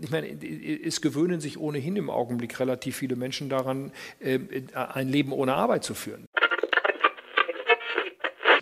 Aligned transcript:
ich 0.00 0.10
meine, 0.10 0.28
es 0.84 1.00
gewöhnen 1.00 1.40
sich 1.40 1.58
ohnehin 1.58 1.96
im 1.96 2.10
Augenblick 2.10 2.58
relativ 2.60 2.96
viele 2.96 3.16
Menschen 3.16 3.48
daran, 3.48 3.92
äh, 4.20 4.38
ein 4.74 5.08
Leben 5.08 5.32
ohne 5.32 5.54
Arbeit 5.54 5.84
zu 5.84 5.94
führen. 5.94 6.26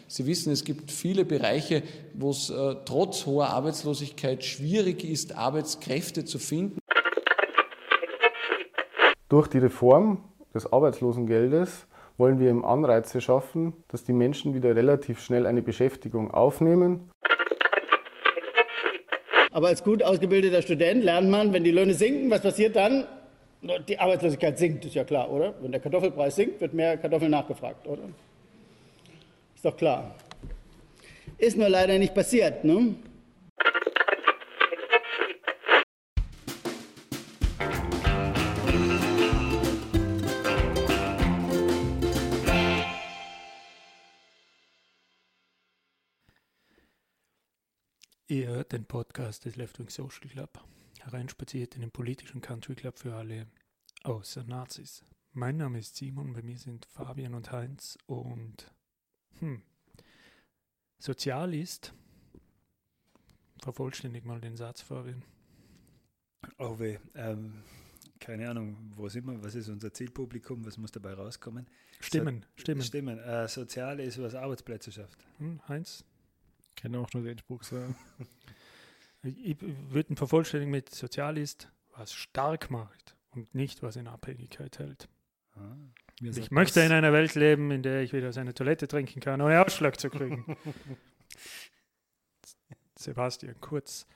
Sie 0.09 0.27
wissen, 0.27 0.53
es 0.53 0.65
gibt 0.65 0.91
viele 0.91 1.25
Bereiche, 1.25 1.83
wo 2.15 2.31
es 2.31 2.49
äh, 2.49 2.77
trotz 2.85 3.27
hoher 3.27 3.49
Arbeitslosigkeit 3.49 4.45
schwierig 4.45 5.05
ist, 5.05 5.37
Arbeitskräfte 5.37 6.25
zu 6.25 6.39
finden. 6.39 6.79
Durch 9.29 9.49
die 9.49 9.59
Reform 9.59 10.23
des 10.55 10.73
Arbeitslosengeldes 10.73 11.87
wollen 12.17 12.39
wir 12.39 12.51
im 12.51 12.65
Anreize 12.65 13.21
schaffen, 13.21 13.75
dass 13.89 14.05
die 14.05 14.13
Menschen 14.13 14.55
wieder 14.55 14.75
relativ 14.75 15.21
schnell 15.21 15.47
eine 15.47 15.63
Beschäftigung 15.63 16.31
aufnehmen. 16.31 17.11
Aber 19.57 19.69
als 19.69 19.83
gut 19.83 20.03
ausgebildeter 20.03 20.61
Student 20.61 21.03
lernt 21.03 21.31
man, 21.31 21.51
wenn 21.55 21.65
die 21.65 21.71
Löhne 21.71 21.95
sinken, 21.95 22.29
was 22.29 22.43
passiert 22.43 22.77
dann? 22.77 23.07
Die 23.89 23.99
Arbeitslosigkeit 23.99 24.59
sinkt, 24.59 24.85
ist 24.85 24.95
ja 24.95 25.03
klar, 25.03 25.31
oder? 25.31 25.55
Wenn 25.63 25.73
der 25.73 25.81
Kartoffelpreis 25.81 26.37
sinkt, 26.37 26.61
wird 26.61 26.75
mehr 26.75 26.99
Kartoffeln 26.99 27.31
nachgefragt, 27.31 27.87
oder? 27.87 28.03
Ist 29.55 29.65
doch 29.65 29.75
klar. 29.75 30.15
Ist 31.39 31.57
nur 31.57 31.71
leider 31.71 31.99
nicht 31.99 32.15
passiert, 32.15 32.65
ne? 32.65 32.97
Hört 48.67 48.73
den 48.73 48.85
Podcast 48.85 49.45
des 49.45 49.55
Left 49.55 49.79
Wing 49.79 49.89
Social 49.91 50.29
Club, 50.29 50.61
hereinspaziert 50.99 51.77
in 51.77 51.83
den 51.83 51.93
politischen 51.93 52.41
Country 52.41 52.75
Club 52.75 52.99
für 52.99 53.15
alle 53.15 53.47
außer 54.03 54.43
Nazis. 54.43 55.05
Mein 55.33 55.57
Name 55.57 55.79
ist 55.79 55.95
Simon, 55.95 56.33
bei 56.33 56.43
mir 56.43 56.59
sind 56.59 56.85
Fabian 56.87 57.35
und 57.35 57.53
Heinz 57.53 57.97
und 58.07 58.75
hm. 59.39 59.63
Sozial 60.99 61.55
ist. 61.55 61.95
Vervollständig 63.63 64.25
mal 64.25 64.41
den 64.41 64.57
Satz, 64.57 64.81
Fabian. 64.81 65.23
Oh 66.59 66.77
weh, 66.81 66.99
ähm, 67.15 67.63
keine 68.19 68.51
Ahnung, 68.51 68.77
wo 68.97 69.09
sind 69.09 69.27
wir? 69.27 69.45
Was 69.45 69.55
ist 69.55 69.69
unser 69.69 69.93
Zielpublikum? 69.93 70.67
Was 70.67 70.77
muss 70.77 70.91
dabei 70.91 71.15
rauskommen? 71.15 71.69
Stimmen, 72.01 72.43
so, 72.57 72.63
Stimmen. 72.63 72.83
Stimmen. 72.83 73.19
Äh, 73.21 73.47
Sozial 73.47 74.01
ist, 74.01 74.21
was 74.21 74.35
Arbeitsplätze 74.35 74.91
schafft. 74.91 75.25
Hm, 75.39 75.61
Heinz? 75.69 76.05
Ich 76.77 76.83
kenne 76.83 76.99
auch 76.99 77.11
nur 77.15 77.23
den 77.23 77.39
Spruch 77.39 77.63
sagen. 77.63 77.97
ich 79.23 79.57
würde 79.61 80.11
ihn 80.11 80.17
vervollständigen 80.17 80.71
mit 80.71 80.95
Sozial 80.95 81.39
ist, 81.39 81.71
was 81.97 82.13
stark 82.13 82.71
macht 82.71 83.17
und 83.31 83.55
nicht, 83.55 83.83
was 83.83 83.97
in 83.97 84.07
Abhängigkeit 84.07 84.79
hält. 84.79 85.09
Ah. 85.55 85.75
Ich 86.21 86.51
möchte 86.51 86.83
in 86.83 86.93
einer 86.93 87.13
Welt 87.13 87.35
leben, 87.35 87.71
in 87.71 87.83
der 87.83 88.03
ich 88.03 88.13
wieder 88.13 88.29
aus 88.29 88.37
einer 88.37 88.55
Toilette 88.55 88.89
trinken 88.89 89.21
kann, 89.21 89.41
ohne 89.41 89.65
Ausschlag 89.65 89.99
zu 89.99 90.11
kriegen. 90.11 90.57
Sebastian 92.99 93.59
Kurz. 93.61 94.07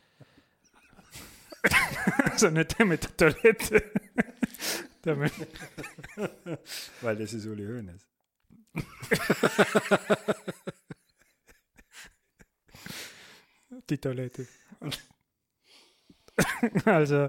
so 2.37 2.51
nicht 2.51 2.79
der 2.79 2.87
mit 2.87 3.05
der 3.05 3.17
Toilette. 3.17 3.91
Damit. 5.03 5.33
Weil 7.01 7.17
das 7.17 7.33
ist 7.33 7.47
Uli 7.47 7.65
Hoeneß. 7.65 8.07
Die 13.91 13.99
Toilette. 13.99 14.47
also, 16.85 17.29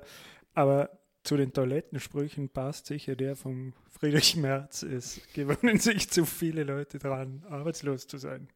aber 0.54 1.02
zu 1.24 1.38
den 1.38 1.54
Toilettensprüchen 1.54 2.50
passt 2.50 2.86
sicher 2.86 3.16
der 3.16 3.36
vom 3.36 3.74
Friedrich 3.90 4.36
Merz. 4.36 4.84
Es 4.84 5.22
gewöhnen 5.34 5.80
sich 5.80 6.10
zu 6.10 6.26
viele 6.26 6.64
Leute 6.64 7.00
daran, 7.00 7.44
arbeitslos 7.50 8.08
zu 8.08 8.18
sein. 8.18 8.48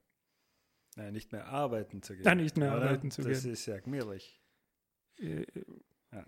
Nein, 0.96 1.14
nicht 1.14 1.32
mehr 1.32 1.48
arbeiten 1.48 2.02
zu 2.02 2.14
gehen. 2.14 2.24
Nein, 2.24 2.38
nicht 2.38 2.58
mehr 2.58 2.72
Oder? 2.72 2.84
arbeiten 2.84 3.12
zu 3.12 3.22
das 3.22 3.42
gehen. 3.42 3.52
Das 3.52 3.60
ist 3.60 3.66
ja 3.66 3.80
gemütlich. 3.80 4.42
Äh, 5.20 5.46
ja. 6.14 6.26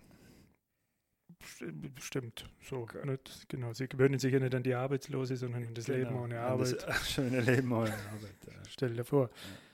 Stimmt, 2.00 2.44
so. 2.60 2.78
Okay. 2.78 3.06
Nicht, 3.06 3.48
genau, 3.48 3.72
sie 3.72 3.88
gewöhnen 3.88 4.18
sich 4.18 4.32
ja 4.32 4.40
nicht 4.40 4.54
an 4.54 4.62
die 4.62 4.74
Arbeitslose, 4.74 5.36
sondern 5.36 5.64
an 5.64 5.74
das 5.74 5.86
genau, 5.86 5.98
Leben 5.98 6.16
ohne 6.16 6.40
Arbeit. 6.40 6.86
Das 6.86 7.10
schöne 7.10 7.40
Leben 7.40 7.72
ohne 7.72 7.92
Arbeit. 7.92 8.36
Ja. 8.46 8.52
Stell 8.68 8.94
dir 8.94 9.04
vor. 9.04 9.28
Ja. 9.28 9.67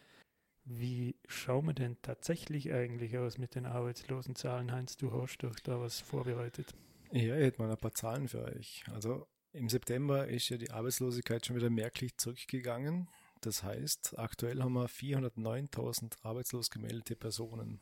Wie 0.66 1.16
schauen 1.26 1.66
wir 1.66 1.74
denn 1.74 2.00
tatsächlich 2.00 2.72
eigentlich 2.72 3.18
aus 3.18 3.36
mit 3.36 3.54
den 3.54 3.66
Arbeitslosenzahlen? 3.66 4.72
Heinz, 4.72 4.96
du 4.96 5.12
hast 5.12 5.38
doch 5.38 5.58
da 5.60 5.78
was 5.78 6.00
vorbereitet. 6.00 6.74
Ja, 7.12 7.36
ich 7.36 7.44
hätte 7.44 7.60
mal 7.60 7.70
ein 7.70 7.76
paar 7.76 7.92
Zahlen 7.92 8.28
für 8.28 8.44
euch. 8.44 8.82
Also 8.90 9.26
im 9.52 9.68
September 9.68 10.26
ist 10.26 10.48
ja 10.48 10.56
die 10.56 10.70
Arbeitslosigkeit 10.70 11.44
schon 11.44 11.56
wieder 11.56 11.68
merklich 11.68 12.16
zurückgegangen. 12.16 13.08
Das 13.42 13.62
heißt, 13.62 14.18
aktuell 14.18 14.62
haben 14.62 14.72
wir 14.72 14.88
409.000 14.88 16.14
arbeitslos 16.22 16.70
gemeldete 16.70 17.14
Personen. 17.14 17.80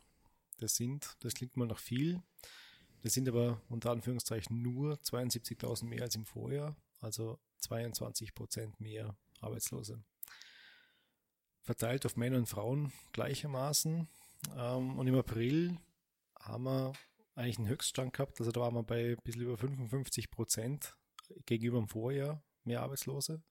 Das 0.59 0.75
sind, 0.75 1.15
das 1.21 1.33
klingt 1.33 1.55
mal 1.55 1.67
noch 1.67 1.79
viel, 1.79 2.21
das 3.01 3.13
sind 3.13 3.27
aber 3.27 3.61
unter 3.69 3.91
Anführungszeichen 3.91 4.61
nur 4.61 4.95
72.000 4.95 5.85
mehr 5.85 6.03
als 6.03 6.15
im 6.15 6.25
Vorjahr, 6.25 6.75
also 6.99 7.39
22 7.59 8.35
Prozent 8.35 8.79
mehr 8.79 9.17
Arbeitslose 9.39 10.03
verteilt 11.63 12.05
auf 12.05 12.15
Männer 12.15 12.37
und 12.37 12.47
Frauen 12.47 12.91
gleichermaßen. 13.13 14.07
Ähm, 14.55 14.99
und 14.99 15.07
im 15.07 15.15
April 15.15 15.77
haben 16.39 16.63
wir 16.65 16.93
eigentlich 17.35 17.57
einen 17.57 17.67
Höchststand 17.67 18.13
gehabt. 18.13 18.39
Also 18.39 18.51
da 18.51 18.61
waren 18.61 18.75
wir 18.75 18.83
bei 18.83 19.11
ein 19.11 19.23
bisschen 19.23 19.41
über 19.41 19.57
55 19.57 20.29
Prozent 20.29 20.95
gegenüber 21.45 21.79
dem 21.79 21.87
Vorjahr 21.87 22.43
mehr 22.63 22.81
Arbeitslose. 22.81 23.43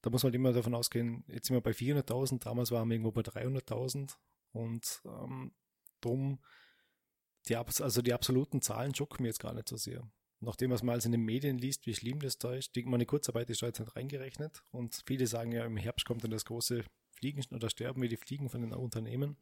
Da 0.00 0.10
muss 0.10 0.22
man 0.22 0.28
halt 0.28 0.36
immer 0.36 0.52
davon 0.52 0.74
ausgehen, 0.74 1.24
jetzt 1.26 1.48
sind 1.48 1.56
wir 1.56 1.60
bei 1.60 1.72
400.000, 1.72 2.44
damals 2.44 2.70
waren 2.70 2.88
wir 2.88 2.94
irgendwo 2.94 3.10
bei 3.10 3.22
300.000 3.22 4.14
und 4.52 5.02
ähm, 5.04 5.52
drum, 6.00 6.38
die, 7.48 7.56
also 7.56 8.02
die 8.02 8.12
absoluten 8.12 8.62
Zahlen 8.62 8.94
schocken 8.94 9.22
mir 9.22 9.28
jetzt 9.28 9.40
gar 9.40 9.54
nicht 9.54 9.68
so 9.68 9.76
sehr. 9.76 10.08
Nachdem 10.40 10.70
was 10.70 10.84
man 10.84 10.92
alles 10.92 11.04
in 11.04 11.12
den 11.12 11.24
Medien 11.24 11.58
liest, 11.58 11.84
wie 11.86 11.94
schlimm 11.94 12.20
das 12.20 12.38
da 12.38 12.54
ist, 12.54 12.76
meine 12.84 13.06
Kurzarbeit 13.06 13.50
ist 13.50 13.60
da 13.60 13.66
jetzt 13.66 13.80
nicht 13.80 13.96
reingerechnet 13.96 14.62
und 14.70 15.02
viele 15.04 15.26
sagen 15.26 15.50
ja, 15.50 15.64
im 15.64 15.76
Herbst 15.76 16.06
kommt 16.06 16.22
dann 16.22 16.30
das 16.30 16.44
große 16.44 16.84
fliegen 17.18 17.42
oder 17.54 17.68
sterben 17.68 18.02
wie 18.02 18.08
die 18.08 18.16
Fliegen 18.16 18.48
von 18.48 18.62
den 18.62 18.72
Unternehmen. 18.72 19.36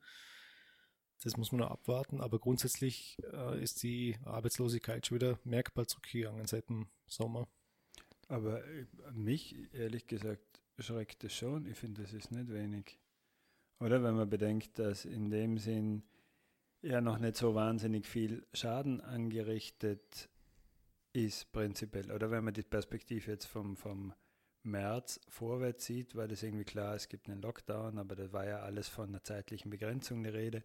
Das 1.23 1.37
muss 1.37 1.53
man 1.53 1.61
noch 1.61 1.71
abwarten, 1.71 2.21
aber 2.21 2.39
grundsätzlich 2.39 3.17
äh, 3.33 3.63
ist 3.63 3.83
die 3.83 4.17
Arbeitslosigkeit 4.25 5.07
schon 5.07 5.17
wieder 5.17 5.39
merkbar 5.45 5.87
zurückgegangen 5.87 6.47
seit 6.47 6.69
dem 6.69 6.89
Sommer. 7.07 7.49
Aber 8.29 8.65
äh, 8.65 8.87
mich, 9.13 9.57
ehrlich 9.73 10.07
gesagt, 10.07 10.61
schreckt 10.79 11.25
es 11.25 11.35
schon. 11.35 11.67
Ich 11.67 11.79
finde, 11.79 12.03
das 12.03 12.13
ist 12.13 12.31
nicht 12.33 12.49
wenig. 12.49 12.99
Oder 13.81 14.03
wenn 14.03 14.15
man 14.15 14.29
bedenkt, 14.29 14.79
dass 14.79 15.05
in 15.05 15.31
dem 15.31 15.59
Sinn 15.59 16.03
ja 16.83 17.01
noch 17.01 17.19
nicht 17.19 17.37
so 17.37 17.55
wahnsinnig 17.55 18.07
viel 18.07 18.47
Schaden 18.53 19.01
angerichtet 19.01 20.29
ist, 21.13 21.51
prinzipiell. 21.53 22.13
Oder 22.13 22.31
wenn 22.31 22.45
man 22.45 22.55
die 22.55 22.63
Perspektive 22.63 23.31
jetzt 23.33 23.47
vom, 23.47 23.77
vom 23.77 24.13
März 24.67 25.21
vorwärts 25.29 25.85
sieht, 25.85 26.15
weil 26.15 26.31
es 26.31 26.43
irgendwie 26.43 26.65
klar, 26.65 26.95
es 26.95 27.09
gibt 27.09 27.29
einen 27.29 27.41
Lockdown, 27.41 27.99
aber 27.99 28.17
da 28.17 28.33
war 28.33 28.47
ja 28.47 28.61
alles 28.61 28.89
von 28.89 29.09
einer 29.09 29.23
zeitlichen 29.23 29.71
Begrenzung 29.71 30.23
die 30.23 30.31
Rede. 30.31 30.65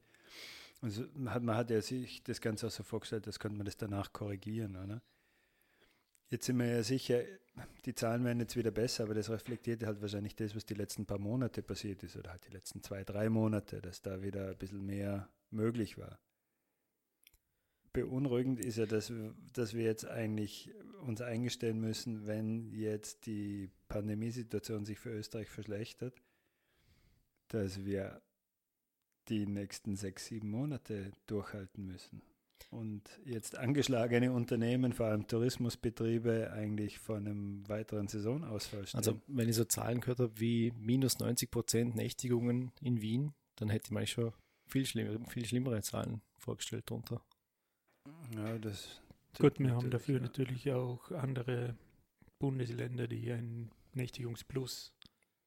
Also 0.81 1.05
man 1.13 1.33
hat, 1.33 1.43
man 1.43 1.55
hat 1.55 1.69
ja 1.69 1.81
sich 1.81 2.23
das 2.23 2.41
Ganze 2.41 2.67
auch 2.67 2.71
so 2.71 2.83
vorgestellt, 2.83 3.27
das 3.27 3.39
könnte 3.39 3.57
man 3.57 3.65
das 3.65 3.77
danach 3.77 4.11
korrigieren, 4.13 4.75
oder? 4.75 5.01
Jetzt 6.29 6.45
sind 6.45 6.59
wir 6.59 6.67
ja 6.67 6.81
sicher, 6.81 7.21
die 7.85 7.93
Zahlen 7.93 8.23
werden 8.23 8.39
jetzt 8.39 8.55
wieder 8.55 8.71
besser, 8.71 9.03
aber 9.03 9.13
das 9.13 9.29
reflektiert 9.29 9.83
halt 9.83 10.01
wahrscheinlich 10.01 10.35
das, 10.35 10.55
was 10.55 10.65
die 10.65 10.73
letzten 10.73 11.05
paar 11.05 11.19
Monate 11.19 11.61
passiert 11.61 12.03
ist, 12.03 12.15
oder 12.15 12.31
halt 12.31 12.47
die 12.47 12.53
letzten 12.53 12.81
zwei, 12.81 13.03
drei 13.03 13.29
Monate, 13.29 13.81
dass 13.81 14.01
da 14.01 14.21
wieder 14.21 14.49
ein 14.49 14.57
bisschen 14.57 14.85
mehr 14.85 15.29
möglich 15.49 15.97
war 15.97 16.19
beunruhigend 17.93 18.59
ist 18.59 18.77
ja, 18.77 18.85
dass, 18.85 19.11
dass 19.53 19.73
wir 19.73 19.83
jetzt 19.83 20.05
eigentlich 20.05 20.71
uns 21.01 21.21
eingestellen 21.21 21.79
müssen, 21.79 22.27
wenn 22.27 22.71
jetzt 22.71 23.25
die 23.25 23.69
Pandemiesituation 23.87 24.85
sich 24.85 24.99
für 24.99 25.09
Österreich 25.09 25.49
verschlechtert, 25.49 26.21
dass 27.47 27.83
wir 27.85 28.21
die 29.29 29.45
nächsten 29.45 29.95
sechs, 29.95 30.25
sieben 30.25 30.49
Monate 30.49 31.11
durchhalten 31.27 31.85
müssen. 31.85 32.21
Und 32.69 33.19
jetzt 33.25 33.57
angeschlagene 33.57 34.31
Unternehmen, 34.31 34.93
vor 34.93 35.07
allem 35.07 35.27
Tourismusbetriebe, 35.27 36.51
eigentlich 36.53 36.99
vor 36.99 37.17
einem 37.17 37.67
weiteren 37.67 38.07
Saisonausfall 38.07 38.87
stehen. 38.87 38.97
Also 38.97 39.21
wenn 39.27 39.49
ich 39.49 39.55
so 39.55 39.65
Zahlen 39.65 39.99
gehört 39.99 40.19
habe 40.19 40.39
wie 40.39 40.71
minus 40.77 41.19
90 41.19 41.51
Prozent 41.51 41.95
Nächtigungen 41.95 42.71
in 42.79 43.01
Wien, 43.01 43.33
dann 43.55 43.69
hätte 43.69 43.93
man 43.93 44.07
schon 44.07 44.31
viel, 44.67 44.85
schlimm, 44.85 45.25
viel 45.27 45.45
schlimmere 45.45 45.81
Zahlen 45.81 46.21
vorgestellt 46.37 46.85
darunter. 46.87 47.21
Ja, 48.35 48.57
das. 48.57 49.01
Gut, 49.37 49.59
wir 49.59 49.71
haben 49.71 49.89
dafür 49.89 50.15
ja. 50.15 50.21
natürlich 50.21 50.71
auch 50.71 51.11
andere 51.11 51.75
Bundesländer, 52.39 53.07
die 53.07 53.31
ein 53.31 53.71
Nächtigungsplus 53.93 54.93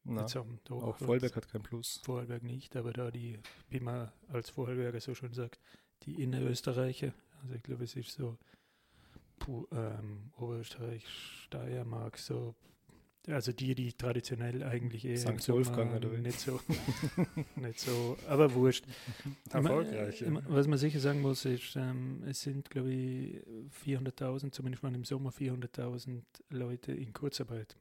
Na, 0.04 0.22
jetzt 0.22 0.36
haben. 0.36 0.60
Auch 0.70 0.96
Vorarlberg 0.96 1.36
hat 1.36 1.48
kein 1.48 1.62
Plus. 1.62 2.00
Vorarlberg 2.04 2.42
nicht, 2.42 2.76
aber 2.76 2.92
da 2.92 3.10
die, 3.10 3.38
wie 3.68 3.80
man 3.80 4.10
als 4.28 4.50
Vorarlberger 4.50 5.00
so 5.00 5.14
schon 5.14 5.32
sagt, 5.32 5.60
die 6.02 6.22
Innerösterreicher 6.22 7.12
Also 7.42 7.54
ich 7.54 7.62
glaube, 7.62 7.84
es 7.84 7.96
ist 7.96 8.12
so 8.12 8.38
Puh, 9.38 9.66
ähm, 9.72 10.32
Oberösterreich, 10.36 11.06
Steiermark, 11.08 12.18
so 12.18 12.54
also 13.28 13.52
die, 13.52 13.74
die 13.74 13.92
traditionell 13.92 14.62
eigentlich 14.62 15.04
eher 15.04 15.16
St. 15.16 15.48
Wolfgang 15.48 15.94
oder 15.94 16.08
nicht 16.18 16.40
so, 16.40 16.60
nicht 17.56 17.80
so, 17.80 18.16
aber 18.28 18.52
wurscht. 18.54 18.84
Erfolgreich. 19.50 20.22
Ich 20.22 20.28
mein, 20.28 20.44
Was 20.48 20.66
man 20.66 20.78
sicher 20.78 21.00
sagen 21.00 21.22
muss, 21.22 21.44
ist, 21.44 21.76
ähm, 21.76 22.22
es 22.26 22.42
sind, 22.42 22.70
glaube 22.70 22.92
ich, 22.92 23.40
400.000, 23.86 24.52
zumindest 24.52 24.82
mal 24.82 24.94
im 24.94 25.04
Sommer 25.04 25.30
400.000 25.30 26.22
Leute 26.50 26.92
in 26.92 27.12
Kurzarbeit. 27.12 27.76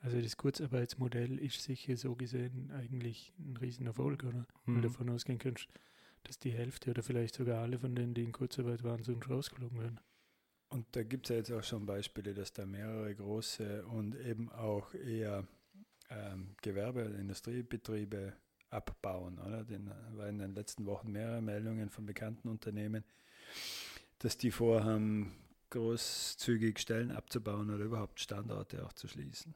Also 0.00 0.20
das 0.20 0.36
Kurzarbeitsmodell 0.36 1.38
ist 1.38 1.62
sicher 1.62 1.96
so 1.96 2.16
gesehen 2.16 2.70
eigentlich 2.72 3.32
ein 3.38 3.56
Riesenerfolg, 3.56 4.24
oder? 4.24 4.46
Mhm. 4.66 4.74
Weil 4.74 4.82
du 4.82 4.88
davon 4.88 5.10
ausgehen 5.10 5.38
kannst, 5.38 5.68
dass 6.24 6.38
die 6.38 6.50
Hälfte 6.50 6.90
oder 6.90 7.02
vielleicht 7.02 7.34
sogar 7.34 7.62
alle 7.62 7.78
von 7.78 7.94
denen, 7.94 8.14
die 8.14 8.22
in 8.24 8.32
Kurzarbeit 8.32 8.82
waren, 8.82 9.02
sonst 9.02 9.28
rausgeflogen 9.28 9.80
werden. 9.80 10.00
Und 10.72 10.86
da 10.92 11.02
gibt 11.02 11.26
es 11.26 11.30
ja 11.30 11.36
jetzt 11.36 11.52
auch 11.52 11.62
schon 11.62 11.84
Beispiele, 11.84 12.32
dass 12.32 12.54
da 12.54 12.64
mehrere 12.64 13.14
große 13.14 13.84
und 13.84 14.14
eben 14.16 14.50
auch 14.52 14.94
eher 14.94 15.46
ähm, 16.08 16.56
Gewerbe- 16.62 17.04
und 17.04 17.14
Industriebetriebe 17.14 18.32
abbauen. 18.70 19.38
Oder? 19.38 19.64
Den 19.64 19.90
war 20.16 20.28
in 20.28 20.38
den 20.38 20.54
letzten 20.54 20.86
Wochen 20.86 21.12
mehrere 21.12 21.42
Meldungen 21.42 21.90
von 21.90 22.06
bekannten 22.06 22.48
Unternehmen, 22.48 23.04
dass 24.20 24.38
die 24.38 24.50
vorhaben, 24.50 25.36
großzügig 25.68 26.78
Stellen 26.78 27.10
abzubauen 27.10 27.68
oder 27.68 27.84
überhaupt 27.84 28.18
Standorte 28.18 28.86
auch 28.86 28.94
zu 28.94 29.08
schließen. 29.08 29.54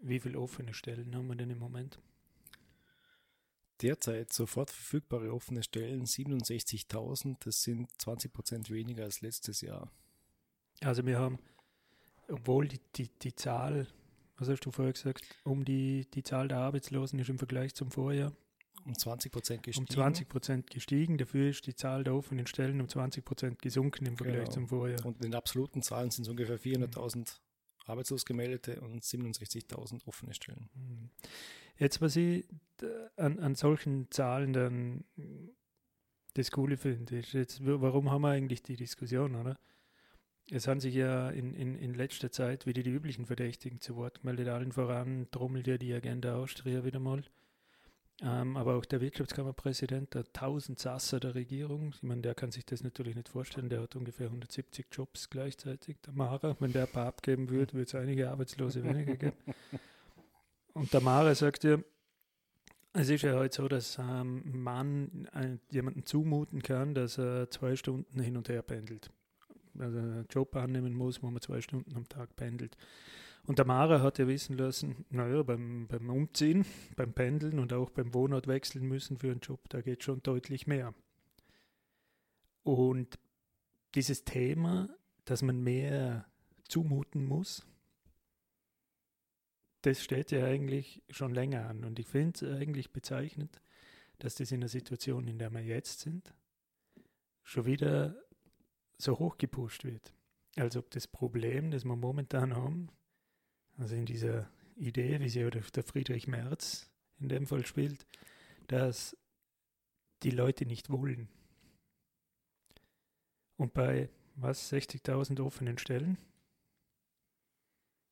Wie 0.00 0.20
viele 0.20 0.38
offene 0.38 0.72
Stellen 0.72 1.14
haben 1.14 1.28
wir 1.28 1.36
denn 1.36 1.50
im 1.50 1.58
Moment? 1.58 1.98
Derzeit 3.82 4.32
sofort 4.32 4.70
verfügbare 4.70 5.34
offene 5.34 5.62
Stellen 5.62 6.06
67.000, 6.06 7.36
das 7.40 7.62
sind 7.62 7.90
20 8.00 8.32
Prozent 8.32 8.70
weniger 8.70 9.04
als 9.04 9.20
letztes 9.20 9.60
Jahr. 9.60 9.90
Also 10.82 11.04
wir 11.06 11.18
haben, 11.18 11.38
obwohl 12.28 12.68
die, 12.68 12.80
die, 12.96 13.08
die 13.22 13.34
Zahl, 13.34 13.86
was 14.36 14.48
hast 14.48 14.60
du 14.66 14.70
vorher 14.70 14.92
gesagt, 14.92 15.24
um 15.44 15.64
die, 15.64 16.06
die 16.12 16.22
Zahl 16.22 16.48
der 16.48 16.58
Arbeitslosen 16.58 17.18
ist 17.18 17.28
im 17.28 17.38
Vergleich 17.38 17.74
zum 17.74 17.90
Vorjahr 17.90 18.32
Um 18.84 18.96
20 18.98 19.32
Prozent 19.32 19.62
gestiegen. 19.62 19.86
um 19.86 19.88
20 19.90 20.28
Prozent 20.28 20.70
gestiegen. 20.70 21.16
Dafür 21.18 21.48
ist 21.50 21.66
die 21.66 21.74
Zahl 21.74 22.04
der 22.04 22.14
offenen 22.14 22.46
Stellen 22.46 22.80
um 22.80 22.88
20 22.88 23.24
Prozent 23.24 23.62
gesunken 23.62 24.06
im 24.06 24.16
Vergleich 24.16 24.40
Genau. 24.44 24.50
zum 24.50 24.68
Vorjahr. 24.68 25.04
Und 25.06 25.16
in 25.16 25.30
den 25.30 25.34
absoluten 25.34 25.82
Zahlen 25.82 26.10
sind 26.10 26.24
es 26.24 26.28
ungefähr 26.28 26.58
400.000 26.58 27.38
arbeitslos 27.86 28.24
gemeldete 28.24 28.80
und 28.80 29.02
67.000 29.04 30.06
offene 30.06 30.34
Stellen. 30.34 30.68
Mhm. 30.74 31.10
Jetzt, 31.76 32.00
was 32.00 32.16
ich 32.16 32.46
an, 33.16 33.38
an 33.40 33.54
solchen 33.54 34.10
Zahlen 34.10 34.52
dann 34.52 35.04
das 36.34 36.50
Coole 36.50 36.76
finde, 36.76 37.18
ist 37.18 37.32
jetzt, 37.32 37.60
warum 37.64 38.10
haben 38.10 38.22
wir 38.22 38.30
eigentlich 38.30 38.62
die 38.62 38.76
Diskussion, 38.76 39.34
oder? 39.36 39.58
Es 40.50 40.68
haben 40.68 40.80
sich 40.80 40.94
ja 40.94 41.30
in, 41.30 41.54
in, 41.54 41.76
in 41.76 41.94
letzter 41.94 42.30
Zeit 42.30 42.66
wieder 42.66 42.82
die 42.82 42.90
üblichen 42.90 43.26
Verdächtigen 43.26 43.80
zu 43.80 43.96
Wort 43.96 44.20
gemeldet. 44.20 44.48
Allen 44.48 44.72
voran 44.72 45.28
trommelt 45.30 45.66
ja 45.66 45.78
die 45.78 45.92
Agenda 45.92 46.36
Austria 46.36 46.84
wieder 46.84 47.00
mal. 47.00 47.22
Ähm, 48.22 48.56
aber 48.56 48.76
auch 48.76 48.84
der 48.84 49.00
Wirtschaftskammerpräsident, 49.00 50.14
der 50.14 50.24
Tausendsasser 50.32 51.18
der 51.18 51.34
Regierung, 51.34 51.92
ich 51.94 52.02
meine, 52.04 52.22
der 52.22 52.34
kann 52.34 52.52
sich 52.52 52.64
das 52.64 52.84
natürlich 52.84 53.16
nicht 53.16 53.28
vorstellen, 53.28 53.68
der 53.68 53.82
hat 53.82 53.96
ungefähr 53.96 54.26
170 54.26 54.86
Jobs 54.92 55.30
gleichzeitig, 55.30 55.96
der 56.06 56.12
Mara. 56.12 56.56
Wenn 56.60 56.72
der 56.72 56.82
ein 56.82 56.92
paar 56.92 57.06
abgeben 57.06 57.48
würde, 57.48 57.72
würde 57.72 57.86
es 57.86 57.94
einige 57.94 58.30
Arbeitslose 58.30 58.84
weniger 58.84 59.16
geben. 59.16 59.36
Und 60.74 60.92
der 60.92 61.00
Mara 61.00 61.34
sagt 61.34 61.64
ja, 61.64 61.78
es 62.92 63.08
ist 63.08 63.22
ja 63.22 63.34
heute 63.34 63.56
so, 63.56 63.66
dass 63.66 63.98
ähm, 63.98 64.42
man 64.62 65.28
ein, 65.32 65.60
jemanden 65.70 66.06
zumuten 66.06 66.62
kann, 66.62 66.94
dass 66.94 67.18
er 67.18 67.50
zwei 67.50 67.74
Stunden 67.74 68.20
hin 68.20 68.36
und 68.36 68.48
her 68.48 68.62
pendelt. 68.62 69.10
Also 69.78 69.98
einen 69.98 70.26
Job 70.30 70.54
annehmen 70.56 70.94
muss, 70.94 71.22
wo 71.22 71.30
man 71.30 71.42
zwei 71.42 71.60
Stunden 71.60 71.96
am 71.96 72.08
Tag 72.08 72.36
pendelt. 72.36 72.76
Und 73.46 73.58
der 73.58 73.66
Mara 73.66 74.00
hat 74.00 74.18
ja 74.18 74.26
wissen 74.26 74.56
lassen, 74.56 75.04
naja, 75.10 75.42
beim, 75.42 75.86
beim 75.86 76.08
Umziehen, 76.08 76.64
beim 76.96 77.12
Pendeln 77.12 77.58
und 77.58 77.72
auch 77.72 77.90
beim 77.90 78.14
Wohnort 78.14 78.46
wechseln 78.46 78.86
müssen 78.86 79.18
für 79.18 79.30
einen 79.30 79.40
Job, 79.40 79.68
da 79.68 79.82
geht 79.82 80.02
schon 80.02 80.22
deutlich 80.22 80.66
mehr. 80.66 80.94
Und 82.62 83.18
dieses 83.94 84.24
Thema, 84.24 84.88
dass 85.26 85.42
man 85.42 85.62
mehr 85.62 86.26
zumuten 86.66 87.26
muss, 87.26 87.66
das 89.82 90.02
steht 90.02 90.30
ja 90.30 90.46
eigentlich 90.46 91.02
schon 91.10 91.34
länger 91.34 91.68
an. 91.68 91.84
Und 91.84 91.98
ich 91.98 92.06
finde 92.06 92.46
es 92.46 92.58
eigentlich 92.58 92.92
bezeichnend, 92.92 93.60
dass 94.18 94.36
das 94.36 94.50
in 94.50 94.60
der 94.60 94.70
Situation, 94.70 95.28
in 95.28 95.38
der 95.38 95.50
wir 95.50 95.62
jetzt 95.62 96.00
sind, 96.00 96.32
schon 97.42 97.66
wieder 97.66 98.16
so 98.98 99.18
hochgepusht 99.18 99.84
wird. 99.84 100.12
Als 100.56 100.76
ob 100.76 100.90
das 100.90 101.08
Problem, 101.08 101.70
das 101.70 101.84
wir 101.84 101.96
momentan 101.96 102.54
haben, 102.54 102.88
also 103.76 103.94
in 103.94 104.06
dieser 104.06 104.48
Idee, 104.76 105.20
wie 105.20 105.28
sie 105.28 105.48
der 105.50 105.82
Friedrich 105.82 106.28
Merz 106.28 106.90
in 107.18 107.28
dem 107.28 107.46
Fall 107.46 107.66
spielt, 107.66 108.06
dass 108.68 109.16
die 110.22 110.30
Leute 110.30 110.66
nicht 110.66 110.90
wollen. 110.90 111.28
Und 113.56 113.72
bei 113.72 114.08
was 114.36 114.72
60.000 114.72 115.40
offenen 115.44 115.78
Stellen 115.78 116.18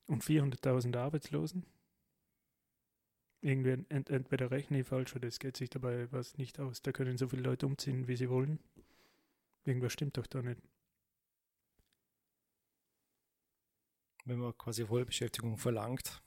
und 0.07 0.23
400.000 0.23 0.97
Arbeitslosen. 0.97 1.65
Irgendwie 3.41 3.85
ent, 3.89 4.09
entweder 4.11 4.51
rechne 4.53 4.81
ich 4.81 4.87
falsch 4.87 5.17
oder 5.17 5.27
es 5.27 5.41
geht 5.41 5.57
sich 5.57 5.71
dabei 5.71 6.11
was 6.13 6.39
nicht 6.39 6.61
aus. 6.61 6.83
Da 6.83 6.93
können 6.93 7.19
so 7.19 7.29
viele 7.29 7.43
Leute 7.43 7.67
umziehen, 7.67 8.07
wie 8.07 8.17
sie 8.17 8.31
wollen. 8.31 8.61
Irgendwas 9.65 9.93
stimmt 9.93 10.17
doch 10.17 10.27
da 10.27 10.43
nicht. 10.43 10.61
Wenn 14.25 14.39
man 14.39 14.57
quasi 14.57 14.87
Vollbeschäftigung 14.87 15.57
verlangt 15.57 16.23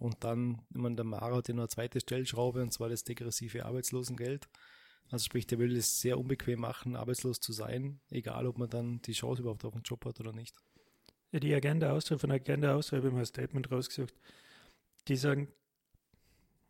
und 0.00 0.22
dann, 0.24 0.62
wenn 0.70 0.82
man 0.82 0.96
der 0.96 1.04
Mara 1.04 1.36
hat 1.36 1.48
ja 1.48 1.54
noch 1.54 1.62
eine 1.62 1.68
zweite 1.68 2.00
Stellschraube 2.00 2.62
und 2.62 2.72
zwar 2.72 2.88
das 2.88 3.04
degressive 3.04 3.64
Arbeitslosengeld. 3.64 4.48
Also 5.10 5.24
sprich, 5.24 5.46
der 5.46 5.58
will 5.58 5.74
es 5.76 6.00
sehr 6.00 6.18
unbequem 6.18 6.60
machen, 6.60 6.94
arbeitslos 6.94 7.40
zu 7.40 7.52
sein, 7.52 8.00
egal 8.10 8.46
ob 8.46 8.58
man 8.58 8.68
dann 8.68 9.00
die 9.02 9.12
Chance 9.12 9.40
überhaupt 9.40 9.64
auf 9.64 9.72
einen 9.72 9.82
Job 9.82 10.04
hat 10.04 10.20
oder 10.20 10.32
nicht. 10.32 10.54
Ja, 11.32 11.40
die 11.40 11.54
Agenda 11.54 11.92
Austria, 11.92 12.18
von 12.18 12.30
der 12.30 12.40
Agenda 12.40 12.74
Austria 12.74 12.98
habe 12.98 13.08
ich 13.08 13.14
mal 13.14 13.20
ein 13.20 13.26
Statement 13.26 13.70
rausgesucht. 13.70 14.14
Die 15.08 15.16
sagen, 15.16 15.48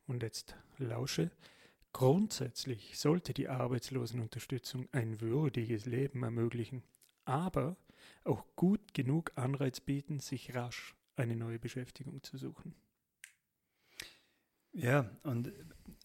und 0.06 0.22
jetzt 0.22 0.56
lausche, 0.78 1.30
grundsätzlich 1.98 2.96
sollte 2.96 3.34
die 3.34 3.48
Arbeitslosenunterstützung 3.48 4.88
ein 4.92 5.20
würdiges 5.20 5.84
Leben 5.84 6.22
ermöglichen, 6.22 6.84
aber 7.24 7.76
auch 8.22 8.44
gut 8.54 8.94
genug 8.94 9.32
Anreiz 9.34 9.80
bieten, 9.80 10.20
sich 10.20 10.54
rasch 10.54 10.94
eine 11.16 11.34
neue 11.34 11.58
Beschäftigung 11.58 12.22
zu 12.22 12.36
suchen. 12.36 12.76
Ja, 14.70 15.10
und 15.24 15.50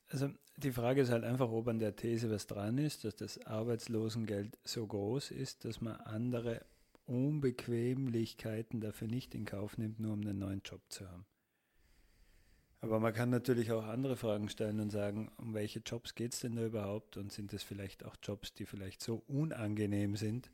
also 0.08 0.32
die 0.58 0.72
Frage 0.72 1.02
ist 1.02 1.12
halt 1.12 1.24
einfach, 1.24 1.52
ob 1.52 1.68
an 1.68 1.78
der 1.78 1.96
These 1.96 2.32
was 2.32 2.48
dran 2.48 2.80
ist, 2.80 3.04
dass 3.04 3.16
das 3.16 3.46
Arbeitslosengeld 3.46 4.58
so 4.64 4.88
groß 4.88 5.30
ist, 5.30 5.64
dass 5.64 5.80
man 5.80 5.98
andere 5.98 6.66
Unbequemlichkeiten 7.06 8.82
dafür 8.82 9.10
nicht 9.10 9.36
in 9.36 9.46
Kauf 9.46 9.78
nimmt, 9.78 10.00
nur 10.00 10.14
um 10.14 10.22
einen 10.22 10.40
neuen 10.40 10.64
Job 10.66 10.82
zu 10.90 11.08
haben. 11.08 11.28
Aber 12.84 13.00
man 13.00 13.14
kann 13.14 13.30
natürlich 13.30 13.72
auch 13.72 13.86
andere 13.86 14.18
Fragen 14.18 14.50
stellen 14.50 14.82
und 14.82 14.90
sagen, 14.90 15.32
um 15.38 15.54
welche 15.54 15.80
Jobs 15.80 16.16
geht 16.16 16.34
es 16.34 16.42
denn 16.42 16.58
da 16.58 16.66
überhaupt 16.66 17.16
und 17.16 17.32
sind 17.32 17.54
das 17.54 17.64
vielleicht 17.64 18.04
auch 18.04 18.18
Jobs, 18.22 18.54
die 18.54 18.66
vielleicht 18.66 19.02
so 19.02 19.24
unangenehm 19.30 20.18
sind, 20.18 20.52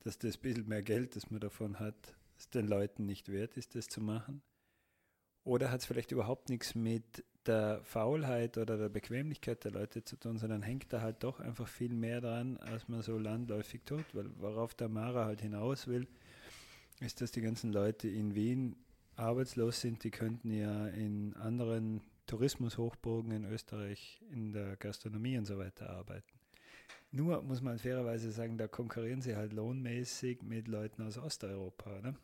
dass 0.00 0.16
das 0.18 0.38
bisschen 0.38 0.66
mehr 0.66 0.82
Geld, 0.82 1.16
das 1.16 1.30
man 1.30 1.38
davon 1.38 1.78
hat, 1.78 2.16
es 2.38 2.48
den 2.48 2.66
Leuten 2.66 3.04
nicht 3.04 3.30
wert 3.30 3.58
ist, 3.58 3.74
das 3.74 3.88
zu 3.88 4.00
machen? 4.00 4.40
Oder 5.44 5.70
hat 5.70 5.80
es 5.80 5.86
vielleicht 5.86 6.12
überhaupt 6.12 6.48
nichts 6.48 6.74
mit 6.74 7.22
der 7.44 7.82
Faulheit 7.84 8.56
oder 8.56 8.78
der 8.78 8.88
Bequemlichkeit 8.88 9.62
der 9.64 9.72
Leute 9.72 10.02
zu 10.02 10.16
tun, 10.16 10.38
sondern 10.38 10.62
hängt 10.62 10.90
da 10.94 11.02
halt 11.02 11.22
doch 11.24 11.40
einfach 11.40 11.68
viel 11.68 11.92
mehr 11.92 12.22
dran, 12.22 12.56
als 12.56 12.88
man 12.88 13.02
so 13.02 13.18
landläufig 13.18 13.82
tut. 13.84 14.06
Weil 14.14 14.30
worauf 14.38 14.74
der 14.74 14.88
Mara 14.88 15.26
halt 15.26 15.42
hinaus 15.42 15.86
will, 15.86 16.06
ist, 17.00 17.20
dass 17.20 17.32
die 17.32 17.42
ganzen 17.42 17.70
Leute 17.70 18.08
in 18.08 18.34
Wien 18.34 18.76
arbeitslos 19.16 19.80
sind. 19.80 20.04
Die 20.04 20.10
könnten 20.10 20.52
ja 20.52 20.88
in 20.88 21.34
anderen 21.34 22.00
Tourismushochburgen 22.26 23.32
in 23.32 23.44
Österreich 23.44 24.20
in 24.30 24.52
der 24.52 24.76
Gastronomie 24.76 25.38
und 25.38 25.46
so 25.46 25.58
weiter 25.58 25.90
arbeiten. 25.90 26.32
Nur 27.12 27.42
muss 27.42 27.62
man 27.62 27.78
fairerweise 27.78 28.32
sagen, 28.32 28.58
da 28.58 28.66
konkurrieren 28.66 29.22
sie 29.22 29.36
halt 29.36 29.52
lohnmäßig 29.52 30.42
mit 30.42 30.68
Leuten 30.68 31.02
aus 31.02 31.18
Osteuropa. 31.18 32.00
Ne? 32.00 32.16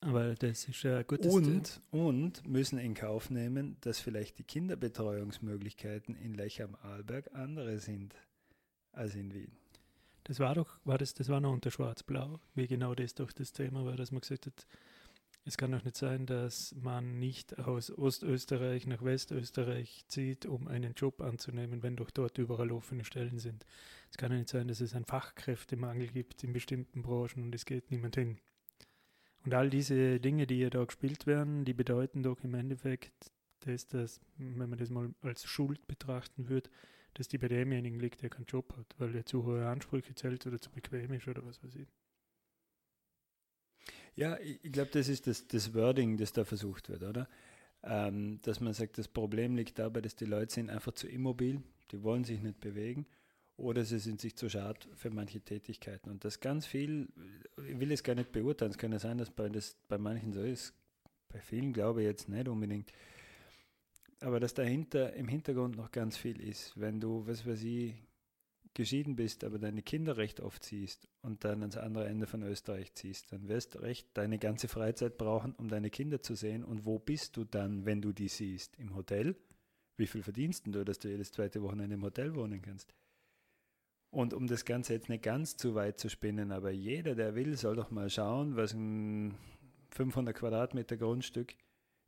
Aber 0.00 0.34
das 0.34 0.68
ist 0.68 0.82
ja 0.82 1.02
gut. 1.02 1.24
Und, 1.26 1.80
und 1.90 2.46
müssen 2.46 2.78
in 2.78 2.94
Kauf 2.94 3.30
nehmen, 3.30 3.76
dass 3.80 4.00
vielleicht 4.00 4.38
die 4.38 4.44
Kinderbetreuungsmöglichkeiten 4.44 6.14
in 6.14 6.34
Lech 6.34 6.62
am 6.62 6.76
Arlberg 6.82 7.30
andere 7.34 7.78
sind 7.78 8.14
als 8.92 9.14
in 9.14 9.32
Wien. 9.32 9.52
Das 10.24 10.38
war 10.38 10.54
doch, 10.54 10.78
war 10.84 10.98
das, 10.98 11.14
das 11.14 11.28
war 11.28 11.40
noch 11.40 11.52
unter 11.52 11.70
Schwarz-Blau, 11.70 12.38
wie 12.54 12.66
genau 12.66 12.94
das 12.94 13.14
doch 13.14 13.32
das 13.32 13.52
Thema 13.52 13.84
war, 13.84 13.96
dass 13.96 14.12
man 14.12 14.20
gesagt 14.20 14.46
hat, 14.46 14.66
Es 15.44 15.56
kann 15.56 15.72
doch 15.72 15.82
nicht 15.82 15.96
sein, 15.96 16.24
dass 16.24 16.72
man 16.80 17.18
nicht 17.18 17.58
aus 17.58 17.90
Ostösterreich 17.90 18.86
nach 18.86 19.04
Westösterreich 19.04 20.04
zieht, 20.06 20.46
um 20.46 20.68
einen 20.68 20.94
Job 20.94 21.20
anzunehmen, 21.20 21.82
wenn 21.82 21.96
doch 21.96 22.10
dort 22.10 22.38
überall 22.38 22.70
offene 22.70 23.04
Stellen 23.04 23.40
sind. 23.40 23.66
Es 24.10 24.16
kann 24.16 24.30
ja 24.30 24.38
nicht 24.38 24.50
sein, 24.50 24.68
dass 24.68 24.80
es 24.80 24.94
einen 24.94 25.04
Fachkräftemangel 25.04 26.08
gibt 26.08 26.44
in 26.44 26.52
bestimmten 26.52 27.02
Branchen 27.02 27.42
und 27.42 27.54
es 27.56 27.64
geht 27.64 27.90
niemand 27.90 28.14
hin. 28.14 28.38
Und 29.44 29.54
all 29.54 29.68
diese 29.68 30.20
Dinge, 30.20 30.46
die 30.46 30.56
hier 30.56 30.70
da 30.70 30.84
gespielt 30.84 31.26
werden, 31.26 31.64
die 31.64 31.74
bedeuten 31.74 32.22
doch 32.22 32.44
im 32.44 32.54
Endeffekt, 32.54 33.32
dass 33.60 33.88
das, 33.88 34.20
wenn 34.36 34.70
man 34.70 34.78
das 34.78 34.90
mal 34.90 35.12
als 35.22 35.44
Schuld 35.44 35.88
betrachten 35.88 36.48
würde, 36.48 36.70
dass 37.14 37.26
die 37.26 37.38
bei 37.38 37.48
demjenigen 37.48 37.98
liegt, 37.98 38.22
der 38.22 38.30
keinen 38.30 38.46
Job 38.46 38.74
hat, 38.76 38.94
weil 38.98 39.14
er 39.16 39.26
zu 39.26 39.44
hohe 39.44 39.66
Ansprüche 39.66 40.14
zählt 40.14 40.46
oder 40.46 40.60
zu 40.60 40.70
bequem 40.70 41.12
ist 41.12 41.26
oder 41.26 41.44
was 41.44 41.62
weiß 41.64 41.74
ich. 41.74 41.88
Ja, 44.14 44.38
ich, 44.40 44.72
glaube, 44.72 44.90
das 44.92 45.08
ist 45.08 45.26
das, 45.26 45.46
das 45.46 45.74
Wording, 45.74 46.16
das 46.16 46.32
da 46.32 46.44
versucht 46.44 46.88
wird, 46.88 47.02
oder? 47.02 47.28
Ähm, 47.82 48.40
dass 48.42 48.60
man 48.60 48.74
sagt, 48.74 48.98
das 48.98 49.08
Problem 49.08 49.56
liegt 49.56 49.78
dabei, 49.78 50.00
dass 50.00 50.14
die 50.14 50.26
Leute 50.26 50.52
sind 50.52 50.70
einfach 50.70 50.92
zu 50.92 51.08
immobil, 51.08 51.62
die 51.90 52.02
wollen 52.02 52.24
sich 52.24 52.40
nicht 52.40 52.60
bewegen 52.60 53.06
oder 53.56 53.84
sie 53.84 53.98
sind 53.98 54.20
sich 54.20 54.36
zu 54.36 54.48
schade 54.48 54.80
für 54.94 55.10
manche 55.10 55.40
Tätigkeiten. 55.40 56.10
Und 56.10 56.24
das 56.24 56.40
ganz 56.40 56.66
viel, 56.66 57.08
ich 57.68 57.78
will 57.80 57.90
es 57.92 58.02
gar 58.02 58.14
nicht 58.14 58.32
beurteilen, 58.32 58.70
es 58.70 58.78
kann 58.78 58.92
ja 58.92 58.98
sein, 58.98 59.18
dass 59.18 59.30
bei, 59.30 59.48
das 59.48 59.76
bei 59.88 59.98
manchen 59.98 60.32
so 60.32 60.42
ist, 60.42 60.74
bei 61.28 61.40
vielen 61.40 61.72
glaube 61.72 62.02
ich 62.02 62.06
jetzt 62.06 62.28
nicht 62.28 62.48
unbedingt. 62.48 62.92
Aber 64.20 64.38
dass 64.38 64.54
dahinter 64.54 65.14
im 65.14 65.26
Hintergrund 65.26 65.76
noch 65.76 65.90
ganz 65.90 66.16
viel 66.16 66.40
ist. 66.40 66.78
Wenn 66.78 67.00
du, 67.00 67.26
was 67.26 67.44
weiß 67.44 67.64
ich, 67.64 67.94
geschieden 68.74 69.16
bist, 69.16 69.44
aber 69.44 69.58
deine 69.58 69.82
Kinder 69.82 70.16
recht 70.16 70.40
oft 70.40 70.64
siehst 70.64 71.08
und 71.20 71.44
dann 71.44 71.60
ans 71.60 71.76
andere 71.76 72.06
Ende 72.06 72.26
von 72.26 72.42
Österreich 72.42 72.94
ziehst, 72.94 73.32
dann 73.32 73.48
wirst 73.48 73.74
du 73.74 73.78
recht 73.80 74.08
deine 74.14 74.38
ganze 74.38 74.68
Freizeit 74.68 75.18
brauchen, 75.18 75.54
um 75.54 75.68
deine 75.68 75.90
Kinder 75.90 76.22
zu 76.22 76.34
sehen. 76.34 76.64
Und 76.64 76.86
wo 76.86 76.98
bist 76.98 77.36
du 77.36 77.44
dann, 77.44 77.84
wenn 77.84 78.00
du 78.00 78.12
die 78.12 78.28
siehst? 78.28 78.76
Im 78.78 78.94
Hotel? 78.94 79.36
Wie 79.96 80.06
viel 80.06 80.22
verdienst 80.22 80.66
du, 80.66 80.84
dass 80.84 80.98
du 80.98 81.08
jedes 81.08 81.32
zweite 81.32 81.62
Wochenende 81.62 81.94
im 81.94 82.02
Hotel 82.02 82.34
wohnen 82.34 82.62
kannst? 82.62 82.94
Und 84.10 84.34
um 84.34 84.46
das 84.46 84.64
Ganze 84.64 84.92
jetzt 84.92 85.08
nicht 85.08 85.22
ganz 85.22 85.56
zu 85.56 85.74
weit 85.74 85.98
zu 85.98 86.10
spinnen, 86.10 86.52
aber 86.52 86.70
jeder, 86.70 87.14
der 87.14 87.34
will, 87.34 87.56
soll 87.56 87.76
doch 87.76 87.90
mal 87.90 88.10
schauen, 88.10 88.56
was 88.56 88.74
ein 88.74 89.34
500 89.90 90.36
Quadratmeter 90.36 90.96
Grundstück 90.96 91.54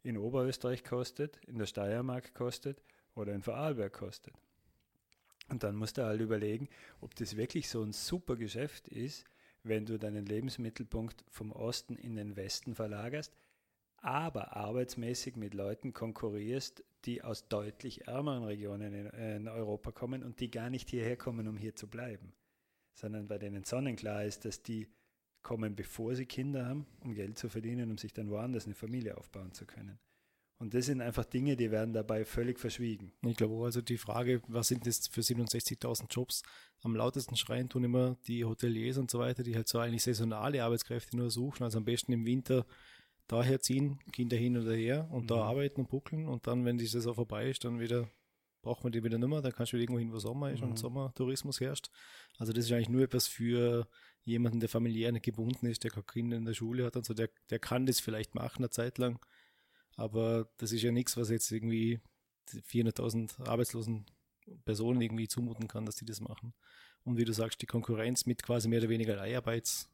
in 0.02 0.18
Oberösterreich 0.18 0.84
kostet, 0.84 1.38
in 1.46 1.56
der 1.58 1.66
Steiermark 1.66 2.34
kostet 2.34 2.82
oder 3.14 3.32
in 3.32 3.42
Vorarlberg 3.42 3.92
kostet. 3.92 4.34
Und 5.48 5.62
dann 5.62 5.76
musst 5.76 5.98
du 5.98 6.04
halt 6.04 6.20
überlegen, 6.20 6.68
ob 7.00 7.14
das 7.14 7.36
wirklich 7.36 7.68
so 7.68 7.82
ein 7.82 7.92
super 7.92 8.36
Geschäft 8.36 8.88
ist, 8.88 9.24
wenn 9.62 9.86
du 9.86 9.98
deinen 9.98 10.26
Lebensmittelpunkt 10.26 11.24
vom 11.28 11.52
Osten 11.52 11.96
in 11.96 12.16
den 12.16 12.36
Westen 12.36 12.74
verlagerst, 12.74 13.34
aber 13.96 14.56
arbeitsmäßig 14.56 15.36
mit 15.36 15.54
Leuten 15.54 15.92
konkurrierst, 15.94 16.84
die 17.06 17.22
aus 17.22 17.48
deutlich 17.48 18.06
ärmeren 18.06 18.44
Regionen 18.44 18.92
in, 18.94 19.06
in, 19.06 19.48
Europa 19.48 19.92
kommen 19.92 20.22
und 20.22 20.40
die 20.40 20.50
gar 20.50 20.70
nicht 20.70 20.90
hierher 20.90 21.16
kommen, 21.16 21.48
um 21.48 21.56
hier 21.56 21.74
zu 21.74 21.88
bleiben, 21.88 22.34
sondern 22.94 23.26
bei 23.26 23.38
denen 23.38 23.64
sonnenklar 23.64 24.24
ist, 24.24 24.44
dass 24.44 24.62
die 24.62 24.88
kommen, 25.42 25.74
bevor 25.74 26.14
sie 26.14 26.26
Kinder 26.26 26.66
haben, 26.66 26.86
um 27.00 27.14
Geld 27.14 27.38
zu 27.38 27.48
verdienen, 27.48 27.90
um 27.90 27.98
sich 27.98 28.12
dann 28.12 28.30
woanders 28.30 28.66
eine 28.66 28.74
Familie 28.74 29.16
aufbauen 29.16 29.52
zu 29.52 29.66
können. 29.66 29.98
Und 30.58 30.72
das 30.72 30.86
sind 30.86 31.00
einfach 31.00 31.24
Dinge, 31.24 31.56
die 31.56 31.70
werden 31.70 31.92
dabei 31.92 32.24
völlig 32.24 32.60
verschwiegen. 32.60 33.12
Ich 33.26 33.36
glaube 33.36 33.64
also 33.64 33.82
die 33.82 33.98
Frage, 33.98 34.40
was 34.46 34.68
sind 34.68 34.86
das 34.86 35.08
für 35.08 35.20
67.000 35.20 36.06
Jobs? 36.10 36.42
Am 36.82 36.94
lautesten 36.94 37.36
schreien 37.36 37.68
tun 37.68 37.84
immer 37.84 38.16
die 38.26 38.44
Hoteliers 38.44 38.98
und 38.98 39.10
so 39.10 39.18
weiter, 39.18 39.42
die 39.42 39.56
halt 39.56 39.68
so 39.68 39.78
eigentlich 39.78 40.04
saisonale 40.04 40.62
Arbeitskräfte 40.62 41.16
nur 41.16 41.30
suchen, 41.30 41.64
also 41.64 41.78
am 41.78 41.84
besten 41.84 42.12
im 42.12 42.24
Winter 42.24 42.66
daher 43.26 43.60
ziehen, 43.60 43.98
Kinder 44.12 44.36
hin 44.36 44.56
oder 44.56 44.74
her 44.74 45.08
und 45.10 45.24
mhm. 45.24 45.26
da 45.28 45.36
arbeiten 45.36 45.80
und 45.80 45.88
buckeln 45.88 46.28
und 46.28 46.46
dann, 46.46 46.64
wenn 46.64 46.78
die 46.78 46.86
Saison 46.86 47.14
vorbei 47.14 47.48
ist, 47.50 47.64
dann 47.64 47.80
wieder 47.80 48.08
braucht 48.64 48.82
man 48.82 48.92
die 48.92 49.04
wieder 49.04 49.18
nicht 49.18 49.28
mehr, 49.28 49.42
dann 49.42 49.52
kannst 49.52 49.72
du 49.72 49.76
wieder 49.76 49.82
irgendwo 49.82 49.98
hin, 50.00 50.12
wo 50.12 50.18
Sommer 50.18 50.50
ist 50.50 50.62
mhm. 50.62 50.70
und 50.70 50.78
Sommertourismus 50.78 51.60
herrscht. 51.60 51.90
Also 52.38 52.52
das 52.52 52.64
ist 52.64 52.72
eigentlich 52.72 52.88
nur 52.88 53.02
etwas 53.02 53.28
für 53.28 53.86
jemanden, 54.22 54.60
der 54.60 54.68
familiär 54.68 55.12
nicht 55.12 55.24
gebunden 55.24 55.66
ist, 55.66 55.84
der 55.84 55.90
keine 55.90 56.04
Kinder 56.04 56.36
in 56.36 56.46
der 56.46 56.54
Schule 56.54 56.84
hat 56.84 56.96
und 56.96 57.04
so, 57.04 57.12
der, 57.12 57.28
der 57.50 57.58
kann 57.58 57.86
das 57.86 58.00
vielleicht 58.00 58.34
machen 58.34 58.58
eine 58.58 58.70
Zeit 58.70 58.98
lang, 58.98 59.20
aber 59.96 60.48
das 60.58 60.72
ist 60.72 60.82
ja 60.82 60.92
nichts, 60.92 61.16
was 61.16 61.30
jetzt 61.30 61.50
irgendwie 61.50 62.00
400.000 62.48 63.46
arbeitslosen 63.46 64.06
Personen 64.64 65.00
irgendwie 65.00 65.28
zumuten 65.28 65.68
kann, 65.68 65.86
dass 65.86 65.96
die 65.96 66.04
das 66.04 66.20
machen. 66.20 66.52
Und 67.04 67.16
wie 67.16 67.24
du 67.24 67.32
sagst, 67.32 67.62
die 67.62 67.66
Konkurrenz 67.66 68.26
mit 68.26 68.42
quasi 68.42 68.68
mehr 68.68 68.80
oder 68.80 68.88
weniger 68.88 69.16
Leiharbeitsjobs, 69.16 69.88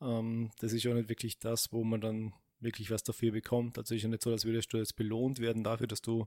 ähm, 0.00 0.50
das 0.58 0.72
ist 0.72 0.84
ja 0.84 0.94
nicht 0.94 1.08
wirklich 1.08 1.38
das, 1.38 1.72
wo 1.72 1.84
man 1.84 2.00
dann 2.00 2.32
wirklich 2.60 2.90
was 2.90 3.02
dafür 3.02 3.32
bekommt. 3.32 3.78
Also 3.78 3.94
ist 3.94 4.02
ja 4.02 4.08
nicht 4.08 4.22
so, 4.22 4.30
als 4.30 4.44
würdest 4.44 4.72
du 4.72 4.78
jetzt 4.78 4.96
belohnt 4.96 5.38
werden 5.38 5.64
dafür, 5.64 5.86
dass 5.86 6.02
du 6.02 6.26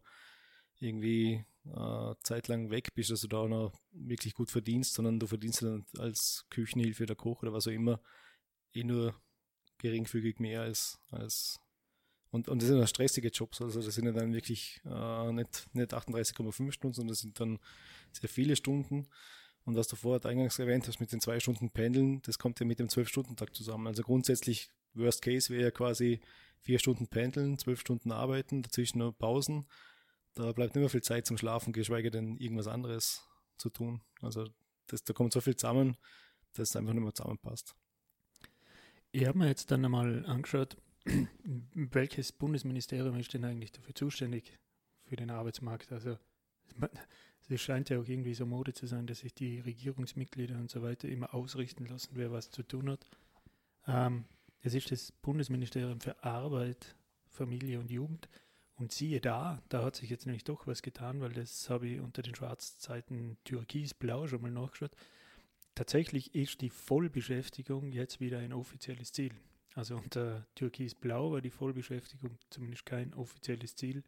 irgendwie 0.80 1.46
äh, 1.65 2.15
zeitlang 2.24 2.72
weg 2.72 2.94
bist, 2.96 3.12
dass 3.12 3.22
du 3.22 3.27
da 3.27 3.38
auch 3.38 3.48
noch 3.48 3.74
wirklich 3.91 4.34
gut 4.34 4.50
verdienst, 4.50 4.94
sondern 4.94 5.20
du 5.20 5.27
verdienst 5.27 5.62
dann 5.62 5.86
als 5.98 6.46
Küchenhilfe 6.50 7.03
oder 7.03 7.15
Koch 7.15 7.44
oder 7.44 7.53
was 7.53 7.68
auch 7.68 7.72
immer 7.72 8.01
eh 8.74 8.84
nur 8.84 9.13
geringfügig 9.81 10.39
mehr 10.39 10.61
als, 10.61 11.00
als 11.09 11.59
und, 12.31 12.47
und 12.47 12.61
das 12.61 12.69
sind 12.69 12.79
ja 12.79 12.88
stressige 12.88 13.27
Jobs, 13.27 13.61
also 13.61 13.81
das 13.81 13.93
sind 13.93 14.05
ja 14.05 14.13
dann 14.13 14.33
wirklich 14.33 14.79
äh, 14.85 15.31
nicht, 15.33 15.67
nicht 15.73 15.93
38,5 15.93 16.71
Stunden, 16.71 16.93
sondern 16.93 17.09
das 17.09 17.19
sind 17.19 17.39
dann 17.39 17.59
sehr 18.13 18.29
viele 18.29 18.55
Stunden. 18.55 19.07
Und 19.65 19.75
was 19.75 19.88
du 19.88 19.95
vorher 19.95 20.25
eingangs 20.25 20.57
erwähnt 20.57 20.88
hast 20.88 21.00
mit 21.00 21.11
den 21.11 21.19
zwei 21.19 21.39
Stunden 21.39 21.69
Pendeln, 21.69 22.21
das 22.23 22.39
kommt 22.39 22.59
ja 22.59 22.65
mit 22.65 22.79
dem 22.79 22.89
Zwölf-Stunden-Tag 22.89 23.53
zusammen. 23.53 23.85
Also 23.85 24.01
grundsätzlich, 24.01 24.69
Worst 24.93 25.21
Case 25.21 25.53
wäre 25.53 25.63
ja 25.63 25.71
quasi 25.71 26.21
vier 26.61 26.79
Stunden 26.79 27.07
Pendeln, 27.07 27.57
zwölf 27.57 27.79
Stunden 27.81 28.11
arbeiten, 28.11 28.63
dazwischen 28.63 29.00
nur 29.00 29.15
Pausen. 29.15 29.67
Da 30.33 30.51
bleibt 30.53 30.73
nicht 30.75 30.81
mehr 30.81 30.89
viel 30.89 31.03
Zeit 31.03 31.25
zum 31.27 31.38
Schlafen, 31.38 31.73
geschweige 31.73 32.11
denn 32.11 32.38
irgendwas 32.38 32.67
anderes 32.67 33.23
zu 33.57 33.69
tun. 33.69 34.01
Also 34.21 34.47
das, 34.88 35.03
da 35.03 35.13
kommt 35.13 35.33
so 35.33 35.41
viel 35.41 35.55
zusammen, 35.55 35.97
dass 36.53 36.69
es 36.69 36.75
einfach 36.75 36.93
nicht 36.93 37.03
mehr 37.03 37.13
zusammenpasst. 37.13 37.75
Ich 39.13 39.25
habe 39.25 39.38
mir 39.38 39.48
jetzt 39.48 39.72
dann 39.72 39.84
einmal 39.84 40.25
angeschaut, 40.25 40.77
welches 41.74 42.32
Bundesministerium 42.32 43.18
ist 43.18 43.34
denn 43.34 43.44
eigentlich 43.44 43.72
dafür 43.72 43.94
zuständig 43.94 44.58
für 45.03 45.18
den 45.18 45.30
Arbeitsmarkt? 45.30 45.91
Also 45.91 46.18
es 47.50 47.62
scheint 47.62 47.89
ja 47.89 48.00
auch 48.00 48.08
irgendwie 48.08 48.34
so 48.34 48.46
Mode 48.46 48.74
zu 48.74 48.88
sein, 48.88 49.08
dass 49.08 49.20
sich 49.20 49.34
die 49.34 49.60
Regierungsmitglieder 49.60 50.56
und 50.56 50.70
so 50.70 50.82
weiter 50.82 51.10
immer 51.10 51.34
ausrichten 51.34 51.86
lassen, 51.86 52.12
wer 52.13 52.32
was 52.32 52.51
zu 52.51 52.63
tun 52.63 52.89
hat. 52.89 53.06
Ähm, 53.86 54.25
es 54.62 54.74
ist 54.74 54.91
das 54.91 55.12
Bundesministerium 55.12 56.00
für 56.00 56.24
Arbeit, 56.24 56.96
Familie 57.27 57.80
und 57.80 57.91
Jugend. 57.91 58.30
Und 58.75 58.91
siehe 58.91 59.20
da, 59.20 59.62
da 59.70 59.84
hat 59.84 59.96
sich 59.96 60.10
jetzt 60.10 60.25
nämlich 60.25 60.44
doch 60.44 60.65
was 60.65 60.82
getan, 60.82 61.22
weil 61.22 61.34
das 61.34 61.70
habe 61.70 61.88
ich 61.88 62.00
unter 62.00 62.22
den 62.22 62.34
Schwarzzeiten 62.34 63.38
Türkis-Blau 63.44 64.27
schon 64.27 64.41
mal 64.41 64.51
nachgeschaut. 64.51 64.96
Tatsächlich 65.75 66.35
ist 66.35 66.61
die 66.61 66.69
Vollbeschäftigung 66.69 67.91
jetzt 67.91 68.19
wieder 68.19 68.39
ein 68.39 68.53
offizielles 68.53 69.13
Ziel. 69.13 69.31
Also 69.73 69.95
unter 69.95 70.45
Türkis-Blau 70.55 71.31
war 71.31 71.41
die 71.41 71.49
Vollbeschäftigung 71.49 72.37
zumindest 72.49 72.85
kein 72.85 73.13
offizielles 73.13 73.75
Ziel. 73.75 74.03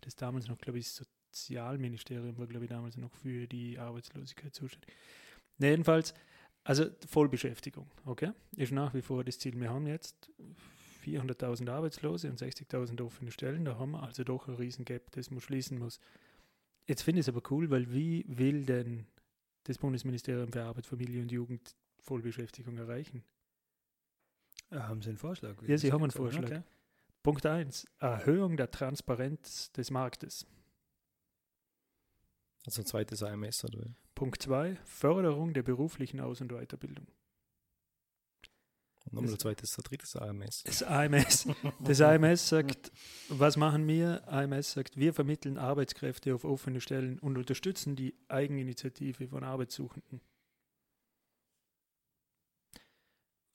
Das 0.00 0.16
damals 0.16 0.48
noch, 0.48 0.58
glaube 0.58 0.78
ich, 0.78 0.88
Sozialministerium 0.90 2.36
war, 2.38 2.46
glaube 2.46 2.64
ich, 2.64 2.70
damals 2.70 2.96
noch 2.96 3.14
für 3.14 3.46
die 3.46 3.78
Arbeitslosigkeit 3.78 4.54
zuständig. 4.54 4.92
Jedenfalls, 5.58 6.12
also 6.64 6.86
Vollbeschäftigung, 7.06 7.88
okay, 8.04 8.32
ist 8.56 8.72
nach 8.72 8.92
wie 8.94 9.02
vor 9.02 9.22
das 9.22 9.38
Ziel. 9.38 9.58
Wir 9.60 9.70
haben 9.70 9.86
jetzt 9.86 10.30
400.000 11.04 11.70
Arbeitslose 11.70 12.28
und 12.28 12.40
60.000 12.40 13.00
offene 13.04 13.30
Stellen. 13.30 13.64
Da 13.64 13.78
haben 13.78 13.92
wir 13.92 14.02
also 14.02 14.24
doch 14.24 14.48
ein 14.48 14.54
Riesengap, 14.54 15.12
das 15.12 15.30
man 15.30 15.40
schließen 15.40 15.78
muss. 15.78 16.00
Jetzt 16.88 17.02
finde 17.02 17.20
ich 17.20 17.28
es 17.28 17.28
aber 17.28 17.42
cool, 17.50 17.70
weil 17.70 17.92
wie 17.92 18.24
will 18.28 18.64
denn 18.64 19.06
das 19.68 19.78
Bundesministerium 19.78 20.52
für 20.52 20.62
Arbeit, 20.64 20.86
Familie 20.86 21.22
und 21.22 21.32
Jugend 21.32 21.74
Vollbeschäftigung 22.00 22.76
erreichen? 22.78 23.24
Ja, 24.70 24.88
haben 24.88 25.02
Sie 25.02 25.10
einen 25.10 25.18
Vorschlag? 25.18 25.54
Ja, 25.66 25.78
Sie 25.78 25.92
haben 25.92 26.02
einen 26.02 26.10
Vorschlag. 26.10 26.44
Okay. 26.44 26.62
Punkt 27.22 27.44
1. 27.44 27.86
Erhöhung 27.98 28.56
der 28.56 28.70
Transparenz 28.70 29.72
des 29.72 29.90
Marktes. 29.90 30.46
Also 32.64 32.82
ein 32.82 32.86
zweites 32.86 33.22
AMS, 33.22 33.64
oder? 33.64 33.88
Punkt 34.14 34.42
2. 34.42 34.76
Förderung 34.84 35.52
der 35.52 35.62
beruflichen 35.62 36.20
Aus- 36.20 36.40
und 36.40 36.52
Weiterbildung. 36.52 37.06
Und 39.06 39.14
nochmal 39.14 39.32
ein 39.32 39.38
zweites, 39.38 39.78
ein 39.78 39.82
drittes 39.84 40.16
AMS. 40.16 40.64
Das 40.64 40.82
AMS. 40.82 41.48
Das 41.80 42.00
AMS 42.00 42.48
sagt, 42.48 42.90
was 43.28 43.56
machen 43.56 43.86
wir? 43.86 44.26
AMS 44.28 44.72
sagt, 44.72 44.96
wir 44.96 45.14
vermitteln 45.14 45.58
Arbeitskräfte 45.58 46.34
auf 46.34 46.44
offene 46.44 46.80
Stellen 46.80 47.18
und 47.20 47.38
unterstützen 47.38 47.94
die 47.94 48.14
Eigeninitiative 48.28 49.28
von 49.28 49.44
Arbeitssuchenden. 49.44 50.20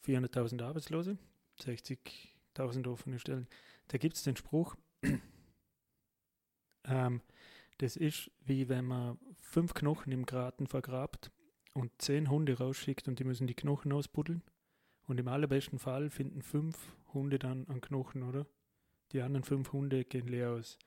400.000 0.06 0.64
Arbeitslose, 0.64 1.18
60.000 1.60 2.88
offene 2.90 3.20
Stellen. 3.20 3.48
Da 3.90 3.98
gibt 3.98 4.16
es 4.16 4.24
den 4.24 4.36
Spruch, 4.36 4.76
ähm, 6.86 7.22
das 7.78 7.98
ist 7.98 8.32
wie 8.46 8.70
wenn 8.70 8.86
man 8.86 9.20
fünf 9.40 9.74
Knochen 9.74 10.12
im 10.12 10.26
Garten 10.26 10.68
vergrabt 10.68 11.32
und 11.74 11.92
zehn 12.02 12.30
Hunde 12.30 12.58
rausschickt 12.58 13.08
und 13.08 13.20
die 13.20 13.24
müssen 13.24 13.48
die 13.48 13.54
Knochen 13.54 13.92
ausbuddeln 13.92 14.44
Und 15.12 15.20
im 15.20 15.28
allerbesten 15.28 15.78
Fall 15.78 16.10
finden 16.10 16.42
fünf 16.42 16.78
Hunde 17.14 17.38
dann 17.38 17.68
einen 17.68 17.82
Knochen, 17.82 18.24
oder? 18.24 18.48
Die 19.12 19.20
anderen 19.22 19.44
fünf 19.44 19.74
Hunde 19.74 20.06
gehen 20.06 20.30
leer 20.30 20.52
aus. 20.52 20.80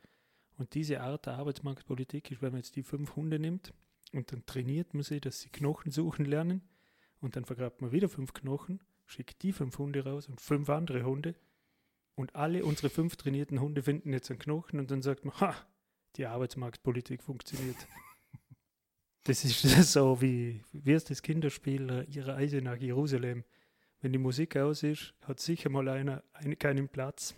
Und 0.56 0.72
diese 0.72 1.02
Art 1.02 1.26
der 1.26 1.34
Arbeitsmarktpolitik 1.34 2.30
ist, 2.30 2.40
wenn 2.40 2.52
man 2.52 2.62
jetzt 2.62 2.74
die 2.76 2.84
fünf 2.84 3.16
Hunde 3.16 3.38
nimmt 3.38 3.74
und 4.14 4.32
dann 4.32 4.46
trainiert 4.46 4.94
man 4.94 5.02
sie, 5.02 5.20
dass 5.20 5.42
sie 5.42 5.50
Knochen 5.50 5.92
suchen 5.92 6.24
lernen 6.24 6.62
und 7.20 7.36
dann 7.36 7.44
vergrabt 7.44 7.82
man 7.82 7.92
wieder 7.92 8.08
fünf 8.08 8.32
Knochen, 8.32 8.82
schickt 9.04 9.42
die 9.42 9.52
fünf 9.52 9.76
Hunde 9.76 10.04
raus 10.04 10.26
und 10.26 10.40
fünf 10.40 10.70
andere 10.70 11.02
Hunde 11.02 11.34
und 12.14 12.34
alle 12.34 12.64
unsere 12.64 12.88
fünf 12.88 13.16
trainierten 13.16 13.60
Hunde 13.60 13.82
finden 13.82 14.10
jetzt 14.14 14.30
einen 14.30 14.38
Knochen 14.38 14.80
und 14.80 14.90
dann 14.90 15.02
sagt 15.02 15.26
man, 15.26 15.38
ha, 15.38 15.54
die 16.16 16.24
Arbeitsmarktpolitik 16.24 17.22
funktioniert. 17.22 17.76
Das 19.26 19.42
ist 19.42 19.62
so 19.92 20.20
wie, 20.20 20.62
wie 20.72 20.92
ist 20.92 21.08
das 21.08 21.22
Kinderspiel 21.22 21.88
äh, 21.88 22.04
Ihre 22.10 22.34
Eise 22.34 22.60
nach 22.60 22.76
Jerusalem. 22.76 23.42
Wenn 24.04 24.12
die 24.12 24.18
Musik 24.18 24.58
aus 24.58 24.82
ist, 24.82 25.14
hat 25.22 25.40
sicher 25.40 25.70
mal 25.70 25.88
einer 25.88 26.22
eine, 26.34 26.56
keinen 26.56 26.90
Platz. 26.90 27.34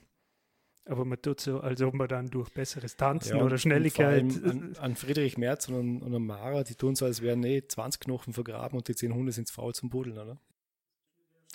Aber 0.84 1.04
man 1.04 1.22
tut 1.22 1.38
so, 1.38 1.60
als 1.60 1.80
ob 1.80 1.94
man 1.94 2.08
dann 2.08 2.26
durch 2.26 2.48
besseres 2.50 2.96
Tanzen 2.96 3.36
Ja, 3.36 3.44
oder 3.44 3.56
Schnelligkeit. 3.56 4.24
An, 4.42 4.74
an 4.76 4.96
Friedrich 4.96 5.38
Merz 5.38 5.68
und 5.68 5.76
an, 5.76 6.02
und 6.02 6.12
an 6.12 6.26
Mara, 6.26 6.64
die 6.64 6.74
tun 6.74 6.96
so, 6.96 7.04
als 7.04 7.22
wären 7.22 7.44
eh 7.44 7.62
20 7.64 8.00
Knochen 8.00 8.32
vergraben 8.32 8.76
und 8.76 8.88
die 8.88 8.96
10 8.96 9.14
Hunde 9.14 9.30
sind 9.30 9.48
faul 9.48 9.76
zum 9.76 9.90
Buddeln, 9.90 10.18
oder? 10.18 10.40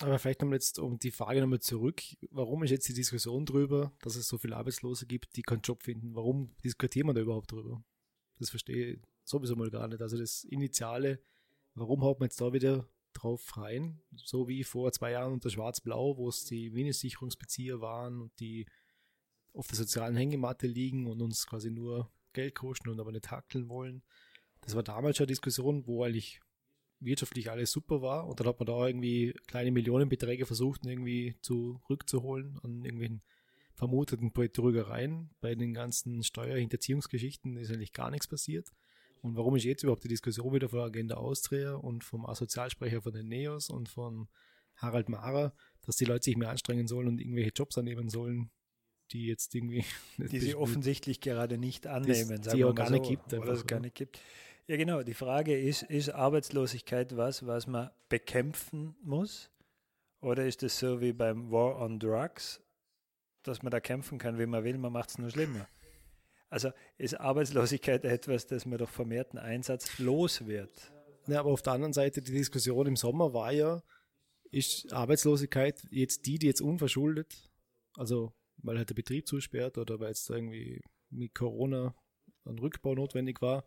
Aber 0.00 0.18
vielleicht 0.18 0.40
nochmal 0.40 0.56
jetzt 0.56 0.78
um 0.78 0.98
die 0.98 1.10
Frage 1.10 1.42
nochmal 1.42 1.60
zurück. 1.60 2.00
Warum 2.30 2.62
ist 2.62 2.70
jetzt 2.70 2.88
die 2.88 2.94
Diskussion 2.94 3.44
drüber, 3.44 3.92
dass 4.00 4.16
es 4.16 4.26
so 4.26 4.38
viele 4.38 4.56
Arbeitslose 4.56 5.04
gibt, 5.04 5.36
die 5.36 5.42
keinen 5.42 5.60
Job 5.60 5.82
finden? 5.82 6.14
Warum 6.14 6.54
diskutieren 6.64 7.08
wir 7.08 7.12
da 7.12 7.20
überhaupt 7.20 7.52
drüber? 7.52 7.84
Das 8.38 8.48
verstehe 8.48 8.94
ich 8.94 9.00
sowieso 9.24 9.56
mal 9.56 9.68
gar 9.68 9.88
nicht. 9.88 10.00
Also 10.00 10.16
das 10.16 10.44
Initiale, 10.44 11.20
warum 11.74 12.00
haut 12.00 12.18
man 12.18 12.28
jetzt 12.28 12.40
da 12.40 12.54
wieder 12.54 12.88
drauf 13.22 13.56
rein? 13.56 14.00
So 14.16 14.48
wie 14.48 14.64
vor 14.64 14.92
zwei 14.92 15.12
Jahren 15.12 15.32
unter 15.32 15.50
Schwarz-Blau, 15.50 16.16
wo 16.16 16.28
es 16.28 16.44
die 16.44 16.70
Mindestsicherungsbezieher 16.70 17.80
waren 17.80 18.20
und 18.20 18.38
die 18.40 18.66
auf 19.52 19.66
der 19.66 19.76
sozialen 19.76 20.16
Hängematte 20.16 20.66
liegen 20.66 21.06
und 21.06 21.20
uns 21.20 21.46
quasi 21.46 21.70
nur 21.70 22.10
Geld 22.32 22.54
kosten 22.54 22.88
und 22.88 23.00
aber 23.00 23.12
nicht 23.12 23.30
hackeln 23.30 23.68
wollen. 23.68 24.02
Das 24.62 24.74
war 24.74 24.82
damals 24.82 25.16
schon 25.16 25.24
eine 25.24 25.32
Diskussion, 25.32 25.86
wo 25.86 26.04
eigentlich 26.04 26.40
wirtschaftlich 27.00 27.50
alles 27.50 27.72
super 27.72 28.00
war 28.00 28.26
und 28.26 28.38
dann 28.38 28.46
hat 28.46 28.58
man 28.60 28.66
da 28.66 28.86
irgendwie 28.86 29.34
kleine 29.46 29.72
Millionenbeträge 29.72 30.46
versucht, 30.46 30.86
irgendwie 30.86 31.36
zurückzuholen 31.42 32.58
an 32.62 32.84
irgendwelchen 32.84 33.22
vermuteten 33.74 34.32
Betrügereien. 34.32 35.30
Bei 35.40 35.54
den 35.54 35.74
ganzen 35.74 36.22
Steuerhinterziehungsgeschichten 36.22 37.56
ist 37.56 37.72
eigentlich 37.72 37.92
gar 37.92 38.10
nichts 38.10 38.28
passiert. 38.28 38.70
Und 39.22 39.36
warum 39.36 39.54
ist 39.56 39.64
jetzt 39.64 39.84
überhaupt 39.84 40.04
die 40.04 40.08
Diskussion 40.08 40.52
wieder 40.52 40.68
von 40.68 40.80
Agenda 40.80 41.14
Austria 41.14 41.74
und 41.74 42.02
vom 42.02 42.26
Asozialsprecher 42.26 43.02
von 43.02 43.12
den 43.12 43.28
Neos 43.28 43.70
und 43.70 43.88
von 43.88 44.28
Harald 44.76 45.08
Mara, 45.08 45.54
dass 45.82 45.96
die 45.96 46.04
Leute 46.04 46.24
sich 46.24 46.36
mehr 46.36 46.50
anstrengen 46.50 46.88
sollen 46.88 47.08
und 47.08 47.20
irgendwelche 47.20 47.52
Jobs 47.54 47.78
annehmen 47.78 48.08
sollen, 48.08 48.50
die 49.12 49.26
jetzt 49.26 49.54
irgendwie 49.54 49.84
die 50.18 50.40
sie 50.40 50.54
offensichtlich 50.56 51.20
gerade 51.20 51.56
nicht 51.56 51.86
annehmen, 51.86 52.40
die 52.40 52.48
sagen 52.48 52.48
auch 52.48 52.58
wir 52.58 52.66
mal 52.66 52.74
gar 52.74 52.86
so, 52.88 52.94
nicht 52.94 53.08
gibt, 53.08 53.32
Oder 53.32 53.42
einfach, 53.42 53.54
es 53.54 53.66
gar 53.66 53.80
nicht 53.80 53.94
gibt. 53.94 54.20
Ja, 54.66 54.76
genau. 54.76 55.02
Die 55.02 55.14
Frage 55.14 55.58
ist, 55.58 55.82
ist 55.82 56.10
Arbeitslosigkeit 56.10 57.16
was, 57.16 57.46
was 57.46 57.66
man 57.66 57.90
bekämpfen 58.08 58.96
muss? 59.02 59.50
Oder 60.20 60.46
ist 60.46 60.62
es 60.62 60.78
so 60.78 61.00
wie 61.00 61.12
beim 61.12 61.50
War 61.50 61.80
on 61.80 61.98
Drugs, 61.98 62.60
dass 63.42 63.62
man 63.62 63.70
da 63.70 63.80
kämpfen 63.80 64.18
kann, 64.18 64.38
wie 64.38 64.46
man 64.46 64.64
will, 64.64 64.78
man 64.78 64.92
macht 64.92 65.10
es 65.10 65.18
nur 65.18 65.30
schlimmer? 65.30 65.68
Also 66.52 66.70
ist 66.98 67.18
Arbeitslosigkeit 67.18 68.04
etwas, 68.04 68.46
das 68.46 68.66
man 68.66 68.76
durch 68.76 68.90
vermehrten 68.90 69.38
Einsatz 69.38 69.98
los 69.98 70.46
wird? 70.46 70.92
Ja, 71.26 71.40
aber 71.40 71.50
auf 71.50 71.62
der 71.62 71.72
anderen 71.72 71.94
Seite, 71.94 72.20
die 72.20 72.32
Diskussion 72.32 72.86
im 72.86 72.96
Sommer 72.96 73.32
war 73.32 73.52
ja, 73.52 73.82
ist 74.50 74.92
Arbeitslosigkeit 74.92 75.82
jetzt 75.90 76.26
die, 76.26 76.38
die 76.38 76.46
jetzt 76.46 76.60
unverschuldet, 76.60 77.50
also 77.96 78.34
weil 78.58 78.76
halt 78.76 78.90
der 78.90 78.94
Betrieb 78.94 79.26
zusperrt 79.26 79.78
oder 79.78 79.98
weil 79.98 80.08
jetzt 80.08 80.28
irgendwie 80.28 80.82
mit 81.08 81.34
Corona 81.34 81.94
ein 82.44 82.58
Rückbau 82.58 82.94
notwendig 82.94 83.40
war, 83.40 83.64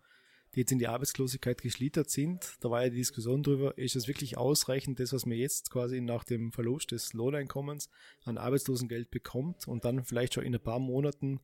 die 0.54 0.60
jetzt 0.60 0.72
in 0.72 0.78
die 0.78 0.88
Arbeitslosigkeit 0.88 1.62
geschlittert 1.62 2.12
sind. 2.12 2.56
Da 2.60 2.70
war 2.70 2.84
ja 2.84 2.90
die 2.90 2.98
Diskussion 2.98 3.42
drüber, 3.42 3.76
ist 3.80 3.96
es 3.96 4.08
wirklich 4.08 4.38
ausreichend, 4.38 5.00
das, 5.00 5.12
was 5.12 5.26
man 5.26 5.40
jetzt 5.40 5.72
quasi 5.72 6.02
nach 6.02 6.24
dem 6.24 6.52
Verlust 6.52 6.92
des 6.92 7.14
Lohneinkommens 7.14 7.90
an 8.26 8.38
Arbeitslosengeld 8.38 9.10
bekommt 9.10 9.68
und 9.68 9.86
dann 9.86 10.04
vielleicht 10.04 10.36
schon 10.36 10.44
in 10.44 10.54
ein 10.54 10.62
paar 10.62 10.80
Monaten 10.80 11.40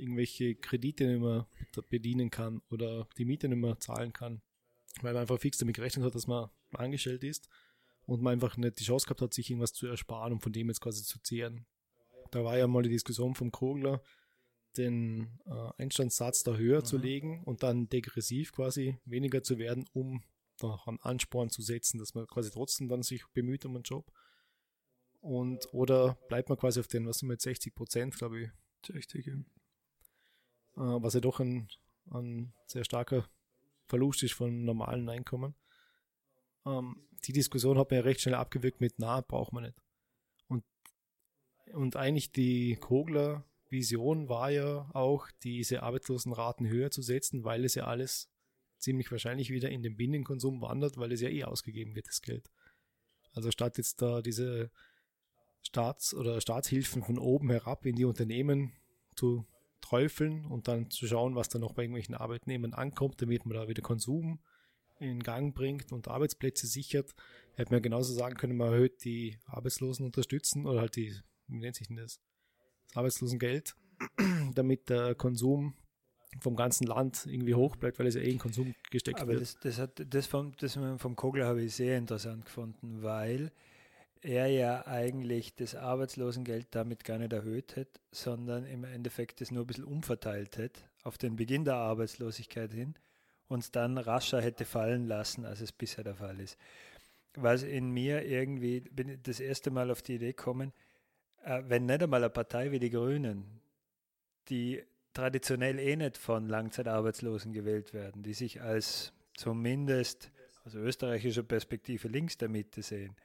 irgendwelche 0.00 0.54
Kredite 0.54 1.06
nicht 1.06 1.20
mehr 1.20 1.46
bedienen 1.88 2.30
kann 2.30 2.62
oder 2.70 3.08
die 3.18 3.24
Miete 3.24 3.48
nicht 3.48 3.58
mehr 3.58 3.78
zahlen 3.78 4.12
kann, 4.12 4.42
weil 5.02 5.12
man 5.12 5.22
einfach 5.22 5.38
fix 5.38 5.58
damit 5.58 5.76
gerechnet 5.76 6.04
hat, 6.04 6.14
dass 6.14 6.26
man 6.26 6.50
angestellt 6.72 7.24
ist 7.24 7.48
und 8.06 8.22
man 8.22 8.32
einfach 8.34 8.56
nicht 8.56 8.80
die 8.80 8.84
Chance 8.84 9.06
gehabt 9.06 9.22
hat, 9.22 9.34
sich 9.34 9.50
irgendwas 9.50 9.72
zu 9.72 9.86
ersparen 9.86 10.32
und 10.32 10.42
von 10.42 10.52
dem 10.52 10.68
jetzt 10.68 10.80
quasi 10.80 11.02
zu 11.04 11.20
zehren. 11.22 11.66
Da 12.30 12.44
war 12.44 12.58
ja 12.58 12.66
mal 12.66 12.82
die 12.82 12.90
Diskussion 12.90 13.34
vom 13.34 13.50
Kogler, 13.50 14.02
den 14.76 15.38
äh, 15.46 15.82
Einstandssatz 15.82 16.44
da 16.44 16.54
höher 16.56 16.84
zu 16.84 16.96
legen 16.96 17.42
und 17.44 17.62
dann 17.62 17.88
degressiv 17.88 18.52
quasi 18.52 18.98
weniger 19.04 19.42
zu 19.42 19.58
werden, 19.58 19.84
um 19.92 20.22
da 20.58 20.80
einen 20.86 21.00
Ansporn 21.00 21.50
zu 21.50 21.62
setzen, 21.62 21.98
dass 21.98 22.14
man 22.14 22.26
quasi 22.26 22.50
trotzdem 22.50 22.88
dann 22.88 23.02
sich 23.02 23.26
bemüht 23.32 23.64
um 23.64 23.74
einen 23.74 23.82
Job. 23.82 24.12
Und 25.20 25.72
oder 25.72 26.18
bleibt 26.28 26.48
man 26.48 26.58
quasi 26.58 26.80
auf 26.80 26.88
den, 26.88 27.06
was 27.06 27.18
sind 27.18 27.28
wir 27.28 27.34
jetzt, 27.34 27.44
60 27.44 27.74
Prozent, 27.74 28.16
glaube 28.16 28.42
ich, 28.42 28.50
60, 28.86 29.26
ja. 29.26 29.34
Äh, 30.76 30.80
was 30.80 31.14
ja 31.14 31.20
doch 31.20 31.40
ein, 31.40 31.68
ein 32.10 32.52
sehr 32.66 32.84
starker 32.84 33.28
Verlust 33.86 34.22
ist 34.22 34.34
von 34.34 34.64
normalen 34.64 35.08
Einkommen. 35.08 35.54
Ähm, 36.66 37.06
die 37.24 37.32
Diskussion 37.32 37.78
hat 37.78 37.90
man 37.90 37.98
ja 37.98 38.04
recht 38.04 38.20
schnell 38.20 38.34
abgewirkt 38.34 38.80
mit, 38.80 38.94
na, 38.98 39.20
braucht 39.20 39.52
man 39.52 39.64
nicht. 39.64 39.76
Und, 40.48 40.64
und 41.72 41.96
eigentlich 41.96 42.32
die 42.32 42.76
Kogler 42.76 43.44
Vision 43.68 44.28
war 44.28 44.50
ja 44.50 44.90
auch, 44.94 45.28
diese 45.42 45.82
Arbeitslosenraten 45.82 46.68
höher 46.68 46.90
zu 46.90 47.02
setzen, 47.02 47.44
weil 47.44 47.64
es 47.64 47.74
ja 47.74 47.84
alles 47.84 48.28
ziemlich 48.78 49.10
wahrscheinlich 49.12 49.50
wieder 49.50 49.70
in 49.70 49.82
den 49.82 49.96
Binnenkonsum 49.96 50.60
wandert, 50.60 50.96
weil 50.96 51.12
es 51.12 51.20
ja 51.20 51.28
eh 51.28 51.44
ausgegeben 51.44 51.94
wird, 51.94 52.08
das 52.08 52.22
Geld. 52.22 52.50
Also 53.32 53.50
statt 53.50 53.78
jetzt 53.78 54.02
da 54.02 54.22
diese 54.22 54.70
Staats- 55.62 56.14
oder 56.14 56.40
Staatshilfen 56.40 57.02
von 57.02 57.18
oben 57.18 57.50
herab 57.50 57.86
in 57.86 57.94
die 57.94 58.04
Unternehmen 58.04 58.72
zu 59.14 59.46
träufeln 59.80 60.44
und 60.44 60.68
dann 60.68 60.90
zu 60.90 61.06
schauen, 61.06 61.34
was 61.34 61.48
dann 61.48 61.60
noch 61.60 61.72
bei 61.72 61.82
irgendwelchen 61.82 62.14
Arbeitnehmern 62.14 62.74
ankommt, 62.74 63.20
damit 63.22 63.46
man 63.46 63.56
da 63.56 63.68
wieder 63.68 63.82
Konsum 63.82 64.40
in 64.98 65.22
Gang 65.22 65.54
bringt 65.54 65.92
und 65.92 66.08
Arbeitsplätze 66.08 66.66
sichert, 66.66 67.14
hätte 67.54 67.72
man 67.72 67.82
genauso 67.82 68.12
sagen 68.12 68.36
können, 68.36 68.56
man 68.56 68.72
erhöht 68.72 69.04
die 69.04 69.38
Arbeitslosen 69.46 70.04
unterstützen 70.04 70.66
oder 70.66 70.80
halt 70.80 70.96
die, 70.96 71.14
wie 71.48 71.58
nennt 71.58 71.76
sich 71.76 71.88
denn 71.88 71.96
das? 71.96 72.20
Das 72.88 72.96
Arbeitslosengeld, 72.96 73.74
damit 74.54 74.88
der 74.90 75.14
Konsum 75.14 75.74
vom 76.40 76.54
ganzen 76.54 76.86
Land 76.86 77.26
irgendwie 77.26 77.54
hoch 77.54 77.76
bleibt, 77.76 77.98
weil 77.98 78.06
es 78.06 78.14
ja 78.14 78.20
eh 78.20 78.30
in 78.30 78.38
Konsum 78.38 78.74
gesteckt 78.90 79.20
Aber 79.20 79.32
wird. 79.32 79.40
das, 79.40 79.58
das, 79.60 79.78
hat, 79.78 80.14
das, 80.14 80.26
vom, 80.26 80.52
das 80.58 80.74
vom 80.98 81.16
Kogler 81.16 81.46
habe 81.46 81.62
ich 81.62 81.74
sehr 81.74 81.98
interessant 81.98 82.44
gefunden, 82.44 83.02
weil 83.02 83.50
er 84.22 84.46
ja 84.48 84.86
eigentlich 84.86 85.54
das 85.54 85.74
Arbeitslosengeld 85.74 86.68
damit 86.72 87.04
gar 87.04 87.18
nicht 87.18 87.32
erhöht 87.32 87.76
hätte, 87.76 88.00
sondern 88.10 88.66
im 88.66 88.84
Endeffekt 88.84 89.40
das 89.40 89.50
nur 89.50 89.64
ein 89.64 89.66
bisschen 89.66 89.84
umverteilt 89.84 90.58
hätte 90.58 90.82
auf 91.02 91.16
den 91.16 91.36
Beginn 91.36 91.64
der 91.64 91.76
Arbeitslosigkeit 91.76 92.72
hin 92.72 92.94
und 93.48 93.60
es 93.60 93.70
dann 93.70 93.98
rascher 93.98 94.40
hätte 94.40 94.64
fallen 94.64 95.06
lassen, 95.06 95.44
als 95.44 95.60
es 95.60 95.72
bisher 95.72 96.04
der 96.04 96.14
Fall 96.14 96.38
ist. 96.40 96.58
Was 97.34 97.62
in 97.62 97.90
mir 97.90 98.24
irgendwie, 98.26 98.80
bin 98.80 99.08
ich 99.08 99.22
das 99.22 99.40
erste 99.40 99.70
Mal 99.70 99.90
auf 99.90 100.02
die 100.02 100.16
Idee 100.16 100.32
gekommen, 100.32 100.72
äh, 101.44 101.62
wenn 101.66 101.86
nicht 101.86 102.02
einmal 102.02 102.22
eine 102.22 102.30
Partei 102.30 102.70
wie 102.70 102.78
die 102.78 102.90
Grünen, 102.90 103.60
die 104.48 104.82
traditionell 105.14 105.78
eh 105.78 105.96
nicht 105.96 106.18
von 106.18 106.48
Langzeitarbeitslosen 106.48 107.52
gewählt 107.52 107.94
werden, 107.94 108.22
die 108.22 108.34
sich 108.34 108.60
als 108.60 109.12
zumindest 109.34 110.30
aus 110.64 110.74
österreichischer 110.74 111.42
Perspektive 111.42 112.08
links 112.08 112.36
der 112.36 112.48
Mitte 112.48 112.82
sehen, 112.82 113.16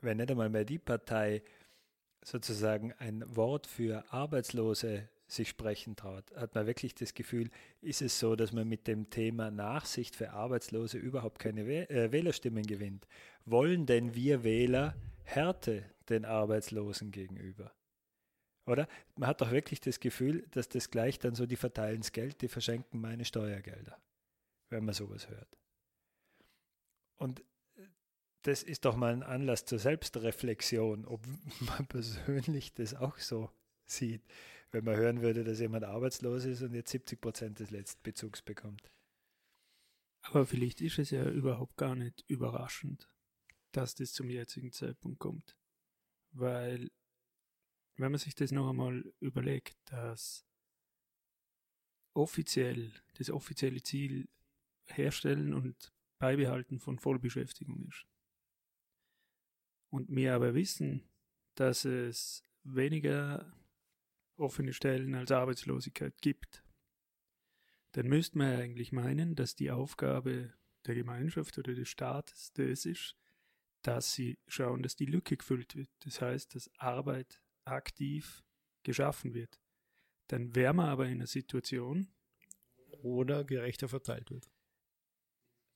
wenn 0.00 0.18
nicht 0.18 0.30
einmal 0.30 0.48
mehr 0.48 0.64
die 0.64 0.78
Partei 0.78 1.42
sozusagen 2.22 2.92
ein 2.94 3.24
Wort 3.36 3.66
für 3.66 4.04
Arbeitslose 4.12 5.08
sich 5.26 5.50
sprechen 5.50 5.94
traut, 5.94 6.34
hat 6.34 6.54
man 6.54 6.66
wirklich 6.66 6.94
das 6.94 7.12
Gefühl, 7.14 7.50
ist 7.82 8.00
es 8.00 8.18
so, 8.18 8.34
dass 8.34 8.52
man 8.52 8.66
mit 8.66 8.86
dem 8.86 9.10
Thema 9.10 9.50
Nachsicht 9.50 10.16
für 10.16 10.30
Arbeitslose 10.30 10.98
überhaupt 10.98 11.38
keine 11.38 11.62
äh, 11.62 12.10
Wählerstimmen 12.10 12.64
gewinnt? 12.64 13.06
Wollen 13.44 13.86
denn 13.86 14.14
wir 14.14 14.42
Wähler 14.42 14.94
Härte 15.24 15.84
den 16.08 16.24
Arbeitslosen 16.24 17.10
gegenüber? 17.10 17.72
Oder? 18.66 18.88
Man 19.16 19.28
hat 19.28 19.40
doch 19.40 19.50
wirklich 19.50 19.80
das 19.80 20.00
Gefühl, 20.00 20.46
dass 20.50 20.68
das 20.68 20.90
gleich 20.90 21.18
dann 21.18 21.34
so, 21.34 21.46
die 21.46 21.56
verteilen 21.56 22.00
das 22.00 22.12
Geld, 22.12 22.40
die 22.40 22.48
verschenken 22.48 23.00
meine 23.00 23.24
Steuergelder, 23.24 23.98
wenn 24.70 24.84
man 24.84 24.94
sowas 24.94 25.28
hört. 25.28 25.58
Und 27.16 27.42
das 28.48 28.62
ist 28.62 28.84
doch 28.84 28.96
mal 28.96 29.12
ein 29.12 29.22
Anlass 29.22 29.64
zur 29.64 29.78
Selbstreflexion, 29.78 31.04
ob 31.04 31.24
man 31.60 31.86
persönlich 31.86 32.72
das 32.74 32.94
auch 32.94 33.18
so 33.18 33.50
sieht, 33.84 34.22
wenn 34.70 34.84
man 34.84 34.96
hören 34.96 35.22
würde, 35.22 35.44
dass 35.44 35.60
jemand 35.60 35.84
arbeitslos 35.84 36.44
ist 36.44 36.62
und 36.62 36.74
jetzt 36.74 36.90
70 36.90 37.20
Prozent 37.20 37.60
des 37.60 37.70
Letztbezugs 37.70 38.42
bekommt. 38.42 38.90
Aber 40.22 40.46
vielleicht 40.46 40.80
ist 40.80 40.98
es 40.98 41.10
ja 41.10 41.28
überhaupt 41.30 41.76
gar 41.76 41.94
nicht 41.94 42.24
überraschend, 42.26 43.08
dass 43.72 43.94
das 43.94 44.12
zum 44.12 44.28
jetzigen 44.30 44.72
Zeitpunkt 44.72 45.18
kommt. 45.18 45.56
Weil, 46.32 46.90
wenn 47.96 48.10
man 48.10 48.18
sich 48.18 48.34
das 48.34 48.50
noch 48.50 48.68
einmal 48.68 49.12
überlegt, 49.20 49.76
dass 49.86 50.44
offiziell, 52.14 52.92
das 53.14 53.30
offizielle 53.30 53.82
Ziel 53.82 54.28
Herstellen 54.86 55.54
und 55.54 55.92
Beibehalten 56.18 56.78
von 56.78 56.98
Vollbeschäftigung 56.98 57.86
ist. 57.88 58.06
Und 59.90 60.08
wir 60.08 60.34
aber 60.34 60.54
wissen, 60.54 61.08
dass 61.54 61.84
es 61.84 62.42
weniger 62.62 63.52
offene 64.36 64.72
Stellen 64.72 65.14
als 65.14 65.32
Arbeitslosigkeit 65.32 66.20
gibt, 66.20 66.62
dann 67.92 68.06
müsste 68.06 68.38
man 68.38 68.60
eigentlich 68.60 68.92
meinen, 68.92 69.34
dass 69.34 69.54
die 69.54 69.70
Aufgabe 69.70 70.52
der 70.86 70.94
Gemeinschaft 70.94 71.58
oder 71.58 71.74
des 71.74 71.88
Staates 71.88 72.52
das 72.52 72.84
ist, 72.84 73.16
dass 73.82 74.12
sie 74.12 74.38
schauen, 74.46 74.82
dass 74.82 74.96
die 74.96 75.06
Lücke 75.06 75.36
gefüllt 75.36 75.74
wird. 75.74 75.90
Das 76.00 76.20
heißt, 76.20 76.54
dass 76.54 76.70
Arbeit 76.78 77.42
aktiv 77.64 78.44
geschaffen 78.82 79.34
wird. 79.34 79.58
Dann 80.28 80.54
wären 80.54 80.76
wir 80.76 80.84
aber 80.84 81.06
in 81.06 81.12
einer 81.12 81.26
Situation, 81.26 82.12
oder 83.02 83.44
gerechter 83.44 83.88
verteilt 83.88 84.30
wird. 84.30 84.50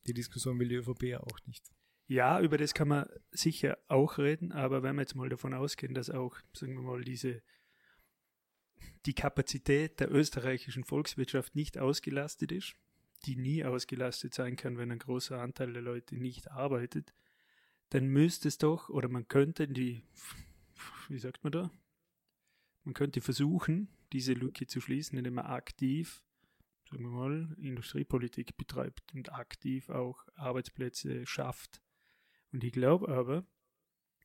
Die 0.07 0.15
Diskussion 0.15 0.59
will 0.59 0.69
die 0.69 0.77
ÖVP 0.77 1.05
ja 1.05 1.21
auch 1.21 1.39
nicht. 1.47 1.71
Ja, 2.07 2.41
über 2.41 2.59
das 2.59 2.75
kann 2.75 2.89
man 2.89 3.09
sicher 3.31 3.79
auch 3.89 4.19
reden, 4.19 4.53
aber 4.53 4.83
wenn 4.83 4.97
wir 4.97 5.03
jetzt 5.03 5.15
mal 5.15 5.29
davon 5.29 5.55
ausgehen, 5.55 5.95
dass 5.95 6.11
auch, 6.11 6.37
sagen 6.53 6.75
wir 6.75 6.83
mal, 6.83 7.03
diese 7.03 7.43
die 9.07 9.15
Kapazität 9.15 10.01
der 10.01 10.13
österreichischen 10.13 10.85
Volkswirtschaft 10.85 11.55
nicht 11.55 11.79
ausgelastet 11.79 12.53
ist, 12.53 12.75
die 13.25 13.37
nie 13.37 13.65
ausgelastet 13.65 14.35
sein 14.35 14.57
kann, 14.57 14.79
wenn 14.79 14.93
ein 14.93 14.99
großer 14.99 15.41
Anteil 15.41 15.73
der 15.73 15.83
Leute 15.83 16.17
nicht 16.17 16.51
arbeitet, 16.51 17.15
dann 17.91 18.07
müsste 18.07 18.49
es 18.49 18.59
doch, 18.59 18.89
oder 18.89 19.09
man 19.09 19.29
könnte 19.29 19.69
die, 19.69 20.03
wie 21.09 21.19
sagt 21.19 21.43
man 21.45 21.53
da? 21.53 21.71
Man 22.85 22.95
könnte 22.95 23.21
versuchen, 23.21 23.89
diese 24.13 24.33
Lücke 24.33 24.67
zu 24.67 24.81
schließen, 24.81 25.19
indem 25.19 25.35
man 25.35 25.47
aktiv 25.47 26.25
sagen 26.93 27.05
wir 27.05 27.11
mal, 27.11 27.57
Industriepolitik 27.59 28.57
betreibt 28.59 29.15
und 29.15 29.33
aktiv 29.33 29.89
auch 29.89 30.27
Arbeitsplätze 30.35 31.27
schafft. 31.27 31.81
Und 32.53 32.65
ich 32.65 32.73
glaube 32.73 33.09
aber, 33.09 33.47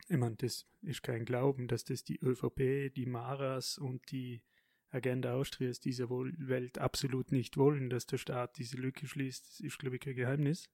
ich 0.09 0.17
meine, 0.17 0.35
das 0.35 0.65
ist 0.81 1.03
kein 1.03 1.25
Glauben, 1.25 1.67
dass 1.67 1.83
das 1.83 2.03
die 2.03 2.19
ÖVP, 2.19 2.93
die 2.93 3.05
Maras 3.05 3.77
und 3.77 4.11
die 4.11 4.41
Agenda 4.89 5.33
Austrias 5.33 5.79
dieser 5.79 6.09
Welt 6.09 6.77
absolut 6.77 7.31
nicht 7.31 7.57
wollen, 7.57 7.89
dass 7.89 8.05
der 8.05 8.17
Staat 8.17 8.57
diese 8.57 8.77
Lücke 8.77 9.07
schließt. 9.07 9.45
Das 9.45 9.59
ist, 9.59 9.79
glaube 9.79 9.97
ich, 9.97 10.01
kein 10.01 10.15
Geheimnis. 10.15 10.69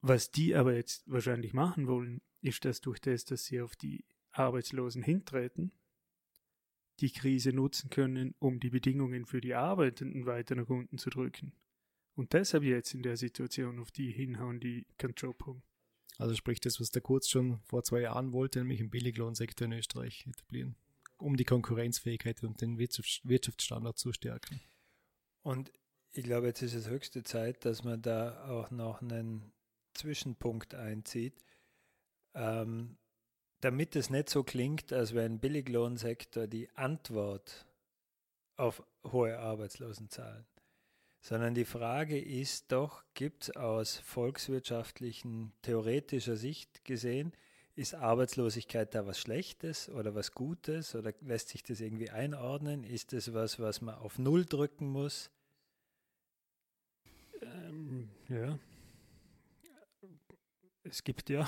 Was 0.00 0.30
die 0.30 0.54
aber 0.54 0.74
jetzt 0.74 1.10
wahrscheinlich 1.10 1.52
machen 1.52 1.88
wollen, 1.88 2.22
ist, 2.40 2.64
dass 2.64 2.80
durch 2.80 3.00
das, 3.00 3.24
dass 3.24 3.46
sie 3.46 3.60
auf 3.60 3.74
die 3.74 4.04
Arbeitslosen 4.30 5.02
hintreten, 5.02 5.72
die 7.00 7.10
Krise 7.10 7.52
nutzen 7.52 7.90
können, 7.90 8.34
um 8.38 8.60
die 8.60 8.70
Bedingungen 8.70 9.24
für 9.24 9.40
die 9.40 9.54
Arbeitenden 9.54 10.26
weiter 10.26 10.54
nach 10.54 10.68
unten 10.68 10.98
zu 10.98 11.10
drücken. 11.10 11.52
Und 12.14 12.32
deshalb 12.32 12.64
jetzt 12.64 12.94
in 12.94 13.02
der 13.02 13.16
Situation, 13.16 13.78
auf 13.78 13.90
die 13.90 14.10
hinhauen, 14.10 14.60
die 14.60 14.86
keinen 14.96 15.14
Job 15.14 15.44
haben. 15.46 15.62
Also 16.18 16.34
sprich 16.34 16.60
das, 16.60 16.80
was 16.80 16.90
der 16.90 17.02
Kurz 17.02 17.28
schon 17.28 17.60
vor 17.60 17.84
zwei 17.84 18.00
Jahren 18.00 18.32
wollte, 18.32 18.58
nämlich 18.58 18.80
einen 18.80 18.90
Billiglohnsektor 18.90 19.66
in 19.66 19.72
Österreich 19.72 20.26
etablieren, 20.26 20.76
um 21.16 21.36
die 21.36 21.44
Konkurrenzfähigkeit 21.44 22.42
und 22.42 22.60
den 22.60 22.78
Wirtschaftsstandard 22.78 23.98
zu 23.98 24.12
stärken. 24.12 24.60
Und 25.42 25.72
ich 26.10 26.24
glaube, 26.24 26.48
jetzt 26.48 26.62
ist 26.62 26.74
es 26.74 26.88
höchste 26.88 27.22
Zeit, 27.22 27.64
dass 27.64 27.84
man 27.84 28.02
da 28.02 28.48
auch 28.48 28.70
noch 28.70 29.00
einen 29.00 29.52
Zwischenpunkt 29.94 30.74
einzieht. 30.74 31.44
Ähm, 32.34 32.98
damit 33.60 33.96
es 33.96 34.10
nicht 34.10 34.28
so 34.28 34.44
klingt, 34.44 34.92
als 34.92 35.14
wäre 35.14 35.26
ein 35.26 35.40
Billiglohnsektor 35.40 36.46
die 36.46 36.68
Antwort 36.76 37.66
auf 38.56 38.82
hohe 39.04 39.38
Arbeitslosenzahlen, 39.38 40.46
sondern 41.20 41.54
die 41.54 41.64
Frage 41.64 42.18
ist 42.18 42.72
doch, 42.72 43.04
gibt 43.14 43.44
es 43.44 43.56
aus 43.56 43.96
volkswirtschaftlichen, 43.98 45.52
theoretischer 45.62 46.36
Sicht 46.36 46.84
gesehen, 46.84 47.32
ist 47.74 47.94
Arbeitslosigkeit 47.94 48.94
da 48.94 49.06
was 49.06 49.20
Schlechtes 49.20 49.88
oder 49.88 50.14
was 50.14 50.32
Gutes 50.32 50.96
oder 50.96 51.14
lässt 51.20 51.50
sich 51.50 51.62
das 51.62 51.80
irgendwie 51.80 52.10
einordnen? 52.10 52.82
Ist 52.82 53.12
das 53.12 53.32
was, 53.34 53.60
was 53.60 53.80
man 53.80 53.94
auf 53.94 54.18
Null 54.18 54.44
drücken 54.44 54.88
muss? 54.88 55.30
Ähm, 57.40 58.10
ja. 58.28 58.58
Es 60.82 61.04
gibt 61.04 61.30
ja 61.30 61.46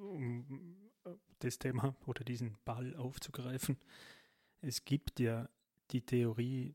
um 0.00 0.76
äh, 1.04 1.10
das 1.38 1.58
Thema 1.58 1.96
oder 2.06 2.24
diesen 2.24 2.56
Ball 2.64 2.94
aufzugreifen. 2.96 3.76
Es 4.60 4.84
gibt 4.84 5.20
ja 5.20 5.48
die 5.90 6.02
Theorie, 6.02 6.74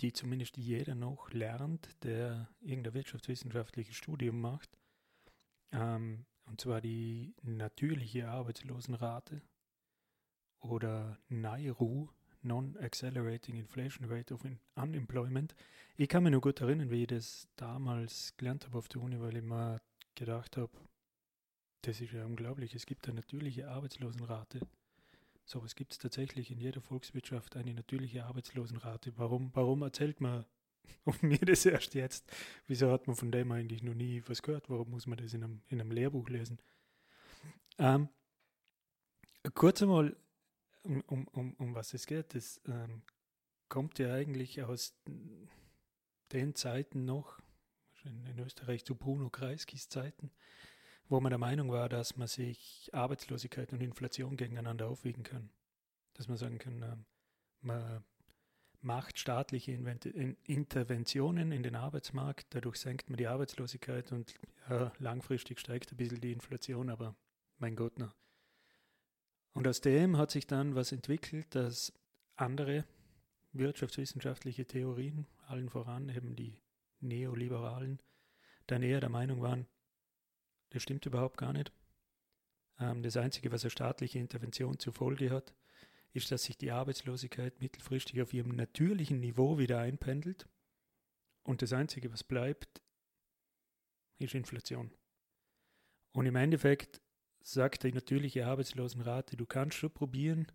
die 0.00 0.12
zumindest 0.12 0.56
jeder 0.56 0.94
noch 0.94 1.30
lernt, 1.30 1.88
der 2.02 2.48
irgendein 2.60 2.94
wirtschaftswissenschaftliches 2.94 3.96
Studium 3.96 4.40
macht, 4.40 4.78
ähm, 5.72 6.26
und 6.44 6.60
zwar 6.60 6.80
die 6.80 7.34
natürliche 7.42 8.28
Arbeitslosenrate 8.28 9.42
oder 10.60 11.18
NAIRU, 11.28 12.08
Non-Accelerating 12.42 13.56
Inflation 13.56 14.08
Rate 14.08 14.32
of 14.32 14.46
Unemployment. 14.76 15.54
Ich 15.96 16.08
kann 16.08 16.22
mich 16.22 16.30
nur 16.30 16.40
gut 16.40 16.60
erinnern, 16.60 16.90
wie 16.90 17.02
ich 17.02 17.08
das 17.08 17.48
damals 17.56 18.36
gelernt 18.36 18.66
habe 18.66 18.78
auf 18.78 18.88
der 18.88 19.02
Uni, 19.02 19.20
weil 19.20 19.36
ich 19.36 19.42
mir 19.42 19.80
gedacht 20.14 20.56
habe, 20.56 20.70
das 21.82 22.00
ist 22.00 22.12
ja 22.12 22.24
unglaublich. 22.24 22.74
Es 22.74 22.86
gibt 22.86 23.06
eine 23.06 23.16
natürliche 23.16 23.68
Arbeitslosenrate. 23.68 24.60
So 25.46 25.62
was 25.62 25.76
gibt 25.76 25.92
es 25.92 25.98
tatsächlich 25.98 26.50
in 26.50 26.58
jeder 26.58 26.80
Volkswirtschaft, 26.80 27.54
eine 27.56 27.72
natürliche 27.72 28.24
Arbeitslosenrate. 28.24 29.12
Warum, 29.16 29.52
warum 29.54 29.82
erzählt 29.82 30.20
man 30.20 30.44
mir 31.20 31.38
das 31.38 31.64
erst 31.64 31.94
jetzt? 31.94 32.32
Wieso 32.66 32.90
hat 32.90 33.06
man 33.06 33.14
von 33.14 33.30
dem 33.30 33.52
eigentlich 33.52 33.84
noch 33.84 33.94
nie 33.94 34.24
was 34.26 34.42
gehört? 34.42 34.68
Warum 34.68 34.90
muss 34.90 35.06
man 35.06 35.18
das 35.18 35.32
in 35.34 35.44
einem, 35.44 35.62
in 35.68 35.80
einem 35.80 35.92
Lehrbuch 35.92 36.28
lesen? 36.28 36.58
Ähm, 37.78 38.08
kurz 39.54 39.82
einmal, 39.82 40.16
um, 40.82 41.00
um, 41.02 41.28
um, 41.28 41.54
um 41.54 41.74
was 41.76 41.94
es 41.94 42.06
geht. 42.06 42.34
Das 42.34 42.60
ähm, 42.66 43.02
kommt 43.68 44.00
ja 44.00 44.12
eigentlich 44.12 44.64
aus 44.64 44.96
den 46.32 46.56
Zeiten 46.56 47.04
noch, 47.04 47.40
in 48.02 48.38
Österreich 48.40 48.84
zu 48.84 48.96
Bruno 48.96 49.30
Kreiskis 49.30 49.88
Zeiten, 49.88 50.32
wo 51.08 51.20
man 51.20 51.30
der 51.30 51.38
Meinung 51.38 51.70
war, 51.70 51.88
dass 51.88 52.16
man 52.16 52.28
sich 52.28 52.90
Arbeitslosigkeit 52.92 53.72
und 53.72 53.80
Inflation 53.80 54.36
gegeneinander 54.36 54.88
aufwiegen 54.88 55.22
kann. 55.22 55.50
Dass 56.14 56.28
man 56.28 56.36
sagen 56.36 56.58
kann, 56.58 56.82
ähm, 56.82 57.04
man 57.60 58.04
macht 58.80 59.18
staatliche 59.18 59.72
Interventionen 60.44 61.50
in 61.50 61.62
den 61.62 61.74
Arbeitsmarkt, 61.74 62.54
dadurch 62.54 62.76
senkt 62.76 63.10
man 63.10 63.16
die 63.16 63.26
Arbeitslosigkeit 63.26 64.12
und 64.12 64.34
ja, 64.68 64.92
langfristig 64.98 65.58
steigt 65.58 65.92
ein 65.92 65.96
bisschen 65.96 66.20
die 66.20 66.32
Inflation, 66.32 66.90
aber 66.90 67.16
mein 67.58 67.74
Gott, 67.74 67.94
na. 67.96 68.14
Und 69.52 69.66
aus 69.66 69.80
dem 69.80 70.18
hat 70.18 70.30
sich 70.30 70.46
dann 70.46 70.74
was 70.74 70.92
entwickelt, 70.92 71.54
dass 71.54 71.92
andere 72.36 72.84
wirtschaftswissenschaftliche 73.52 74.66
Theorien, 74.66 75.26
allen 75.46 75.70
voran 75.70 76.08
eben 76.08 76.36
die 76.36 76.60
Neoliberalen, 77.00 78.00
dann 78.66 78.82
eher 78.82 79.00
der 79.00 79.08
Meinung 79.08 79.40
waren, 79.40 79.66
das 80.76 80.82
stimmt 80.82 81.06
überhaupt 81.06 81.38
gar 81.38 81.54
nicht. 81.54 81.72
Ähm, 82.78 83.02
das 83.02 83.16
Einzige, 83.16 83.50
was 83.50 83.64
eine 83.64 83.70
staatliche 83.70 84.18
Intervention 84.18 84.78
zur 84.78 84.92
Folge 84.92 85.30
hat, 85.30 85.54
ist, 86.12 86.30
dass 86.30 86.44
sich 86.44 86.58
die 86.58 86.70
Arbeitslosigkeit 86.70 87.60
mittelfristig 87.60 88.20
auf 88.20 88.32
ihrem 88.32 88.54
natürlichen 88.54 89.20
Niveau 89.20 89.58
wieder 89.58 89.80
einpendelt. 89.80 90.46
Und 91.42 91.62
das 91.62 91.72
Einzige, 91.72 92.12
was 92.12 92.24
bleibt, 92.24 92.82
ist 94.18 94.34
Inflation. 94.34 94.90
Und 96.12 96.26
im 96.26 96.36
Endeffekt 96.36 97.00
sagt 97.42 97.84
die 97.84 97.92
natürliche 97.92 98.46
Arbeitslosenrate, 98.46 99.36
du 99.36 99.46
kannst 99.46 99.78
schon 99.78 99.92
probieren, 99.92 100.46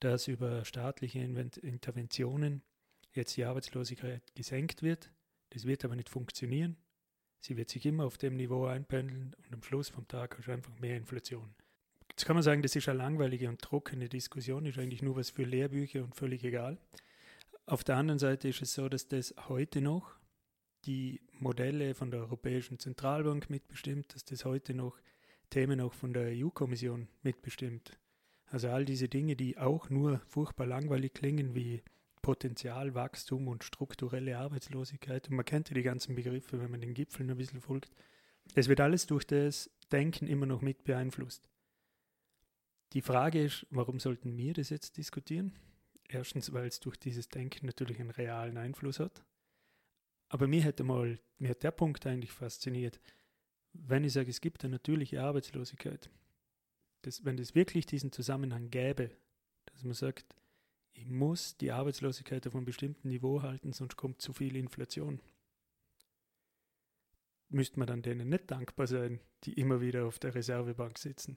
dass 0.00 0.28
über 0.28 0.64
staatliche 0.64 1.20
Interventionen 1.20 2.62
jetzt 3.12 3.36
die 3.36 3.44
Arbeitslosigkeit 3.44 4.34
gesenkt 4.34 4.82
wird. 4.82 5.10
Das 5.50 5.64
wird 5.64 5.84
aber 5.84 5.96
nicht 5.96 6.08
funktionieren. 6.08 6.76
Sie 7.44 7.58
wird 7.58 7.68
sich 7.68 7.84
immer 7.84 8.06
auf 8.06 8.16
dem 8.16 8.36
Niveau 8.36 8.64
einpendeln 8.64 9.36
und 9.36 9.52
am 9.52 9.62
Schluss 9.62 9.90
vom 9.90 10.08
Tag 10.08 10.38
hast 10.38 10.48
du 10.48 10.52
einfach 10.52 10.78
mehr 10.78 10.96
Inflation. 10.96 11.54
Jetzt 12.08 12.24
kann 12.24 12.36
man 12.36 12.42
sagen, 12.42 12.62
das 12.62 12.74
ist 12.74 12.88
eine 12.88 12.96
langweilige 12.96 13.50
und 13.50 13.60
trockene 13.60 14.08
Diskussion, 14.08 14.64
ist 14.64 14.78
eigentlich 14.78 15.02
nur 15.02 15.16
was 15.16 15.28
für 15.28 15.42
Lehrbücher 15.42 16.04
und 16.04 16.14
völlig 16.14 16.42
egal. 16.42 16.78
Auf 17.66 17.84
der 17.84 17.96
anderen 17.96 18.18
Seite 18.18 18.48
ist 18.48 18.62
es 18.62 18.72
so, 18.72 18.88
dass 18.88 19.08
das 19.08 19.34
heute 19.46 19.82
noch 19.82 20.16
die 20.86 21.20
Modelle 21.32 21.94
von 21.94 22.10
der 22.10 22.20
Europäischen 22.20 22.78
Zentralbank 22.78 23.50
mitbestimmt, 23.50 24.14
dass 24.14 24.24
das 24.24 24.46
heute 24.46 24.72
noch 24.72 24.96
Themen 25.50 25.82
auch 25.82 25.92
von 25.92 26.14
der 26.14 26.28
EU-Kommission 26.28 27.08
mitbestimmt. 27.22 27.98
Also 28.46 28.70
all 28.70 28.86
diese 28.86 29.10
Dinge, 29.10 29.36
die 29.36 29.58
auch 29.58 29.90
nur 29.90 30.20
furchtbar 30.28 30.64
langweilig 30.64 31.12
klingen, 31.12 31.54
wie 31.54 31.82
Potenzialwachstum 32.24 33.48
und 33.48 33.64
strukturelle 33.64 34.38
Arbeitslosigkeit. 34.38 35.28
Und 35.28 35.36
man 35.36 35.44
kennt 35.44 35.68
ja 35.68 35.74
die 35.74 35.82
ganzen 35.82 36.14
Begriffe, 36.14 36.58
wenn 36.58 36.70
man 36.70 36.80
den 36.80 36.94
Gipfeln 36.94 37.30
ein 37.30 37.36
bisschen 37.36 37.60
folgt. 37.60 37.94
Es 38.54 38.66
wird 38.66 38.80
alles 38.80 39.06
durch 39.06 39.26
das 39.26 39.70
Denken 39.92 40.26
immer 40.26 40.46
noch 40.46 40.62
mit 40.62 40.84
beeinflusst. 40.84 41.50
Die 42.94 43.02
Frage 43.02 43.42
ist, 43.42 43.66
warum 43.68 44.00
sollten 44.00 44.38
wir 44.38 44.54
das 44.54 44.70
jetzt 44.70 44.96
diskutieren? 44.96 45.52
Erstens, 46.08 46.54
weil 46.54 46.66
es 46.66 46.80
durch 46.80 46.96
dieses 46.96 47.28
Denken 47.28 47.66
natürlich 47.66 48.00
einen 48.00 48.10
realen 48.10 48.56
Einfluss 48.56 49.00
hat. 49.00 49.22
Aber 50.30 50.46
mir 50.46 50.62
hätte 50.62 50.82
mal, 50.82 51.20
mir 51.36 51.50
hat 51.50 51.62
der 51.62 51.72
Punkt 51.72 52.06
eigentlich 52.06 52.32
fasziniert, 52.32 53.00
wenn 53.74 54.02
ich 54.02 54.14
sage, 54.14 54.30
es 54.30 54.40
gibt 54.40 54.64
eine 54.64 54.76
natürliche 54.76 55.20
Arbeitslosigkeit, 55.22 56.08
dass, 57.02 57.22
wenn 57.26 57.38
es 57.38 57.54
wirklich 57.54 57.84
diesen 57.84 58.12
Zusammenhang 58.12 58.70
gäbe, 58.70 59.10
dass 59.66 59.84
man 59.84 59.92
sagt, 59.92 60.34
ich 60.94 61.06
muss 61.06 61.56
die 61.56 61.72
Arbeitslosigkeit 61.72 62.46
auf 62.46 62.54
einem 62.54 62.64
bestimmten 62.64 63.08
Niveau 63.08 63.42
halten, 63.42 63.72
sonst 63.72 63.96
kommt 63.96 64.22
zu 64.22 64.32
viel 64.32 64.56
Inflation. 64.56 65.20
Müsste 67.48 67.78
man 67.78 67.88
dann 67.88 68.02
denen 68.02 68.28
nicht 68.28 68.50
dankbar 68.50 68.86
sein, 68.86 69.20
die 69.44 69.54
immer 69.54 69.80
wieder 69.80 70.06
auf 70.06 70.18
der 70.18 70.34
Reservebank 70.34 70.98
sitzen? 70.98 71.36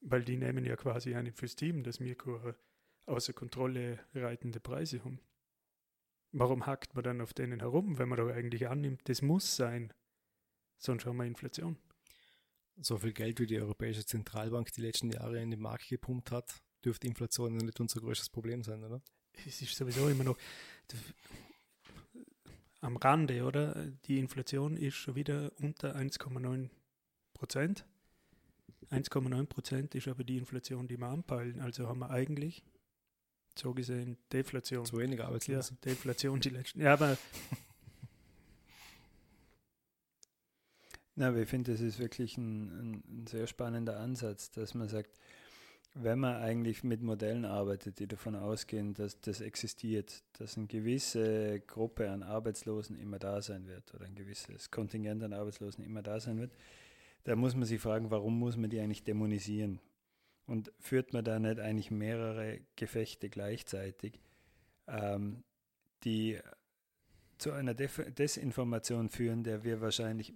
Weil 0.00 0.24
die 0.24 0.36
nehmen 0.36 0.64
ja 0.64 0.76
quasi 0.76 1.14
einen 1.14 1.32
fürs 1.32 1.56
Team, 1.56 1.82
dass 1.82 2.00
wir 2.00 2.16
außer 3.06 3.32
Kontrolle 3.32 3.98
reitende 4.14 4.60
Preise 4.60 5.02
haben. 5.04 5.20
Warum 6.32 6.66
hackt 6.66 6.94
man 6.94 7.04
dann 7.04 7.20
auf 7.22 7.32
denen 7.32 7.60
herum, 7.60 7.98
wenn 7.98 8.08
man 8.08 8.18
doch 8.18 8.28
eigentlich 8.28 8.68
annimmt, 8.68 9.08
das 9.08 9.22
muss 9.22 9.56
sein, 9.56 9.92
sonst 10.76 11.06
haben 11.06 11.16
wir 11.16 11.24
Inflation? 11.24 11.78
So 12.78 12.98
viel 12.98 13.14
Geld, 13.14 13.40
wie 13.40 13.46
die 13.46 13.58
Europäische 13.58 14.04
Zentralbank 14.04 14.70
die 14.72 14.82
letzten 14.82 15.10
Jahre 15.10 15.40
in 15.40 15.50
den 15.50 15.60
Markt 15.60 15.88
gepumpt 15.88 16.30
hat, 16.30 16.62
dürfte 16.86 17.06
Inflation 17.08 17.56
nicht 17.56 17.80
unser 17.80 18.00
größtes 18.00 18.30
Problem 18.30 18.62
sein, 18.62 18.82
oder? 18.84 19.02
Es 19.46 19.60
ist 19.60 19.76
sowieso 19.76 20.08
immer 20.08 20.24
noch 20.24 20.38
am 22.80 22.96
Rande, 22.96 23.42
oder? 23.42 23.74
Die 24.06 24.18
Inflation 24.18 24.76
ist 24.76 24.94
schon 24.94 25.16
wieder 25.16 25.52
unter 25.60 25.96
1,9 25.96 26.70
Prozent. 27.34 27.84
1,9 28.90 29.46
Prozent 29.46 29.94
ist 29.96 30.06
aber 30.06 30.22
die 30.22 30.38
Inflation, 30.38 30.86
die 30.86 30.96
wir 30.96 31.08
anpeilen. 31.08 31.60
Also 31.60 31.88
haben 31.88 31.98
wir 31.98 32.10
eigentlich 32.10 32.62
so 33.58 33.74
gesehen 33.74 34.16
Deflation. 34.32 34.86
Zu 34.86 34.98
wenig 34.98 35.20
Arbeitslose. 35.22 35.72
Ja, 35.72 35.78
Deflation 35.84 36.40
die 36.40 36.50
letzten. 36.50 36.80
Ja, 36.80 36.92
aber. 36.92 37.18
Na, 41.16 41.28
aber 41.28 41.38
ich 41.38 41.48
finde, 41.48 41.72
das 41.72 41.80
ist 41.80 41.98
wirklich 41.98 42.36
ein, 42.36 42.68
ein, 42.68 43.02
ein 43.08 43.26
sehr 43.26 43.46
spannender 43.46 43.98
Ansatz, 43.98 44.50
dass 44.50 44.74
man 44.74 44.88
sagt, 44.88 45.18
wenn 45.98 46.18
man 46.18 46.36
eigentlich 46.36 46.84
mit 46.84 47.02
Modellen 47.02 47.46
arbeitet, 47.46 47.98
die 47.98 48.06
davon 48.06 48.36
ausgehen, 48.36 48.92
dass 48.92 49.18
das 49.20 49.40
existiert, 49.40 50.22
dass 50.38 50.56
eine 50.56 50.66
gewisse 50.66 51.60
Gruppe 51.60 52.10
an 52.10 52.22
Arbeitslosen 52.22 52.98
immer 52.98 53.18
da 53.18 53.40
sein 53.40 53.66
wird 53.66 53.94
oder 53.94 54.04
ein 54.04 54.14
gewisses 54.14 54.70
Kontingent 54.70 55.22
an 55.22 55.32
Arbeitslosen 55.32 55.82
immer 55.82 56.02
da 56.02 56.20
sein 56.20 56.38
wird, 56.38 56.52
da 57.24 57.34
muss 57.34 57.54
man 57.54 57.64
sich 57.64 57.80
fragen, 57.80 58.10
warum 58.10 58.38
muss 58.38 58.56
man 58.56 58.68
die 58.68 58.78
eigentlich 58.78 59.04
dämonisieren? 59.04 59.80
Und 60.46 60.70
führt 60.78 61.12
man 61.12 61.24
da 61.24 61.38
nicht 61.38 61.58
eigentlich 61.58 61.90
mehrere 61.90 62.60
Gefechte 62.76 63.30
gleichzeitig, 63.30 64.20
ähm, 64.86 65.42
die 66.04 66.38
zu 67.38 67.52
einer 67.52 67.74
Def 67.74 68.00
Desinformation 68.16 69.08
führen, 69.08 69.42
der 69.44 69.64
wir 69.64 69.80
wahrscheinlich, 69.80 70.34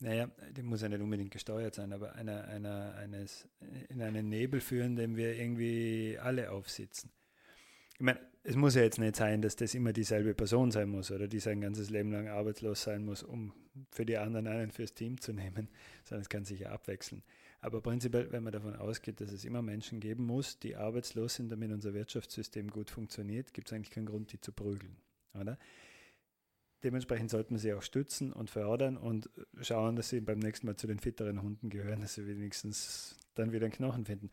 naja, 0.00 0.28
die 0.50 0.62
muss 0.62 0.82
ja 0.82 0.88
nicht 0.88 1.00
unbedingt 1.00 1.30
gesteuert 1.30 1.74
sein, 1.74 1.92
aber 1.92 2.14
einer, 2.14 2.44
einer, 2.44 2.94
eines, 2.96 3.48
in 3.88 4.02
einen 4.02 4.28
Nebel 4.28 4.60
führen, 4.60 4.96
dem 4.96 5.16
wir 5.16 5.38
irgendwie 5.38 6.18
alle 6.20 6.50
aufsitzen. 6.50 7.10
Ich 7.94 8.00
meine, 8.00 8.18
es 8.42 8.56
muss 8.56 8.74
ja 8.74 8.82
jetzt 8.82 8.98
nicht 8.98 9.16
sein, 9.16 9.40
dass 9.40 9.56
das 9.56 9.74
immer 9.74 9.92
dieselbe 9.92 10.34
Person 10.34 10.70
sein 10.70 10.88
muss 10.88 11.10
oder 11.10 11.28
die 11.28 11.38
sein 11.38 11.60
ganzes 11.60 11.90
Leben 11.90 12.12
lang 12.12 12.28
arbeitslos 12.28 12.82
sein 12.82 13.04
muss, 13.04 13.22
um 13.22 13.52
für 13.90 14.04
die 14.04 14.18
anderen 14.18 14.46
einen 14.48 14.70
fürs 14.70 14.94
Team 14.94 15.20
zu 15.20 15.32
nehmen, 15.32 15.68
sondern 16.04 16.22
es 16.22 16.28
kann 16.28 16.44
sich 16.44 16.60
ja 16.60 16.70
abwechseln. 16.70 17.22
Aber 17.60 17.80
prinzipiell, 17.80 18.30
wenn 18.30 18.42
man 18.42 18.52
davon 18.52 18.76
ausgeht, 18.76 19.22
dass 19.22 19.32
es 19.32 19.44
immer 19.44 19.62
Menschen 19.62 20.00
geben 20.00 20.26
muss, 20.26 20.58
die 20.58 20.76
arbeitslos 20.76 21.36
sind, 21.36 21.50
damit 21.50 21.72
unser 21.72 21.94
Wirtschaftssystem 21.94 22.68
gut 22.68 22.90
funktioniert, 22.90 23.54
gibt 23.54 23.68
es 23.68 23.72
eigentlich 23.72 23.90
keinen 23.90 24.06
Grund, 24.06 24.32
die 24.32 24.40
zu 24.40 24.52
prügeln. 24.52 24.96
Oder? 25.32 25.58
Dementsprechend 26.84 27.30
sollten 27.30 27.54
wir 27.54 27.58
sie 27.58 27.72
auch 27.72 27.82
stützen 27.82 28.30
und 28.30 28.50
fördern 28.50 28.98
und 28.98 29.30
schauen, 29.62 29.96
dass 29.96 30.10
sie 30.10 30.20
beim 30.20 30.38
nächsten 30.38 30.66
Mal 30.66 30.76
zu 30.76 30.86
den 30.86 30.98
fitteren 30.98 31.40
Hunden 31.40 31.70
gehören, 31.70 32.02
dass 32.02 32.14
sie 32.14 32.26
wenigstens 32.26 33.16
dann 33.34 33.52
wieder 33.52 33.64
einen 33.64 33.72
Knochen 33.72 34.04
finden. 34.04 34.30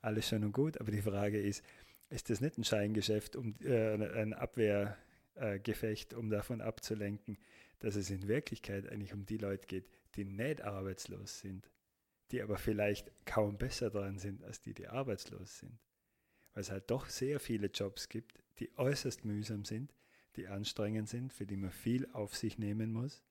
Alles 0.00 0.28
schön 0.28 0.42
und 0.42 0.50
gut, 0.50 0.80
aber 0.80 0.90
die 0.90 1.02
Frage 1.02 1.40
ist, 1.40 1.64
ist 2.10 2.30
das 2.30 2.40
nicht 2.40 2.58
ein 2.58 2.64
Scheingeschäft, 2.64 3.36
um 3.36 3.54
äh, 3.62 3.94
ein 4.20 4.34
Abwehrgefecht, 4.34 6.12
äh, 6.12 6.16
um 6.16 6.30
davon 6.30 6.60
abzulenken, 6.60 7.38
dass 7.78 7.94
es 7.94 8.10
in 8.10 8.26
Wirklichkeit 8.26 8.90
eigentlich 8.90 9.14
um 9.14 9.24
die 9.24 9.38
Leute 9.38 9.68
geht, 9.68 9.86
die 10.16 10.24
nicht 10.24 10.62
arbeitslos 10.62 11.38
sind, 11.38 11.70
die 12.32 12.42
aber 12.42 12.56
vielleicht 12.56 13.12
kaum 13.24 13.56
besser 13.56 13.90
dran 13.90 14.18
sind 14.18 14.42
als 14.42 14.60
die, 14.60 14.74
die 14.74 14.88
arbeitslos 14.88 15.60
sind. 15.60 15.78
Weil 16.54 16.62
es 16.62 16.72
halt 16.72 16.90
doch 16.90 17.06
sehr 17.06 17.38
viele 17.38 17.68
Jobs 17.68 18.08
gibt, 18.08 18.42
die 18.58 18.76
äußerst 18.76 19.24
mühsam 19.24 19.64
sind, 19.64 19.94
die 20.36 20.48
anstrengend 20.48 21.08
sind, 21.08 21.32
für 21.32 21.46
die 21.46 21.56
man 21.56 21.70
viel 21.70 22.08
auf 22.12 22.36
sich 22.36 22.58
nehmen 22.58 22.92
muss 22.92 23.22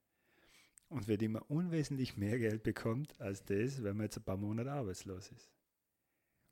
und 0.89 1.05
für 1.05 1.17
die 1.17 1.27
man 1.27 1.41
unwesentlich 1.43 2.17
mehr 2.17 2.39
Geld 2.39 2.63
bekommt 2.63 3.19
als 3.19 3.43
das, 3.45 3.83
wenn 3.83 3.97
man 3.97 4.05
jetzt 4.05 4.17
ein 4.17 4.23
paar 4.23 4.37
Monate 4.37 4.71
arbeitslos 4.71 5.31
ist. 5.31 5.51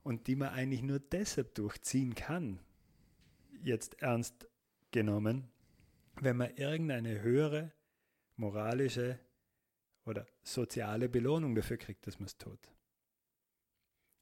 Und 0.04 0.28
die 0.28 0.36
man 0.36 0.50
eigentlich 0.50 0.82
nur 0.82 1.00
deshalb 1.00 1.54
durchziehen 1.56 2.16
kann, 2.16 2.60
jetzt 3.64 4.02
ernst 4.02 4.48
genommen, 4.92 5.48
wenn 6.20 6.38
man 6.38 6.56
irgendeine 6.56 7.22
höhere 7.22 7.72
moralische 8.36 9.20
oder 10.06 10.26
soziale 10.44 11.08
Belohnung 11.08 11.54
dafür 11.56 11.78
kriegt, 11.78 12.08
dass 12.08 12.20
man 12.20 12.26
es 12.26 12.38
tut. 12.38 12.72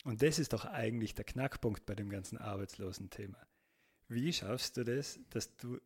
Und 0.04 0.22
das 0.22 0.40
ist 0.40 0.54
doch 0.54 0.66
eigentlich 0.66 1.14
der 1.14 1.26
Knackpunkt 1.26 1.86
bei 1.86 1.96
dem 1.96 2.10
ganzen 2.10 2.38
Arbeitslosen-Thema. 2.38 3.38
Wie 4.08 4.34
schaffst 4.34 4.78
du 4.78 4.84
das, 4.84 5.20
dass 5.30 5.56
du 5.58 5.80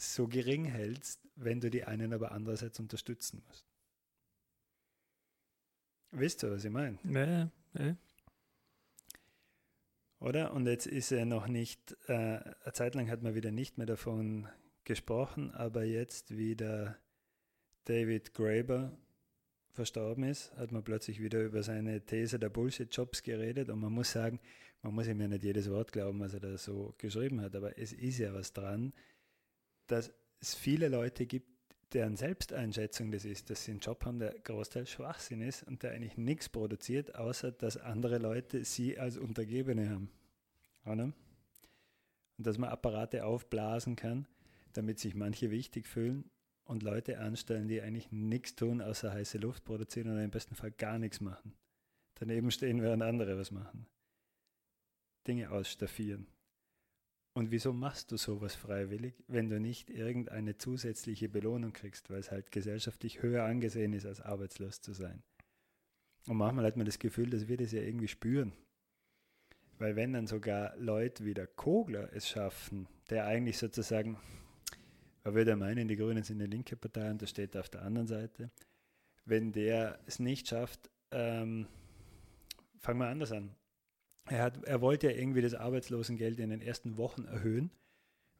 so 0.00 0.26
gering 0.26 0.64
hältst, 0.64 1.20
wenn 1.36 1.60
du 1.60 1.70
die 1.70 1.84
einen 1.84 2.12
aber 2.12 2.32
andererseits 2.32 2.80
unterstützen 2.80 3.42
musst? 3.46 3.66
Wisst 6.12 6.42
ihr, 6.42 6.50
was 6.50 6.64
ich 6.64 6.70
meine? 6.70 6.98
Ja, 7.04 7.50
ja. 7.78 7.96
Oder? 10.18 10.52
Und 10.52 10.66
jetzt 10.66 10.86
ist 10.86 11.12
er 11.12 11.24
noch 11.24 11.48
nicht, 11.48 11.96
äh, 12.08 12.12
eine 12.12 12.72
Zeit 12.72 12.94
lang 12.94 13.08
hat 13.08 13.22
man 13.22 13.34
wieder 13.34 13.50
nicht 13.50 13.78
mehr 13.78 13.86
davon 13.86 14.48
gesprochen, 14.84 15.50
aber 15.52 15.84
jetzt 15.84 16.36
wieder 16.36 16.98
David 17.84 18.34
Graeber 18.34 18.92
verstorben 19.72 20.24
ist, 20.24 20.54
hat 20.56 20.72
man 20.72 20.82
plötzlich 20.82 21.20
wieder 21.20 21.42
über 21.42 21.62
seine 21.62 22.04
These 22.04 22.38
der 22.38 22.50
Bullshit-Jobs 22.50 23.22
geredet 23.22 23.70
und 23.70 23.80
man 23.80 23.92
muss 23.92 24.12
sagen, 24.12 24.40
man 24.82 24.94
muss 24.94 25.06
ihm 25.06 25.20
ja 25.20 25.28
nicht 25.28 25.44
jedes 25.44 25.70
Wort 25.70 25.92
glauben, 25.92 26.20
was 26.20 26.34
er 26.34 26.40
da 26.40 26.58
so 26.58 26.94
geschrieben 26.98 27.40
hat, 27.40 27.54
aber 27.54 27.78
es 27.78 27.92
ist 27.92 28.18
ja 28.18 28.34
was 28.34 28.52
dran, 28.52 28.92
dass 29.90 30.12
es 30.40 30.54
viele 30.54 30.88
Leute 30.88 31.26
gibt, 31.26 31.48
deren 31.92 32.16
Selbsteinschätzung 32.16 33.10
das 33.10 33.24
ist, 33.24 33.50
dass 33.50 33.64
sie 33.64 33.72
einen 33.72 33.80
Job 33.80 34.04
haben, 34.04 34.18
der 34.18 34.38
großteils 34.38 34.90
Schwachsinn 34.90 35.40
ist 35.40 35.64
und 35.64 35.82
der 35.82 35.92
eigentlich 35.92 36.16
nichts 36.16 36.48
produziert, 36.48 37.16
außer 37.16 37.50
dass 37.50 37.76
andere 37.76 38.18
Leute 38.18 38.64
sie 38.64 38.98
als 38.98 39.16
Untergebene 39.16 39.90
haben. 39.90 40.10
Oder? 40.84 41.04
Und 41.04 42.46
dass 42.46 42.58
man 42.58 42.70
Apparate 42.70 43.24
aufblasen 43.24 43.96
kann, 43.96 44.26
damit 44.72 45.00
sich 45.00 45.14
manche 45.14 45.50
wichtig 45.50 45.86
fühlen 45.88 46.30
und 46.64 46.84
Leute 46.84 47.18
anstellen, 47.18 47.66
die 47.66 47.82
eigentlich 47.82 48.12
nichts 48.12 48.54
tun, 48.54 48.80
außer 48.80 49.12
heiße 49.12 49.38
Luft 49.38 49.64
produzieren 49.64 50.12
oder 50.12 50.22
im 50.22 50.30
besten 50.30 50.54
Fall 50.54 50.70
gar 50.70 50.98
nichts 50.98 51.20
machen. 51.20 51.54
Daneben 52.14 52.50
stehen, 52.50 52.80
während 52.82 53.02
andere 53.02 53.36
was 53.36 53.50
machen. 53.50 53.86
Dinge 55.26 55.50
ausstaffieren. 55.50 56.28
Und 57.32 57.50
wieso 57.50 57.72
machst 57.72 58.10
du 58.10 58.16
sowas 58.16 58.54
freiwillig, 58.54 59.14
wenn 59.28 59.48
du 59.48 59.60
nicht 59.60 59.88
irgendeine 59.88 60.58
zusätzliche 60.58 61.28
Belohnung 61.28 61.72
kriegst, 61.72 62.10
weil 62.10 62.18
es 62.18 62.30
halt 62.30 62.50
gesellschaftlich 62.50 63.22
höher 63.22 63.44
angesehen 63.44 63.92
ist, 63.92 64.06
als 64.06 64.20
arbeitslos 64.20 64.80
zu 64.80 64.92
sein? 64.92 65.22
Und 66.26 66.36
manchmal 66.36 66.66
hat 66.66 66.76
man 66.76 66.86
das 66.86 66.98
Gefühl, 66.98 67.30
dass 67.30 67.48
wir 67.48 67.56
das 67.56 67.72
ja 67.72 67.82
irgendwie 67.82 68.08
spüren. 68.08 68.52
Weil 69.78 69.96
wenn 69.96 70.12
dann 70.12 70.26
sogar 70.26 70.76
Leute 70.76 71.24
wie 71.24 71.34
der 71.34 71.46
Kogler 71.46 72.12
es 72.12 72.28
schaffen, 72.28 72.88
der 73.08 73.26
eigentlich 73.26 73.58
sozusagen 73.58 74.18
man 75.22 75.34
würde 75.34 75.56
meinen, 75.56 75.88
die 75.88 75.96
Grünen 75.96 76.22
sind 76.22 76.40
eine 76.40 76.50
linke 76.50 76.76
Partei 76.76 77.10
und 77.10 77.20
das 77.20 77.30
steht 77.30 77.56
auf 77.56 77.68
der 77.68 77.82
anderen 77.82 78.06
Seite. 78.06 78.50
Wenn 79.24 79.52
der 79.52 80.00
es 80.06 80.18
nicht 80.18 80.48
schafft, 80.48 80.90
ähm, 81.10 81.66
fangen 82.78 83.00
wir 83.00 83.08
anders 83.08 83.32
an. 83.32 83.54
Er, 84.26 84.42
hat, 84.42 84.64
er 84.64 84.80
wollte 84.80 85.10
ja 85.10 85.16
irgendwie 85.16 85.42
das 85.42 85.54
Arbeitslosengeld 85.54 86.38
in 86.38 86.50
den 86.50 86.60
ersten 86.60 86.96
Wochen 86.96 87.24
erhöhen, 87.24 87.70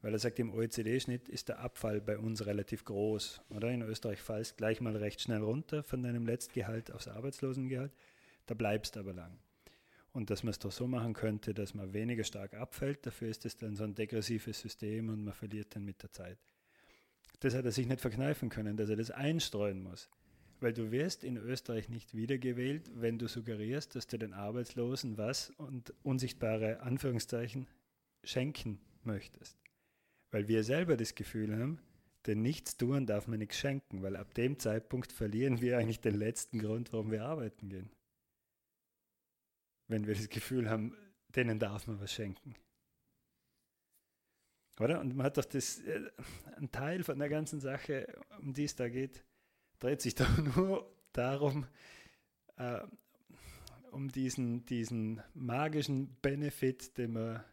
weil 0.01 0.13
er 0.13 0.19
sagt, 0.19 0.39
im 0.39 0.53
OECD-Schnitt 0.53 1.29
ist 1.29 1.49
der 1.49 1.59
Abfall 1.59 2.01
bei 2.01 2.17
uns 2.17 2.45
relativ 2.45 2.85
groß. 2.85 3.41
Oder 3.49 3.69
in 3.71 3.81
Österreich 3.81 4.21
fallst 4.21 4.57
gleich 4.57 4.81
mal 4.81 4.95
recht 4.95 5.21
schnell 5.21 5.41
runter 5.41 5.83
von 5.83 6.01
deinem 6.01 6.25
Letztgehalt 6.25 6.91
aufs 6.91 7.07
Arbeitslosengehalt, 7.07 7.93
da 8.45 8.53
bleibst 8.53 8.97
aber 8.97 9.13
lang. 9.13 9.37
Und 10.13 10.29
dass 10.29 10.43
man 10.43 10.51
es 10.51 10.59
doch 10.59 10.71
so 10.71 10.87
machen 10.87 11.13
könnte, 11.13 11.53
dass 11.53 11.73
man 11.73 11.93
weniger 11.93 12.23
stark 12.23 12.53
abfällt, 12.53 13.05
dafür 13.05 13.29
ist 13.29 13.45
es 13.45 13.55
dann 13.55 13.75
so 13.75 13.83
ein 13.83 13.95
degressives 13.95 14.59
System 14.59 15.09
und 15.09 15.23
man 15.23 15.33
verliert 15.33 15.75
dann 15.75 15.85
mit 15.85 16.01
der 16.03 16.11
Zeit 16.11 16.37
das 17.41 17.55
hat 17.55 17.65
er 17.65 17.71
sich 17.71 17.87
nicht 17.87 18.01
verkneifen 18.01 18.49
können, 18.49 18.77
dass 18.77 18.89
er 18.89 18.95
das 18.95 19.11
einstreuen 19.11 19.81
muss. 19.81 20.09
Weil 20.61 20.73
du 20.73 20.91
wirst 20.91 21.23
in 21.23 21.37
Österreich 21.37 21.89
nicht 21.89 22.13
wiedergewählt, 22.13 22.91
wenn 22.93 23.17
du 23.17 23.27
suggerierst, 23.27 23.95
dass 23.95 24.05
du 24.05 24.19
den 24.19 24.33
Arbeitslosen 24.33 25.17
was 25.17 25.49
und 25.57 25.91
unsichtbare 26.03 26.81
Anführungszeichen 26.81 27.67
schenken 28.23 28.79
möchtest. 29.03 29.57
Weil 30.29 30.47
wir 30.47 30.63
selber 30.63 30.97
das 30.97 31.15
Gefühl 31.15 31.57
haben, 31.57 31.79
denn 32.27 32.43
nichts 32.43 32.77
tun 32.77 33.07
darf 33.07 33.27
man 33.27 33.39
nichts 33.39 33.57
schenken, 33.57 34.03
weil 34.03 34.15
ab 34.15 34.35
dem 34.35 34.59
Zeitpunkt 34.59 35.11
verlieren 35.11 35.61
wir 35.61 35.79
eigentlich 35.79 35.99
den 35.99 36.13
letzten 36.13 36.59
Grund, 36.59 36.93
warum 36.93 37.09
wir 37.09 37.25
arbeiten 37.25 37.67
gehen. 37.67 37.89
Wenn 39.87 40.05
wir 40.05 40.13
das 40.13 40.29
Gefühl 40.29 40.69
haben, 40.69 40.95
denen 41.29 41.57
darf 41.57 41.87
man 41.87 41.99
was 41.99 42.13
schenken. 42.13 42.55
Oder? 44.79 44.99
Und 44.99 45.15
man 45.15 45.25
hat 45.25 45.37
doch 45.37 45.45
das, 45.45 45.79
äh, 45.79 46.11
ein 46.57 46.71
Teil 46.71 47.03
von 47.03 47.17
der 47.17 47.29
ganzen 47.29 47.59
Sache, 47.59 48.07
um 48.39 48.53
die 48.53 48.65
es 48.65 48.75
da 48.75 48.87
geht, 48.87 49.23
dreht 49.81 50.01
sich 50.01 50.15
doch 50.15 50.37
nur 50.55 50.89
darum, 51.11 51.65
äh, 52.57 52.79
um 53.91 54.09
diesen, 54.09 54.65
diesen 54.65 55.21
magischen 55.33 56.15
Benefit, 56.21 56.97
den 56.97 57.13
man 57.13 57.43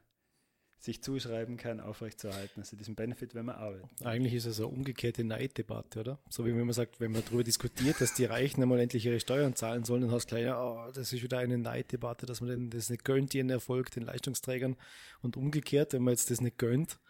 sich 0.80 1.02
zuschreiben 1.02 1.56
kann, 1.56 1.80
aufrechtzuerhalten. 1.80 2.60
Also 2.60 2.76
diesen 2.76 2.94
Benefit, 2.94 3.34
wenn 3.34 3.46
man 3.46 3.56
arbeitet. 3.56 3.90
Eigentlich 4.04 4.34
ist 4.34 4.46
es 4.46 4.60
eine 4.60 4.68
umgekehrte 4.68 5.24
Neiddebatte, 5.24 6.00
oder? 6.00 6.18
So 6.28 6.46
wie 6.46 6.54
wenn 6.54 6.64
man 6.64 6.72
sagt, 6.72 7.00
wenn 7.00 7.10
man 7.10 7.24
darüber 7.24 7.42
diskutiert, 7.42 8.00
dass 8.00 8.14
die 8.14 8.26
Reichen 8.26 8.62
einmal 8.62 8.78
endlich 8.78 9.04
ihre 9.04 9.18
Steuern 9.18 9.56
zahlen 9.56 9.82
sollen, 9.82 10.02
dann 10.02 10.12
hast 10.12 10.30
du 10.30 10.36
gleich, 10.36 10.52
oh, 10.54 10.88
das 10.94 11.12
ist 11.12 11.22
wieder 11.22 11.38
eine 11.38 11.58
Neiddebatte, 11.58 12.26
dass 12.26 12.40
man 12.40 12.70
das 12.70 12.90
nicht 12.90 13.04
gönnt, 13.04 13.34
ihren 13.34 13.50
Erfolg 13.50 13.90
den 13.90 14.04
Leistungsträgern. 14.04 14.76
Und 15.20 15.36
umgekehrt, 15.36 15.94
wenn 15.94 16.02
man 16.02 16.12
jetzt 16.12 16.30
das 16.30 16.40
nicht 16.40 16.58
gönnt, 16.58 17.00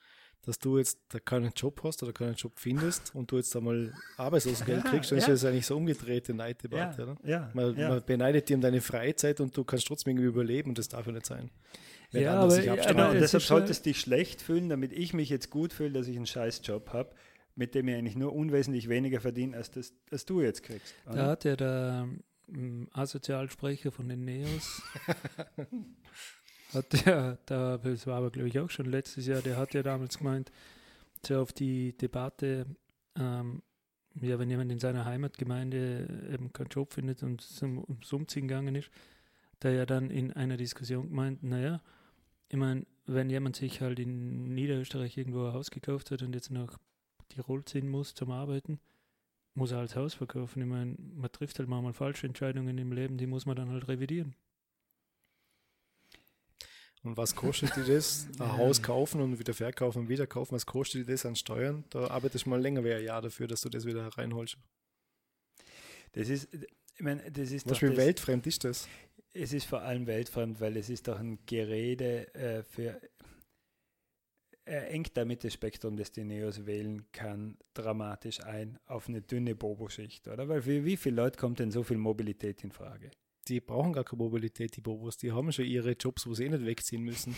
dass 0.43 0.59
du 0.59 0.79
jetzt 0.79 0.99
da 1.09 1.19
keinen 1.19 1.53
Job 1.55 1.81
hast 1.85 2.03
oder 2.03 2.13
keinen 2.13 2.35
Job 2.35 2.53
findest 2.57 3.15
und 3.15 3.31
du 3.31 3.37
jetzt 3.37 3.55
einmal 3.57 3.93
Arbeitslosengeld 4.17 4.85
kriegst, 4.87 5.11
dann 5.11 5.19
ja. 5.19 5.27
ist 5.27 5.43
das 5.43 5.45
eigentlich 5.45 5.67
so 5.67 5.77
umgedrehte 5.77 6.35
Neiddebatte. 6.35 7.03
Ja, 7.03 7.09
oder? 7.09 7.17
Ja, 7.25 7.51
man, 7.55 7.77
man, 7.77 8.03
beneidet 8.05 8.49
dir 8.49 8.57
um 8.57 8.61
deine 8.61 8.81
Freizeit 8.81 9.41
und 9.41 9.57
du 9.57 9.65
kannst 9.65 9.87
trotzdem 9.87 10.13
irgendwie 10.13 10.29
überleben 10.29 10.71
und 10.71 10.79
das 10.79 10.89
darf 10.89 11.07
ja 11.07 11.13
nicht 11.13 11.27
sein. 11.27 11.51
ja, 12.13 12.41
aber, 12.41 12.59
genau, 12.59 13.11
und 13.11 13.21
deshalb 13.21 13.43
solltest 13.43 13.85
du 13.85 13.91
dich 13.91 14.01
schlecht 14.01 14.41
fühlen, 14.41 14.69
damit 14.69 14.93
ich 14.93 15.13
mich 15.13 15.29
jetzt 15.29 15.51
gut 15.51 15.73
fühle, 15.73 15.93
dass 15.93 16.09
ich 16.09 16.17
einen 16.17 16.27
scheiß 16.27 16.63
Job 16.65 16.93
habe, 16.93 17.15
mit 17.55 17.75
dem 17.75 17.89
ich 17.89 17.97
eigentlich 17.97 18.17
nur 18.17 18.33
unwesentlich 18.33 18.89
weniger 18.89 19.21
verdiene, 19.21 19.57
als, 19.57 19.71
das, 19.71 19.93
als 20.11 20.25
du 20.25 20.41
jetzt 20.41 20.63
kriegst. 20.63 20.95
Oder? 21.07 21.17
Da 21.17 21.27
hat 21.27 21.45
ja 21.45 21.57
der 21.57 22.09
ähm, 22.49 22.89
Asozialsprecher 22.93 23.93
von 23.93 24.09
den 24.09 24.25
Neos 24.25 24.83
hat 26.75 27.07
der, 27.07 27.37
der, 27.49 27.79
das 27.79 28.07
war 28.07 28.19
aber 28.19 28.31
glaube 28.31 28.49
ich 28.49 28.59
auch 28.59 28.71
schon 28.71 28.87
letztes 28.87 29.27
Jahr, 29.27 29.43
der 29.43 29.57
hat 29.57 29.75
ja 29.75 29.83
damals 29.83 30.19
gemeint, 30.19 30.51
so 31.27 31.41
auf 31.41 31.53
die 31.53 31.97
Debatte, 31.97 32.67
ähm, 33.17 33.63
ja, 34.21 34.39
wenn 34.39 34.51
jemand 34.51 34.73
in 34.73 34.79
seiner 34.79 35.05
Heimatgemeinde 35.05 36.31
eben 36.33 36.53
keinen 36.53 36.69
Job 36.69 36.93
findet 36.93 37.23
und 37.23 37.41
zum, 37.41 37.85
ums 37.85 38.13
Umziehen 38.13 38.49
gegangen 38.49 38.75
ist, 38.75 38.91
der 39.63 39.73
ja 39.73 39.87
dann 39.87 40.11
in 40.11 40.33
einer 40.33 40.57
Diskussion 40.57 41.09
gemeint, 41.09 41.43
naja, 41.43 41.81
ich 42.49 42.57
meine, 42.57 42.87
wenn 43.07 43.31
jemand 43.31 43.57
sich 43.57 43.81
halt 43.81 43.99
in 43.99 44.55
Niederösterreich 44.55 45.17
irgendwo 45.17 45.47
ein 45.47 45.53
Haus 45.53 45.71
gekauft 45.71 46.11
hat 46.11 46.23
und 46.23 46.35
jetzt 46.35 46.51
nach 46.51 46.79
Tirol 47.29 47.65
ziehen 47.65 47.89
muss 47.89 48.15
zum 48.15 48.31
Arbeiten, 48.31 48.81
muss 49.55 49.73
er 49.73 49.79
halt 49.79 49.91
das 49.91 49.97
Haus 49.97 50.15
verkaufen. 50.15 50.63
Ich 50.63 50.69
meine, 50.69 50.97
man 51.15 51.33
trifft 51.33 51.59
halt 51.59 51.69
manchmal 51.69 51.93
falsche 51.93 52.27
Entscheidungen 52.27 52.79
im 52.79 52.93
Leben, 52.93 53.19
die 53.19 53.27
muss 53.27 53.47
man 53.47 53.57
dann 53.57 53.71
halt 53.71 53.89
revidieren. 53.89 54.35
Und 57.09 57.17
was 57.17 57.35
kostet 57.35 57.75
dir 57.75 57.85
das? 57.85 58.29
Ein 58.39 58.59
Haus 58.59 58.83
kaufen 58.83 59.23
und 59.23 59.39
wieder 59.39 59.55
verkaufen 59.55 60.01
und 60.01 60.09
wieder 60.09 60.27
kaufen, 60.27 60.55
was 60.55 60.67
kostet 60.67 61.09
dir 61.09 61.13
das 61.13 61.25
an 61.25 61.37
Steuern? 61.37 61.85
Da 61.89 62.09
arbeitest 62.09 62.45
du 62.45 62.51
mal 62.51 62.61
länger 62.61 62.85
wie 62.85 62.93
ein 62.93 63.03
Jahr 63.03 63.23
dafür, 63.23 63.47
dass 63.47 63.63
du 63.63 63.71
das 63.71 63.87
wieder 63.87 64.07
reinholst. 64.07 64.59
Das 66.13 66.29
ist, 66.29 66.49
ich 66.53 67.01
meine, 67.01 67.31
das 67.31 67.51
ist 67.51 67.69
Was 67.69 67.79
für 67.79 67.97
weltfremd 67.97 68.47
ist 68.47 68.65
das? 68.65 68.87
Es 69.33 69.53
ist 69.53 69.65
vor 69.65 69.83
allem 69.83 70.07
weltfremd, 70.07 70.61
weil 70.61 70.77
es 70.77 70.91
ist 70.91 71.09
doch 71.09 71.19
ein 71.19 71.39
Gerede 71.47 72.35
äh, 72.35 72.63
für 72.63 73.01
er 74.67 74.91
engt 74.91 75.17
damit 75.17 75.45
das 75.45 75.55
Spektrum, 75.55 75.97
das 75.97 76.13
die 76.13 76.25
Neos 76.25 76.67
wählen 76.67 77.11
kann, 77.13 77.57
dramatisch 77.73 78.43
ein 78.45 78.79
auf 78.85 79.09
eine 79.09 79.23
dünne 79.23 79.55
Bobo-Schicht, 79.55 80.29
oder? 80.29 80.47
Weil 80.49 80.61
für 80.61 80.85
wie 80.85 80.99
viele 80.99 81.17
Leute 81.17 81.39
kommt 81.39 81.59
denn 81.59 81.71
so 81.71 81.83
viel 81.83 81.97
Mobilität 81.97 82.63
in 82.63 82.71
Frage? 82.71 83.11
Die 83.49 83.61
brauchen 83.61 83.93
gar 83.93 84.05
keine 84.05 84.23
Mobilität, 84.23 84.77
die 84.77 84.81
Bobos. 84.81 85.17
Die 85.17 85.33
haben 85.33 85.51
schon 85.53 85.65
ihre 85.65 85.93
Jobs, 85.93 86.27
wo 86.27 86.35
sie 86.35 86.45
eh 86.45 86.49
nicht 86.49 86.65
wegziehen 86.65 87.03
müssen. 87.03 87.35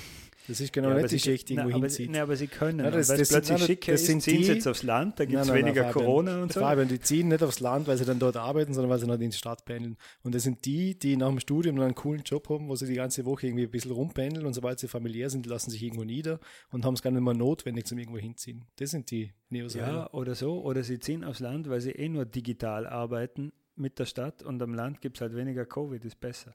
Das 0.48 0.60
ist 0.60 0.72
genau 0.72 0.90
ja, 0.90 0.96
nicht 0.96 1.12
die 1.12 1.18
Schicht, 1.18 1.48
die 1.48 1.54
irgendwo 1.54 1.78
hinzieht. 1.78 2.10
Nein, 2.10 2.22
aber 2.22 2.36
sie 2.36 2.48
können. 2.48 2.80
Ja, 2.80 2.90
das, 2.90 3.08
weil 3.08 3.20
es 3.20 3.28
plötzlich 3.28 3.58
nein, 3.58 3.66
schick 3.66 3.88
ist, 3.88 4.06
ziehen 4.06 4.20
sie 4.20 4.36
jetzt 4.36 4.66
aufs 4.66 4.82
Land, 4.82 5.20
da 5.20 5.24
gibt 5.24 5.40
es 5.40 5.52
weniger 5.52 5.82
nein, 5.82 5.92
Corona 5.92 6.42
und 6.42 6.52
so. 6.52 6.60
Fabian, 6.60 6.88
die 6.88 7.00
ziehen 7.00 7.28
nicht 7.28 7.42
aufs 7.42 7.60
Land, 7.60 7.86
weil 7.86 7.96
sie 7.96 8.04
dann 8.04 8.18
dort 8.18 8.36
arbeiten, 8.36 8.74
sondern 8.74 8.90
weil 8.90 8.98
sie 8.98 9.06
dann 9.06 9.20
in 9.20 9.30
die 9.30 9.36
Stadt 9.36 9.64
pendeln. 9.64 9.96
Und 10.22 10.34
das 10.34 10.42
sind 10.42 10.64
die, 10.64 10.98
die 10.98 11.16
nach 11.16 11.28
dem 11.28 11.40
Studium 11.40 11.76
dann 11.76 11.86
einen 11.86 11.94
coolen 11.94 12.22
Job 12.22 12.48
haben, 12.48 12.68
wo 12.68 12.74
sie 12.74 12.86
die 12.86 12.94
ganze 12.94 13.24
Woche 13.24 13.46
irgendwie 13.46 13.64
ein 13.64 13.70
bisschen 13.70 13.92
rumpendeln 13.92 14.46
und 14.46 14.54
sobald 14.54 14.78
sie 14.80 14.88
familiär 14.88 15.30
sind, 15.30 15.46
lassen 15.46 15.70
sich 15.70 15.82
irgendwo 15.82 16.04
nieder 16.04 16.40
und 16.70 16.84
haben 16.84 16.94
es 16.94 17.02
gar 17.02 17.10
nicht 17.10 17.22
mehr 17.22 17.34
notwendig 17.34 17.86
zum 17.86 17.98
irgendwo 17.98 18.18
hinziehen. 18.18 18.64
Das 18.76 18.90
sind 18.90 19.10
die 19.10 19.32
Neos. 19.50 19.74
Ja, 19.74 20.10
oder 20.12 20.34
so. 20.34 20.62
Oder 20.62 20.82
sie 20.82 20.98
ziehen 21.00 21.24
aufs 21.24 21.40
Land, 21.40 21.68
weil 21.68 21.80
sie 21.80 21.90
eh 21.90 22.08
nur 22.08 22.24
digital 22.24 22.86
arbeiten 22.86 23.52
mit 23.80 23.98
der 23.98 24.04
Stadt 24.04 24.42
und 24.42 24.62
am 24.62 24.74
Land 24.74 25.00
gibt 25.00 25.16
es 25.16 25.20
halt 25.20 25.34
weniger 25.34 25.64
Covid, 25.66 26.04
ist 26.04 26.20
besser. 26.20 26.54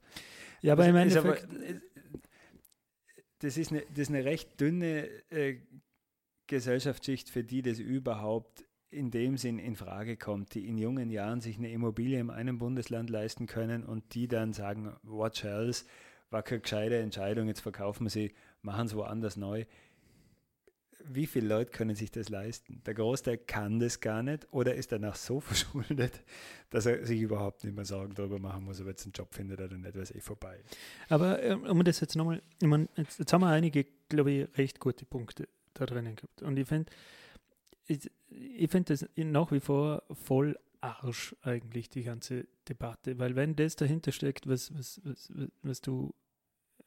Ja, 0.62 0.74
aber, 0.74 0.84
aber 0.84 0.92
im 0.92 0.96
Endeffekt. 0.96 1.48
das, 3.40 3.58
ist 3.58 3.72
eine, 3.72 3.82
das 3.90 4.00
ist 4.00 4.10
eine 4.10 4.24
recht 4.24 4.60
dünne 4.60 5.08
äh, 5.30 5.58
Gesellschaftsschicht, 6.48 7.30
für 7.30 7.44
die 7.44 7.62
das 7.62 7.80
überhaupt 7.80 8.66
in 8.92 9.12
dem 9.12 9.38
Sinn 9.38 9.60
in 9.60 9.76
Frage 9.76 10.16
kommt, 10.16 10.54
die 10.54 10.68
in 10.68 10.78
jungen 10.78 11.10
Jahren 11.10 11.42
sich 11.42 11.58
eine 11.58 11.72
Immobilie 11.72 12.20
in 12.20 12.30
einem 12.30 12.60
Bundesland 12.60 13.10
leisten 13.10 13.46
können 13.46 13.84
und 13.84 14.14
die 14.14 14.28
dann 14.28 14.54
sagen, 14.54 14.96
watch 15.04 15.44
else, 15.44 15.86
war 16.30 16.44
keine 16.44 16.62
gescheite 16.62 16.98
Entscheidung, 16.98 17.48
jetzt 17.48 17.60
verkaufen 17.60 18.06
wir 18.06 18.10
sie, 18.10 18.34
machen 18.62 18.86
es 18.86 18.96
woanders 18.96 19.36
neu 19.36 19.66
wie 21.08 21.28
viele 21.28 21.48
Leute 21.48 21.72
können 21.72 21.96
sich 21.96 22.12
das 22.12 22.30
leisten? 22.30 22.82
Der 22.86 22.94
Großteil 22.94 23.38
kann 23.38 23.80
das 23.80 24.00
gar 24.00 24.24
nicht 24.24 24.48
oder 24.52 24.76
ist 24.76 24.92
danach 24.92 25.16
so 25.16 25.40
verschuldet, 25.42 26.24
dass 26.70 26.86
er 26.86 27.06
sich 27.06 27.22
überhaupt 27.22 27.64
nicht 27.64 27.76
mehr 27.76 27.86
Sorgen 27.86 28.14
darüber 28.16 28.40
machen 28.40 28.66
muss, 28.66 28.80
ob 28.80 28.88
er 28.88 28.92
jetzt 28.92 29.06
einen 29.06 29.14
Job 29.14 29.34
findet 29.34 29.62
oder 29.62 29.78
nicht, 29.78 29.96
weil 29.96 30.04
es 30.04 30.14
eh 30.14 30.22
vorbei 30.22 30.60
ist. 30.64 30.78
Aber 31.10 31.42
ähm, 31.42 31.64
um 31.64 31.84
das 31.84 32.00
jetzt 32.00 32.16
nochmal, 32.16 32.42
ich 32.62 32.68
mein, 32.68 32.90
jetzt, 32.96 33.20
jetzt, 33.20 33.34
haben 33.34 33.42
wir 33.42 33.50
einige, 33.50 33.86
glaube 34.10 34.32
ich, 34.32 34.58
recht 34.58 34.80
gute 34.80 35.06
Punkte 35.06 35.48
da 35.74 35.86
drinnen 35.86 36.16
gehabt. 36.16 36.42
Und 36.42 36.58
ich 36.58 36.68
finde, 36.68 36.92
ich, 37.88 38.10
ich 38.30 38.72
finde 38.72 38.94
das 38.94 39.08
nach 39.16 39.52
wie 39.52 39.60
vor 39.60 40.04
voll 40.12 40.58
Arsch 40.82 41.36
eigentlich, 41.42 41.90
die 41.90 42.04
ganze 42.04 42.48
Debatte. 42.68 43.18
Weil 43.20 43.36
wenn 43.36 43.56
das 43.56 43.76
dahinter 43.76 44.12
steckt, 44.12 44.48
was, 44.48 44.74
was, 44.78 45.02
was, 45.04 45.32
was 45.64 45.82
du 45.82 46.14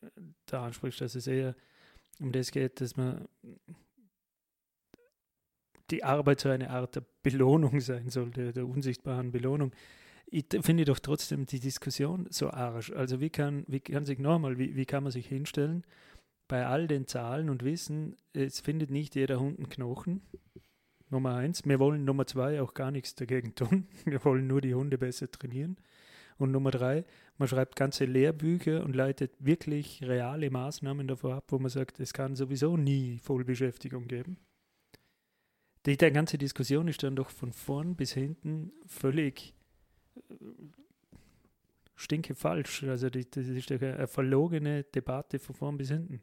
äh, 0.01 0.07
da 0.47 0.67
ansprichst, 0.67 1.01
dass 1.01 1.15
es 1.15 1.27
eher 1.27 1.55
um 2.21 2.33
das 2.33 2.51
geht, 2.51 2.81
dass 2.81 2.97
man 2.97 3.29
die 5.91 6.05
Arbeit 6.05 6.41
so 6.41 6.49
eine 6.49 6.71
Art 6.71 6.97
der 6.97 7.05
Belohnung 7.23 7.81
sein 7.81 8.11
sollte, 8.11 8.53
der 8.53 8.67
unsichtbaren 8.67 9.33
Belohnung. 9.33 9.73
Ich 10.31 10.45
finde 10.61 10.85
doch 10.85 10.99
trotzdem 10.99 11.47
die 11.47 11.61
Diskussion 11.61 12.27
so 12.31 12.51
arsch. 12.51 12.93
Also 12.93 13.21
wie 13.21 13.31
kann, 13.31 13.65
wie 13.67 13.81
kann 13.81 14.05
sich 14.05 14.19
nochmal, 14.19 14.59
wie, 14.59 14.77
wie 14.77 14.85
kann 14.85 15.03
man 15.03 15.13
sich 15.13 15.27
hinstellen 15.27 15.85
bei 16.49 16.67
all 16.67 16.87
den 16.87 17.07
Zahlen 17.07 17.51
und 17.51 17.63
wissen, 17.63 18.17
es 18.33 18.61
findet 18.61 18.91
nicht 18.91 19.15
jeder 19.15 19.39
Hund 19.39 19.59
einen 19.59 19.69
Knochen. 19.69 20.23
Nummer 21.11 21.35
eins. 21.37 21.65
Wir 21.65 21.79
wollen 21.79 22.05
Nummer 22.05 22.27
zwei 22.27 22.61
auch 22.61 22.75
gar 22.75 22.91
nichts 22.91 23.15
dagegen 23.15 23.55
tun. 23.55 23.87
Wir 24.05 24.23
wollen 24.25 24.47
nur 24.47 24.61
die 24.61 24.75
Hunde 24.75 24.99
besser 24.99 25.31
trainieren. 25.31 25.77
Und 26.37 26.53
Nummer 26.53 26.71
drei, 26.71 27.05
man 27.37 27.49
schreibt 27.49 27.77
ganze 27.77 28.05
Lehrbücher 28.05 28.85
und 28.85 28.95
leitet 28.95 29.33
wirklich 29.39 30.03
reale 30.03 30.51
Maßnahmen 30.51 31.09
davor 31.09 31.35
ab, 31.35 31.47
wo 31.49 31.59
man 31.59 31.71
sagt, 31.71 31.99
es 31.99 32.13
kann 32.13 32.37
sowieso 32.37 32.77
nie 32.77 33.19
Vollbeschäftigung 33.19 34.07
geben. 34.07 34.37
Die, 35.87 35.97
die 35.97 36.11
ganze 36.11 36.39
Diskussion 36.39 36.89
ist 36.89 37.03
dann 37.03 37.17
doch 37.17 37.31
von 37.31 37.53
vorn 37.53 37.97
bis 37.97 38.13
hinten 38.13 38.73
völlig 38.87 39.55
äh, 40.31 40.35
stinke 41.95 42.35
falsch. 42.35 42.85
Also 42.85 43.11
das 43.11 43.37
ist 43.37 43.71
eine 43.73 44.07
verlogene 44.07 44.85
Debatte 44.85 45.39
von 45.39 45.55
vorn 45.55 45.79
bis 45.79 45.89
hinten. 45.89 46.23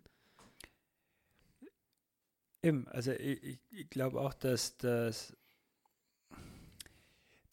Eben, 2.63 2.87
also 2.87 3.11
ich, 3.11 3.59
ich 3.69 3.89
glaube 3.89 4.19
auch, 4.19 4.33
dass 4.33 4.77
das 4.77 5.35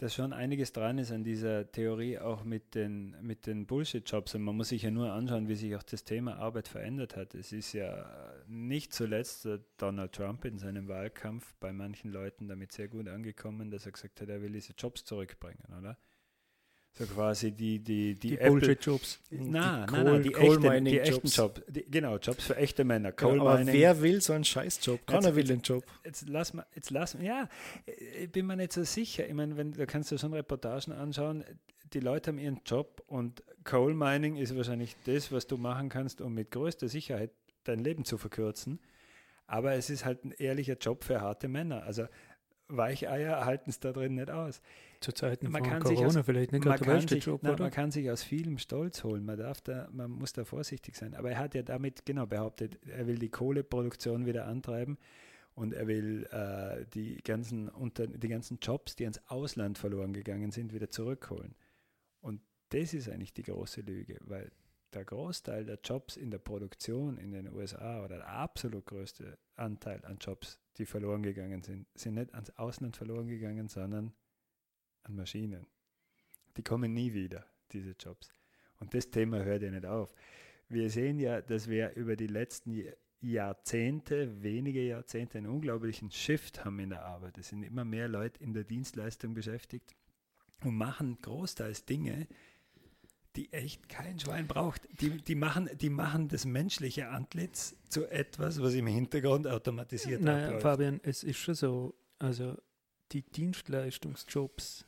dass 0.02 0.16
schon 0.16 0.32
einiges 0.32 0.72
dran 0.72 0.98
ist 0.98 1.12
an 1.12 1.22
dieser 1.22 1.70
Theorie 1.70 2.18
auch 2.18 2.42
mit 2.42 2.74
den, 2.74 3.14
mit 3.22 3.46
den 3.46 3.66
Bullshit-Jobs. 3.66 4.34
Und 4.34 4.42
man 4.42 4.56
muss 4.56 4.70
sich 4.70 4.82
ja 4.82 4.90
nur 4.90 5.12
anschauen, 5.12 5.46
wie 5.46 5.54
sich 5.54 5.76
auch 5.76 5.84
das 5.84 6.02
Thema 6.02 6.38
Arbeit 6.38 6.66
verändert 6.66 7.14
hat. 7.14 7.36
Es 7.36 7.52
ist 7.52 7.72
ja 7.72 8.04
nicht 8.48 8.92
zuletzt 8.92 9.46
Donald 9.76 10.12
Trump 10.12 10.44
in 10.44 10.58
seinem 10.58 10.88
Wahlkampf 10.88 11.54
bei 11.60 11.72
manchen 11.72 12.10
Leuten 12.10 12.48
damit 12.48 12.72
sehr 12.72 12.88
gut 12.88 13.06
angekommen, 13.06 13.70
dass 13.70 13.86
er 13.86 13.92
gesagt 13.92 14.20
hat, 14.20 14.28
er 14.28 14.42
will 14.42 14.50
diese 14.50 14.72
Jobs 14.76 15.04
zurückbringen, 15.04 15.62
oder? 15.78 15.96
So 16.94 17.06
quasi 17.06 17.52
die, 17.52 17.78
die, 17.78 18.14
die, 18.18 18.30
Die 18.30 18.36
Bullshit-Jobs. 18.36 19.20
Nein, 19.30 19.86
Die 19.88 19.92
nein, 19.94 20.04
nein, 20.04 20.22
die 20.22 20.30
Coal 20.30 20.62
echten, 20.64 20.84
die 20.84 21.00
echten 21.00 21.14
Jobs. 21.26 21.36
Jobs. 21.36 21.62
Die, 21.68 21.90
genau, 21.90 22.18
Jobs 22.18 22.44
für 22.44 22.56
echte 22.56 22.84
Männer. 22.84 23.12
Coal 23.12 23.32
Genau, 23.32 23.46
aber 23.48 23.58
Mining. 23.60 23.74
wer 23.74 24.02
will 24.02 24.20
so 24.20 24.34
einen 24.34 24.44
Scheißjob? 24.44 25.06
Keiner 25.06 25.28
Jetzt- 25.28 25.36
will 25.36 25.44
den 25.44 25.60
Job. 25.62 25.84
Jetzt 26.04 26.28
lass 26.28 26.52
mal, 26.52 26.66
jetzt 26.74 26.90
lass 26.90 27.14
mal, 27.14 27.24
ja, 27.24 27.48
ich 27.86 28.30
bin 28.30 28.46
mir 28.46 28.56
nicht 28.56 28.74
so 28.74 28.84
sicher. 28.84 29.26
Ich 29.26 29.32
meine, 29.32 29.56
wenn, 29.56 29.72
da 29.72 29.86
kannst 29.86 30.12
du 30.12 30.18
schon 30.18 30.34
Reportagen 30.34 30.92
anschauen, 30.92 31.44
die 31.94 32.00
Leute 32.00 32.30
haben 32.30 32.38
ihren 32.38 32.60
Job 32.66 33.02
und 33.06 33.42
Coal 33.64 33.94
Mining 33.94 34.36
ist 34.36 34.54
wahrscheinlich 34.54 34.94
das, 35.06 35.32
was 35.32 35.46
du 35.46 35.56
machen 35.56 35.88
kannst, 35.88 36.20
um 36.20 36.34
mit 36.34 36.50
größter 36.50 36.88
Sicherheit 36.88 37.30
dein 37.64 37.78
Leben 37.78 38.04
zu 38.04 38.18
verkürzen. 38.18 38.80
Aber 39.46 39.72
es 39.74 39.88
ist 39.88 40.04
halt 40.04 40.24
ein 40.24 40.32
ehrlicher 40.32 40.76
Job 40.76 41.04
für 41.04 41.22
harte 41.22 41.48
Männer. 41.48 41.84
Also 41.84 42.06
Weicheier 42.68 43.44
halten 43.44 43.70
es 43.70 43.80
da 43.80 43.92
drin 43.92 44.14
nicht 44.14 44.30
aus. 44.30 44.60
Zu 45.02 45.12
Zeiten 45.12 45.50
Man 45.50 45.62
von 45.62 45.70
kann 45.72 45.82
sich 45.86 45.96
Corona 45.96 46.20
aus- 46.20 46.26
vielleicht 46.26 46.52
nicht 46.52 46.64
Man 46.64 46.78
der 46.78 46.86
kann, 46.86 47.08
sich, 47.08 47.24
Job, 47.24 47.42
nein, 47.42 47.56
man 47.58 47.70
kann 47.70 47.90
sich 47.90 48.10
aus 48.10 48.22
vielem 48.22 48.58
Stolz 48.58 49.04
holen. 49.04 49.24
Man, 49.24 49.38
darf 49.38 49.60
da, 49.60 49.88
man 49.92 50.10
muss 50.10 50.32
da 50.32 50.44
vorsichtig 50.44 50.96
sein. 50.96 51.14
Aber 51.14 51.30
er 51.30 51.38
hat 51.38 51.54
ja 51.54 51.62
damit 51.62 52.06
genau 52.06 52.26
behauptet, 52.26 52.78
er 52.86 53.06
will 53.06 53.18
die 53.18 53.28
Kohleproduktion 53.30 54.26
wieder 54.26 54.46
antreiben 54.46 54.98
und 55.54 55.74
er 55.74 55.86
will 55.86 56.26
äh, 56.30 56.86
die, 56.94 57.16
ganzen 57.22 57.68
unter, 57.68 58.06
die 58.06 58.28
ganzen 58.28 58.58
Jobs, 58.62 58.96
die 58.96 59.04
ans 59.04 59.20
Ausland 59.26 59.76
verloren 59.78 60.12
gegangen 60.12 60.50
sind, 60.50 60.72
wieder 60.72 60.88
zurückholen. 60.90 61.54
Und 62.20 62.40
das 62.70 62.94
ist 62.94 63.08
eigentlich 63.08 63.34
die 63.34 63.42
große 63.42 63.82
Lüge, 63.82 64.18
weil 64.22 64.50
der 64.94 65.04
Großteil 65.04 65.64
der 65.64 65.78
Jobs 65.82 66.16
in 66.16 66.30
der 66.30 66.38
Produktion 66.38 67.16
in 67.18 67.32
den 67.32 67.52
USA 67.52 68.04
oder 68.04 68.18
der 68.18 68.28
absolut 68.28 68.86
größte 68.86 69.38
Anteil 69.56 70.04
an 70.04 70.18
Jobs, 70.20 70.58
die 70.78 70.86
verloren 70.86 71.22
gegangen 71.22 71.62
sind, 71.62 71.86
sind 71.94 72.14
nicht 72.14 72.32
ans 72.34 72.50
Ausland 72.58 72.96
verloren 72.96 73.26
gegangen, 73.26 73.68
sondern 73.68 74.12
an 75.04 75.16
Maschinen. 75.16 75.66
Die 76.56 76.62
kommen 76.62 76.92
nie 76.92 77.12
wieder, 77.12 77.46
diese 77.72 77.94
Jobs. 77.98 78.30
Und 78.80 78.94
das 78.94 79.10
Thema 79.10 79.42
hört 79.42 79.62
ja 79.62 79.70
nicht 79.70 79.86
auf. 79.86 80.14
Wir 80.68 80.90
sehen 80.90 81.18
ja, 81.18 81.40
dass 81.40 81.68
wir 81.68 81.94
über 81.94 82.16
die 82.16 82.26
letzten 82.26 82.82
Jahrzehnte, 83.20 84.42
wenige 84.42 84.82
Jahrzehnte, 84.82 85.38
einen 85.38 85.46
unglaublichen 85.46 86.10
Shift 86.10 86.64
haben 86.64 86.78
in 86.80 86.90
der 86.90 87.04
Arbeit. 87.04 87.38
Es 87.38 87.48
sind 87.48 87.62
immer 87.62 87.84
mehr 87.84 88.08
Leute 88.08 88.42
in 88.42 88.52
der 88.52 88.64
Dienstleistung 88.64 89.34
beschäftigt 89.34 89.94
und 90.64 90.76
machen 90.76 91.18
großteils 91.22 91.84
Dinge, 91.84 92.26
die 93.36 93.52
echt 93.52 93.88
kein 93.88 94.18
Schwein 94.18 94.46
braucht. 94.46 94.88
Die, 95.00 95.10
die, 95.22 95.34
machen, 95.34 95.70
die 95.80 95.90
machen 95.90 96.28
das 96.28 96.44
menschliche 96.44 97.08
Antlitz 97.08 97.76
zu 97.88 98.06
etwas, 98.06 98.60
was 98.60 98.74
im 98.74 98.86
Hintergrund 98.86 99.46
automatisiert 99.46 100.20
Naja, 100.20 100.46
abläuft. 100.46 100.62
Fabian, 100.62 101.00
es 101.02 101.22
ist 101.22 101.38
schon 101.38 101.54
so, 101.54 101.94
also 102.18 102.56
die 103.12 103.22
Dienstleistungsjobs, 103.22 104.86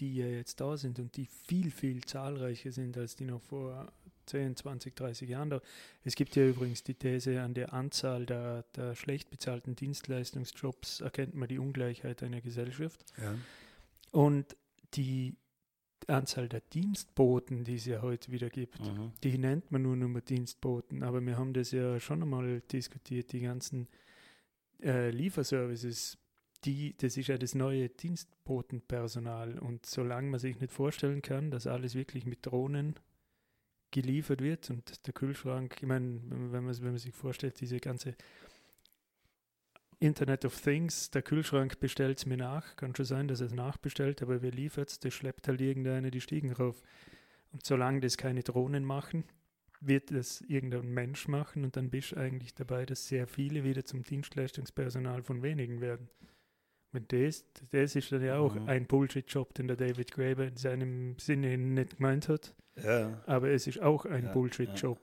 die 0.00 0.16
ja 0.16 0.26
jetzt 0.26 0.60
da 0.60 0.76
sind 0.76 0.98
und 0.98 1.16
die 1.16 1.26
viel, 1.26 1.70
viel 1.70 2.02
zahlreicher 2.04 2.72
sind, 2.72 2.96
als 2.96 3.16
die 3.16 3.24
noch 3.24 3.40
vor 3.42 3.92
10, 4.26 4.56
20, 4.56 4.94
30 4.96 5.28
Jahren 5.28 5.50
da. 5.50 5.60
Es 6.04 6.14
gibt 6.14 6.36
ja 6.36 6.46
übrigens 6.46 6.82
die 6.82 6.94
These, 6.94 7.40
an 7.42 7.54
der 7.54 7.72
Anzahl 7.72 8.26
der, 8.26 8.64
der 8.76 8.94
schlecht 8.94 9.30
bezahlten 9.30 9.74
Dienstleistungsjobs 9.76 11.00
erkennt 11.00 11.34
man 11.34 11.48
die 11.48 11.58
Ungleichheit 11.58 12.22
einer 12.22 12.40
Gesellschaft. 12.40 13.04
Ja. 13.20 13.34
Und 14.12 14.56
die 14.94 15.36
Anzahl 16.06 16.48
der 16.48 16.60
Dienstboten, 16.60 17.64
die 17.64 17.76
es 17.76 17.84
ja 17.84 18.02
heute 18.02 18.32
wieder 18.32 18.50
gibt, 18.50 18.80
Mhm. 18.80 19.12
die 19.22 19.36
nennt 19.38 19.70
man 19.70 19.82
nur 19.82 19.96
nur 19.96 20.20
Dienstboten, 20.20 21.02
aber 21.02 21.20
wir 21.24 21.36
haben 21.36 21.52
das 21.52 21.70
ja 21.72 22.00
schon 22.00 22.22
einmal 22.22 22.60
diskutiert, 22.72 23.32
die 23.32 23.40
ganzen 23.40 23.86
äh, 24.82 25.10
Lieferservices, 25.10 26.16
die, 26.64 26.96
das 26.96 27.16
ist 27.16 27.28
ja 27.28 27.38
das 27.38 27.54
neue 27.54 27.88
Dienstbotenpersonal 27.88 29.58
und 29.58 29.86
solange 29.86 30.28
man 30.28 30.40
sich 30.40 30.60
nicht 30.60 30.72
vorstellen 30.72 31.22
kann, 31.22 31.50
dass 31.50 31.66
alles 31.66 31.94
wirklich 31.94 32.26
mit 32.26 32.44
Drohnen 32.44 32.96
geliefert 33.90 34.40
wird 34.42 34.70
und 34.70 35.06
der 35.06 35.14
Kühlschrank, 35.14 35.76
ich 35.80 35.86
meine, 35.86 36.20
wenn 36.28 36.64
man, 36.64 36.76
wenn 36.76 36.90
man 36.90 36.98
sich 36.98 37.14
vorstellt, 37.14 37.60
diese 37.60 37.78
ganze 37.78 38.14
Internet 39.98 40.44
of 40.44 40.58
Things, 40.58 41.10
der 41.10 41.22
Kühlschrank 41.22 41.78
bestellt 41.80 42.18
es 42.18 42.26
mir 42.26 42.36
nach, 42.36 42.76
kann 42.76 42.94
schon 42.94 43.04
sein, 43.04 43.28
dass 43.28 43.40
er 43.40 43.48
es 43.48 43.52
nachbestellt, 43.52 44.22
aber 44.22 44.40
wer 44.40 44.50
liefert 44.50 44.90
es, 44.90 44.98
das 44.98 45.12
schleppt 45.12 45.48
halt 45.48 45.60
irgendeiner 45.60 46.10
die 46.10 46.22
Stiegen 46.22 46.52
rauf. 46.52 46.82
Und 47.52 47.66
solange 47.66 48.00
das 48.00 48.16
keine 48.16 48.42
Drohnen 48.42 48.84
machen, 48.84 49.24
wird 49.80 50.10
das 50.10 50.40
irgendein 50.42 50.88
Mensch 50.88 51.26
machen 51.26 51.64
und 51.64 51.76
dann 51.76 51.90
bist 51.90 52.12
du 52.12 52.16
eigentlich 52.16 52.54
dabei, 52.54 52.86
dass 52.86 53.08
sehr 53.08 53.26
viele 53.26 53.64
wieder 53.64 53.84
zum 53.84 54.02
Dienstleistungspersonal 54.02 55.22
von 55.22 55.42
wenigen 55.42 55.80
werden. 55.80 56.08
Das, 56.92 57.44
das 57.70 57.94
ist 57.94 58.10
dann 58.10 58.22
ja 58.24 58.38
auch 58.38 58.54
Mhm. 58.54 58.68
ein 58.68 58.86
Bullshit-Job, 58.86 59.54
den 59.54 59.68
der 59.68 59.76
David 59.76 60.10
Graeber 60.10 60.46
in 60.48 60.56
seinem 60.56 61.16
Sinne 61.18 61.56
nicht 61.56 61.96
gemeint 61.98 62.28
hat, 62.28 62.54
Ja. 62.76 63.22
aber 63.26 63.50
es 63.50 63.66
ist 63.68 63.80
auch 63.80 64.06
ein 64.06 64.24
Ja, 64.24 64.32
Bullshit-Job. 64.32 64.98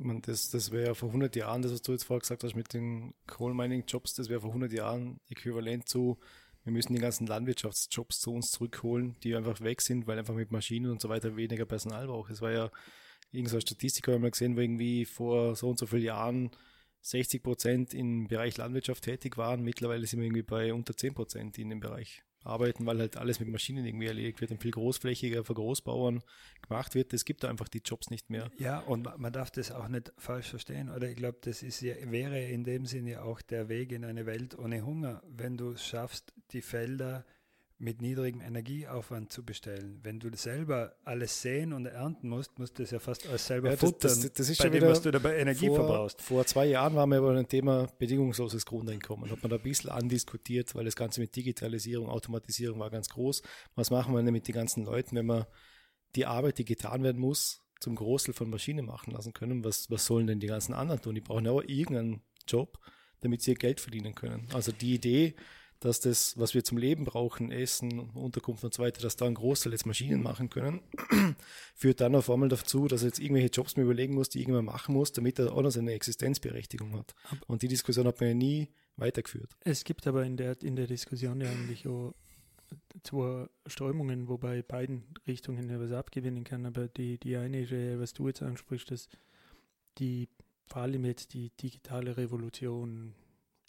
Meine, 0.00 0.20
das, 0.20 0.50
das 0.50 0.70
wäre 0.70 0.86
ja 0.88 0.94
vor 0.94 1.08
100 1.08 1.34
Jahren, 1.34 1.62
das, 1.62 1.72
was 1.72 1.82
du 1.82 1.92
jetzt 1.92 2.04
vorher 2.04 2.20
gesagt 2.20 2.44
hast 2.44 2.54
mit 2.54 2.72
den 2.72 3.14
Coal 3.26 3.52
Mining 3.54 3.84
Jobs, 3.86 4.14
das 4.14 4.28
wäre 4.28 4.40
vor 4.40 4.50
100 4.50 4.72
Jahren 4.72 5.20
äquivalent 5.28 5.88
zu, 5.88 6.18
wir 6.64 6.72
müssen 6.72 6.94
die 6.94 7.00
ganzen 7.00 7.26
Landwirtschaftsjobs 7.26 8.20
zu 8.20 8.32
uns 8.32 8.50
zurückholen, 8.50 9.16
die 9.22 9.34
einfach 9.34 9.60
weg 9.60 9.80
sind, 9.80 10.06
weil 10.06 10.18
einfach 10.18 10.34
mit 10.34 10.50
Maschinen 10.52 10.90
und 10.90 11.00
so 11.00 11.08
weiter 11.08 11.36
weniger 11.36 11.66
Personal 11.66 12.06
braucht. 12.06 12.30
Es 12.30 12.40
war 12.42 12.52
ja 12.52 12.70
irgendeine 13.32 13.60
Statistik, 13.60 14.06
habe 14.06 14.16
ich 14.16 14.22
mal 14.22 14.30
gesehen, 14.30 14.56
wo 14.56 14.60
irgendwie 14.60 15.04
vor 15.04 15.56
so 15.56 15.68
und 15.70 15.78
so 15.78 15.86
vielen 15.86 16.02
Jahren 16.02 16.50
60 17.00 17.42
Prozent 17.42 17.94
im 17.94 18.28
Bereich 18.28 18.56
Landwirtschaft 18.56 19.04
tätig 19.04 19.36
waren. 19.36 19.62
Mittlerweile 19.62 20.06
sind 20.06 20.20
wir 20.20 20.26
irgendwie 20.26 20.42
bei 20.42 20.72
unter 20.74 20.96
10 20.96 21.14
Prozent, 21.14 21.56
die 21.56 21.62
in 21.62 21.70
dem 21.70 21.80
Bereich 21.80 22.22
arbeiten, 22.44 22.86
weil 22.86 22.98
halt 22.98 23.16
alles 23.16 23.40
mit 23.40 23.48
Maschinen 23.48 23.84
irgendwie 23.84 24.06
erledigt 24.06 24.40
wird 24.40 24.50
und 24.52 24.62
viel 24.62 24.70
großflächiger 24.70 25.44
für 25.44 25.54
Großbauern 25.54 26.22
gemacht 26.62 26.94
wird. 26.94 27.12
Es 27.12 27.24
gibt 27.24 27.42
da 27.44 27.50
einfach 27.50 27.68
die 27.68 27.82
Jobs 27.84 28.10
nicht 28.10 28.30
mehr. 28.30 28.50
Ja, 28.58 28.78
und 28.80 29.04
ma- 29.04 29.16
man 29.18 29.32
darf 29.32 29.50
das 29.50 29.70
auch 29.72 29.88
nicht 29.88 30.12
falsch 30.18 30.48
verstehen. 30.50 30.88
Oder 30.88 31.10
ich 31.10 31.16
glaube, 31.16 31.38
das 31.42 31.62
ist 31.62 31.80
ja, 31.80 31.94
wäre 32.10 32.40
in 32.40 32.64
dem 32.64 32.86
Sinne 32.86 33.22
auch 33.22 33.42
der 33.42 33.68
Weg 33.68 33.92
in 33.92 34.04
eine 34.04 34.24
Welt 34.24 34.56
ohne 34.58 34.84
Hunger, 34.86 35.22
wenn 35.28 35.56
du 35.56 35.72
es 35.72 35.84
schaffst, 35.84 36.32
die 36.52 36.62
Felder 36.62 37.26
mit 37.80 38.02
niedrigem 38.02 38.40
Energieaufwand 38.40 39.32
zu 39.32 39.44
bestellen. 39.44 40.00
Wenn 40.02 40.18
du 40.18 40.28
selber 40.36 40.96
alles 41.04 41.42
säen 41.42 41.72
und 41.72 41.86
ernten 41.86 42.28
musst, 42.28 42.58
musst 42.58 42.76
du 42.78 42.82
es 42.82 42.90
ja 42.90 42.98
fast 42.98 43.28
alles 43.28 43.46
selber 43.46 43.68
Ja, 43.68 43.76
das- 43.76 43.80
futtern, 43.80 44.20
das- 44.20 44.32
das 44.32 44.48
ist 44.48 44.58
bei 44.58 44.64
schon 44.64 44.72
dem, 44.72 44.80
wieder 44.82 44.90
was 44.90 45.02
du 45.02 45.10
dabei 45.12 45.36
Energie 45.38 45.68
vor, 45.68 45.76
verbrauchst. 45.76 46.20
Vor 46.20 46.44
zwei 46.44 46.66
Jahren 46.66 46.96
waren 46.96 47.08
wir 47.10 47.18
über 47.18 47.30
ein 47.36 47.46
Thema 47.48 47.86
bedingungsloses 47.98 48.66
Grundeinkommen. 48.66 49.30
Hat 49.30 49.42
man 49.42 49.50
da 49.50 49.56
ein 49.56 49.62
bisschen 49.62 49.90
andiskutiert, 49.90 50.74
weil 50.74 50.84
das 50.86 50.96
Ganze 50.96 51.20
mit 51.20 51.36
Digitalisierung, 51.36 52.08
Automatisierung 52.08 52.80
war 52.80 52.90
ganz 52.90 53.08
groß. 53.10 53.42
Was 53.76 53.90
machen 53.90 54.12
wir 54.12 54.22
denn 54.24 54.32
mit 54.32 54.48
den 54.48 54.54
ganzen 54.56 54.84
Leuten, 54.84 55.14
wenn 55.14 55.26
wir 55.26 55.46
die 56.16 56.26
Arbeit, 56.26 56.58
die 56.58 56.64
getan 56.64 57.04
werden 57.04 57.20
muss, 57.20 57.62
zum 57.80 57.94
Großteil 57.94 58.34
von 58.34 58.50
Maschinen 58.50 58.86
machen 58.86 59.12
lassen 59.12 59.32
können? 59.32 59.64
Was, 59.64 59.88
was 59.88 60.04
sollen 60.04 60.26
denn 60.26 60.40
die 60.40 60.48
ganzen 60.48 60.72
anderen 60.74 61.00
tun? 61.00 61.14
Die 61.14 61.20
brauchen 61.20 61.44
ja 61.44 61.52
auch 61.52 61.62
irgendeinen 61.62 62.22
Job, 62.48 62.76
damit 63.20 63.42
sie 63.42 63.52
ihr 63.52 63.56
Geld 63.56 63.80
verdienen 63.80 64.16
können. 64.16 64.48
Also 64.52 64.72
die 64.72 64.94
Idee, 64.94 65.34
dass 65.80 66.00
das, 66.00 66.36
was 66.36 66.54
wir 66.54 66.64
zum 66.64 66.78
Leben 66.78 67.04
brauchen, 67.04 67.52
Essen, 67.52 68.10
Unterkunft 68.10 68.64
und 68.64 68.74
so 68.74 68.82
weiter, 68.82 69.00
dass 69.00 69.16
da 69.16 69.26
ein 69.26 69.34
Großteil 69.34 69.72
jetzt 69.72 69.86
Maschinen 69.86 70.22
machen 70.22 70.50
können, 70.50 70.80
führt 71.74 72.00
dann 72.00 72.16
auf 72.16 72.30
einmal 72.30 72.48
dazu, 72.48 72.88
dass 72.88 73.02
er 73.02 73.08
jetzt 73.08 73.20
irgendwelche 73.20 73.50
Jobs 73.50 73.76
mir 73.76 73.84
überlegen 73.84 74.14
muss, 74.14 74.28
die 74.28 74.40
irgendjemand 74.40 74.66
machen 74.66 74.94
muss, 74.94 75.12
damit 75.12 75.38
er 75.38 75.52
auch 75.52 75.62
noch 75.62 75.70
seine 75.70 75.92
Existenzberechtigung 75.92 76.96
hat. 76.96 77.14
Und 77.46 77.62
die 77.62 77.68
Diskussion 77.68 78.06
hat 78.06 78.20
man 78.20 78.30
ja 78.30 78.34
nie 78.34 78.68
weitergeführt. 78.96 79.56
Es 79.60 79.84
gibt 79.84 80.06
aber 80.06 80.24
in 80.24 80.36
der, 80.36 80.60
in 80.62 80.74
der 80.74 80.86
Diskussion 80.86 81.40
ja 81.40 81.50
eigentlich 81.50 81.86
auch 81.86 82.14
zwei 83.02 83.48
Strömungen, 83.66 84.28
wobei 84.28 84.62
beiden 84.62 85.04
Richtungen 85.26 85.70
ja 85.70 85.80
was 85.80 85.92
abgewinnen 85.92 86.44
kann. 86.44 86.66
Aber 86.66 86.88
die, 86.88 87.18
die 87.18 87.36
eine 87.36 87.62
ist 87.62 87.70
ja, 87.70 88.00
was 88.00 88.12
du 88.12 88.26
jetzt 88.26 88.42
ansprichst, 88.42 88.90
dass 88.90 89.08
die 89.98 90.28
vor 90.66 90.82
allem 90.82 91.04
jetzt 91.04 91.32
die 91.32 91.50
digitale 91.50 92.16
Revolution 92.16 93.14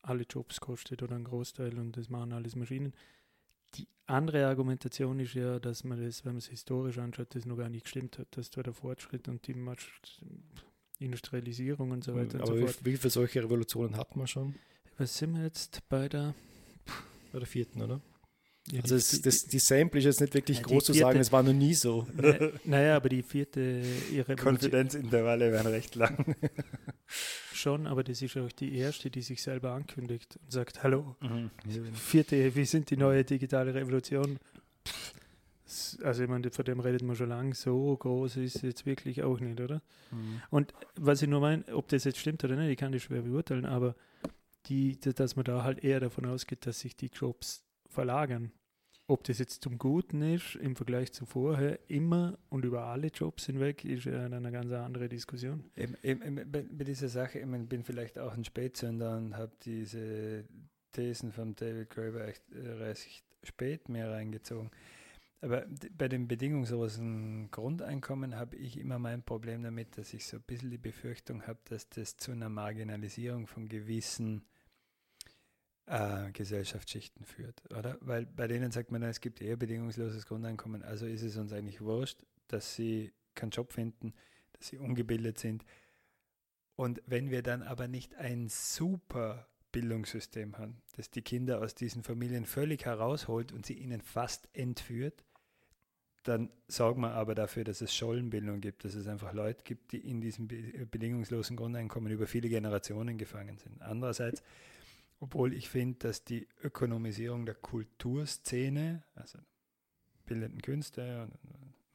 alle 0.01 0.23
Jobs 0.23 0.59
kostet 0.59 1.03
oder 1.03 1.15
einen 1.15 1.25
Großteil 1.25 1.77
und 1.77 1.97
das 1.97 2.09
machen 2.09 2.33
alles 2.33 2.55
Maschinen. 2.55 2.93
Die 3.75 3.87
andere 4.07 4.47
Argumentation 4.47 5.19
ist 5.19 5.33
ja, 5.33 5.59
dass 5.59 5.83
man 5.83 6.01
das, 6.03 6.25
wenn 6.25 6.33
man 6.33 6.39
es 6.39 6.47
historisch 6.47 6.97
anschaut, 6.97 7.35
das 7.35 7.45
noch 7.45 7.57
gar 7.57 7.69
nicht 7.69 7.83
gestimmt 7.83 8.17
hat, 8.17 8.27
dass 8.31 8.49
da 8.49 8.63
der 8.63 8.73
Fortschritt 8.73 9.27
und 9.27 9.45
die 9.47 9.55
Industrialisierung 10.99 11.91
und 11.91 12.03
so 12.03 12.15
weiter 12.15 12.41
Aber 12.41 12.51
und 12.53 12.57
so 12.57 12.57
wie, 12.57 12.67
fort. 12.67 12.85
wie 12.85 12.97
viele 12.97 13.09
solche 13.09 13.43
Revolutionen 13.43 13.95
hatten 13.95 14.19
wir 14.19 14.27
schon? 14.27 14.55
Was 14.97 15.17
sind 15.17 15.35
wir 15.35 15.43
jetzt 15.43 15.87
bei 15.87 16.09
der 16.09 16.33
Bei 17.31 17.39
der 17.39 17.47
vierten, 17.47 17.81
oder? 17.81 18.01
Ja, 18.71 18.81
Also 18.81 18.95
die- 18.95 18.99
es, 18.99 19.21
das, 19.21 19.45
die 19.45 19.59
Sample 19.59 19.99
ist 19.99 20.05
jetzt 20.05 20.21
nicht 20.21 20.33
wirklich 20.33 20.57
Ja, 20.57 20.63
groß 20.63 20.85
zu 20.85 20.93
vierte- 20.93 21.07
sagen, 21.07 21.19
es 21.19 21.31
war 21.31 21.41
noch 21.43 21.53
nie 21.53 21.73
so. 21.73 22.07
Na- 22.15 22.35
Naja, 22.65 22.95
aber 22.97 23.09
die 23.09 23.23
vierte 23.23 23.81
ihre 24.13 24.35
Konfidenzintervalle 24.35 25.51
werden 25.51 25.67
recht 25.67 25.95
lang. 25.95 26.35
schon, 27.53 27.87
aber 27.87 28.03
das 28.03 28.21
ist 28.21 28.37
auch 28.37 28.51
die 28.51 28.75
erste, 28.77 29.09
die 29.09 29.21
sich 29.21 29.41
selber 29.41 29.71
ankündigt 29.71 30.37
und 30.43 30.51
sagt, 30.51 30.83
hallo, 30.83 31.15
Mhm. 31.21 31.49
vierte, 31.93 32.53
wir 32.55 32.65
sind 32.65 32.89
die 32.91 32.97
neue 32.97 33.23
digitale 33.23 33.73
Revolution. 33.73 34.37
Also 36.03 36.23
ich 36.23 36.29
meine, 36.29 36.49
von 36.49 36.65
dem 36.65 36.79
redet 36.79 37.03
man 37.03 37.15
schon 37.15 37.29
lange, 37.29 37.53
so 37.53 37.95
groß 37.95 38.37
ist 38.37 38.55
es 38.57 38.61
jetzt 38.63 38.85
wirklich 38.87 39.21
auch 39.21 39.39
nicht, 39.39 39.59
oder? 39.59 39.81
Mhm. 40.11 40.41
Und 40.49 40.73
was 40.95 41.21
ich 41.21 41.27
nur 41.29 41.41
meine, 41.41 41.63
ob 41.75 41.87
das 41.89 42.05
jetzt 42.05 42.17
stimmt 42.17 42.43
oder 42.43 42.55
nicht, 42.55 42.71
ich 42.71 42.77
kann 42.77 42.91
das 42.91 43.03
schwer 43.03 43.21
beurteilen, 43.21 43.65
aber 43.65 43.95
die, 44.65 44.99
dass 44.99 45.35
man 45.35 45.45
da 45.45 45.63
halt 45.63 45.83
eher 45.83 45.99
davon 45.99 46.25
ausgeht, 46.25 46.65
dass 46.65 46.79
sich 46.79 46.95
die 46.95 47.11
Jobs 47.13 47.63
verlagern. 47.87 48.51
Ob 49.09 49.23
das 49.23 49.39
jetzt 49.39 49.63
zum 49.63 49.79
Guten 49.79 50.21
ist 50.21 50.55
im 50.55 50.75
Vergleich 50.75 51.11
zu 51.11 51.25
vorher, 51.25 51.79
immer 51.89 52.37
und 52.49 52.63
über 52.63 52.85
alle 52.85 53.07
Jobs 53.07 53.47
hinweg, 53.47 53.83
ist 53.83 54.05
ja 54.05 54.25
eine 54.25 54.51
ganz 54.51 54.71
andere 54.71 55.09
Diskussion. 55.09 55.63
Eben, 55.75 55.95
eben, 56.03 56.51
bei, 56.51 56.61
dieser 56.83 57.09
Sache, 57.09 57.39
ich 57.39 57.45
mein, 57.45 57.67
bin 57.67 57.83
vielleicht 57.83 58.19
auch 58.19 58.33
ein 58.33 58.43
Spätsünder 58.43 59.17
und 59.17 59.35
habe 59.35 59.51
diese 59.63 60.45
Thesen 60.91 61.31
von 61.31 61.55
David 61.55 61.89
Graeber 61.89 62.27
echt 62.27 62.43
äh, 62.51 62.69
recht 62.69 63.23
spät 63.43 63.89
mehr 63.89 64.11
reingezogen. 64.11 64.69
Aber 65.41 65.65
bei 65.97 66.07
dem 66.07 66.27
bedingungslosen 66.27 67.49
Grundeinkommen 67.49 68.35
habe 68.35 68.57
ich 68.57 68.77
immer 68.77 68.99
mein 68.99 69.23
Problem 69.23 69.63
damit, 69.63 69.97
dass 69.97 70.13
ich 70.13 70.27
so 70.27 70.37
ein 70.37 70.43
bisschen 70.43 70.69
die 70.69 70.77
Befürchtung 70.77 71.47
habe, 71.47 71.59
dass 71.65 71.89
das 71.89 72.17
zu 72.17 72.31
einer 72.31 72.49
Marginalisierung 72.49 73.47
von 73.47 73.69
gewissen 73.69 74.43
äh, 75.89 76.31
Gesellschaftsschichten 76.31 77.25
führt, 77.25 77.63
oder? 77.75 77.97
Weil 78.01 78.25
bei 78.27 78.47
denen 78.47 78.71
sagt 78.71 78.91
man, 78.91 79.01
es 79.01 79.21
gibt 79.21 79.41
eher 79.41 79.57
bedingungsloses 79.57 80.27
Grundeinkommen, 80.27 80.83
also 80.83 81.07
ist 81.07 81.23
es 81.23 81.35
uns 81.35 81.51
eigentlich 81.51 81.81
wurscht, 81.81 82.19
dass 82.47 82.75
sie 82.75 83.11
keinen 83.33 83.49
Job 83.49 83.73
finden, 83.73 84.13
dass 84.53 84.67
sie 84.67 84.77
ungebildet 84.77 85.39
sind. 85.39 85.65
Und 86.75 87.01
wenn 87.07 87.31
wir 87.31 87.41
dann 87.41 87.63
aber 87.63 87.87
nicht 87.87 88.15
ein 88.15 88.49
super 88.49 89.47
Bildungssystem 89.71 90.57
haben, 90.57 90.81
das 90.95 91.09
die 91.09 91.23
Kinder 91.23 91.59
aus 91.59 91.73
diesen 91.73 92.03
Familien 92.03 92.45
völlig 92.45 92.85
herausholt 92.85 93.51
und 93.51 93.65
sie 93.65 93.73
ihnen 93.73 94.01
fast 94.01 94.47
entführt, 94.53 95.23
dann 96.23 96.51
sorgen 96.67 97.01
wir 97.01 97.13
aber 97.13 97.33
dafür, 97.33 97.63
dass 97.63 97.81
es 97.81 97.95
Schollenbildung 97.95 98.61
gibt, 98.61 98.85
dass 98.85 98.93
es 98.93 99.07
einfach 99.07 99.33
Leute 99.33 99.63
gibt, 99.63 99.91
die 99.91 99.97
in 99.97 100.21
diesem 100.21 100.47
bedingungslosen 100.47 101.55
Grundeinkommen 101.55 102.11
über 102.11 102.27
viele 102.27 102.49
Generationen 102.49 103.17
gefangen 103.17 103.57
sind. 103.57 103.81
Andererseits 103.81 104.43
obwohl 105.19 105.53
ich 105.53 105.69
finde, 105.69 105.99
dass 105.99 106.23
die 106.23 106.47
Ökonomisierung 106.63 107.45
der 107.45 107.55
Kulturszene, 107.55 109.03
also 109.15 109.39
bildenden 110.25 110.61
Künste 110.61 111.23
und 111.23 111.37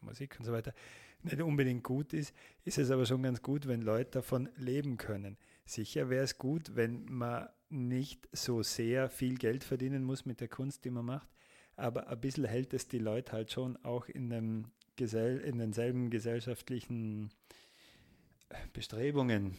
Musik 0.02 0.36
und 0.38 0.44
so 0.44 0.52
weiter, 0.52 0.74
nicht 1.22 1.40
unbedingt 1.40 1.82
gut 1.82 2.12
ist, 2.12 2.34
ist 2.64 2.78
es 2.78 2.90
aber 2.90 3.06
schon 3.06 3.22
ganz 3.22 3.40
gut, 3.40 3.66
wenn 3.66 3.80
Leute 3.80 4.10
davon 4.12 4.50
leben 4.56 4.98
können. 4.98 5.38
Sicher 5.64 6.10
wäre 6.10 6.24
es 6.24 6.36
gut, 6.36 6.76
wenn 6.76 7.06
man 7.06 7.48
nicht 7.70 8.28
so 8.32 8.62
sehr 8.62 9.08
viel 9.08 9.36
Geld 9.36 9.64
verdienen 9.64 10.04
muss 10.04 10.26
mit 10.26 10.40
der 10.40 10.48
Kunst, 10.48 10.84
die 10.84 10.90
man 10.90 11.06
macht, 11.06 11.28
aber 11.76 12.08
ein 12.08 12.20
bisschen 12.20 12.44
hält 12.44 12.74
es 12.74 12.88
die 12.88 12.98
Leute 12.98 13.32
halt 13.32 13.50
schon 13.50 13.76
auch 13.78 14.06
in, 14.06 14.28
dem 14.28 14.66
Gesell 14.96 15.40
in 15.40 15.58
denselben 15.58 16.10
gesellschaftlichen 16.10 17.30
Bestrebungen 18.74 19.56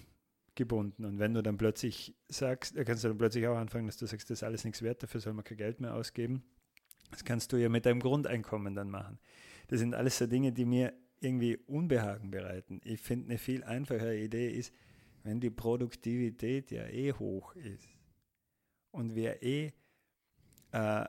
gebunden. 0.56 1.06
Und 1.06 1.20
wenn 1.20 1.34
du 1.34 1.42
dann 1.42 1.58
plötzlich 1.58 2.16
sagst, 2.28 2.76
kannst 2.86 3.04
du 3.04 3.10
dann 3.10 3.18
plötzlich 3.18 3.48
auch 3.48 3.58
anfangen, 3.58 3.88
dass 3.88 3.98
du 3.98 4.06
sagst, 4.06 4.30
das 4.30 4.40
ist 4.40 4.44
alles 4.44 4.64
nichts 4.64 4.82
wert, 4.82 5.04
dafür 5.04 5.22
soll 5.22 5.34
man 5.34 5.44
kein 5.44 5.58
Geld 5.58 5.80
mehr 5.80 5.94
ausgeben. 5.94 6.44
Das 7.12 7.24
kannst 7.24 7.54
du 7.54 7.58
ja 7.58 7.70
mit 7.70 7.86
deinem 7.86 8.00
Grundeinkommen 8.00 8.76
dann 8.76 8.90
machen. 8.90 9.20
Das 9.68 9.80
sind 9.80 9.94
alles 9.94 10.18
so 10.18 10.28
Dinge, 10.28 10.52
die 10.52 10.66
mir 10.66 10.94
irgendwie 11.20 11.58
Unbehagen 11.58 12.32
bereiten. 12.32 12.82
Ich 12.84 13.00
finde, 13.02 13.26
eine 13.26 13.38
viel 13.38 13.64
einfachere 13.64 14.18
Idee 14.18 14.50
ist, 14.50 14.74
wenn 15.24 15.40
die 15.40 15.50
Produktivität 15.50 16.72
ja 16.72 16.86
eh 16.88 17.14
hoch 17.14 17.56
ist 17.56 17.88
und 18.92 19.16
wir 19.16 19.42
eh 19.42 19.72
äh, 20.72 21.06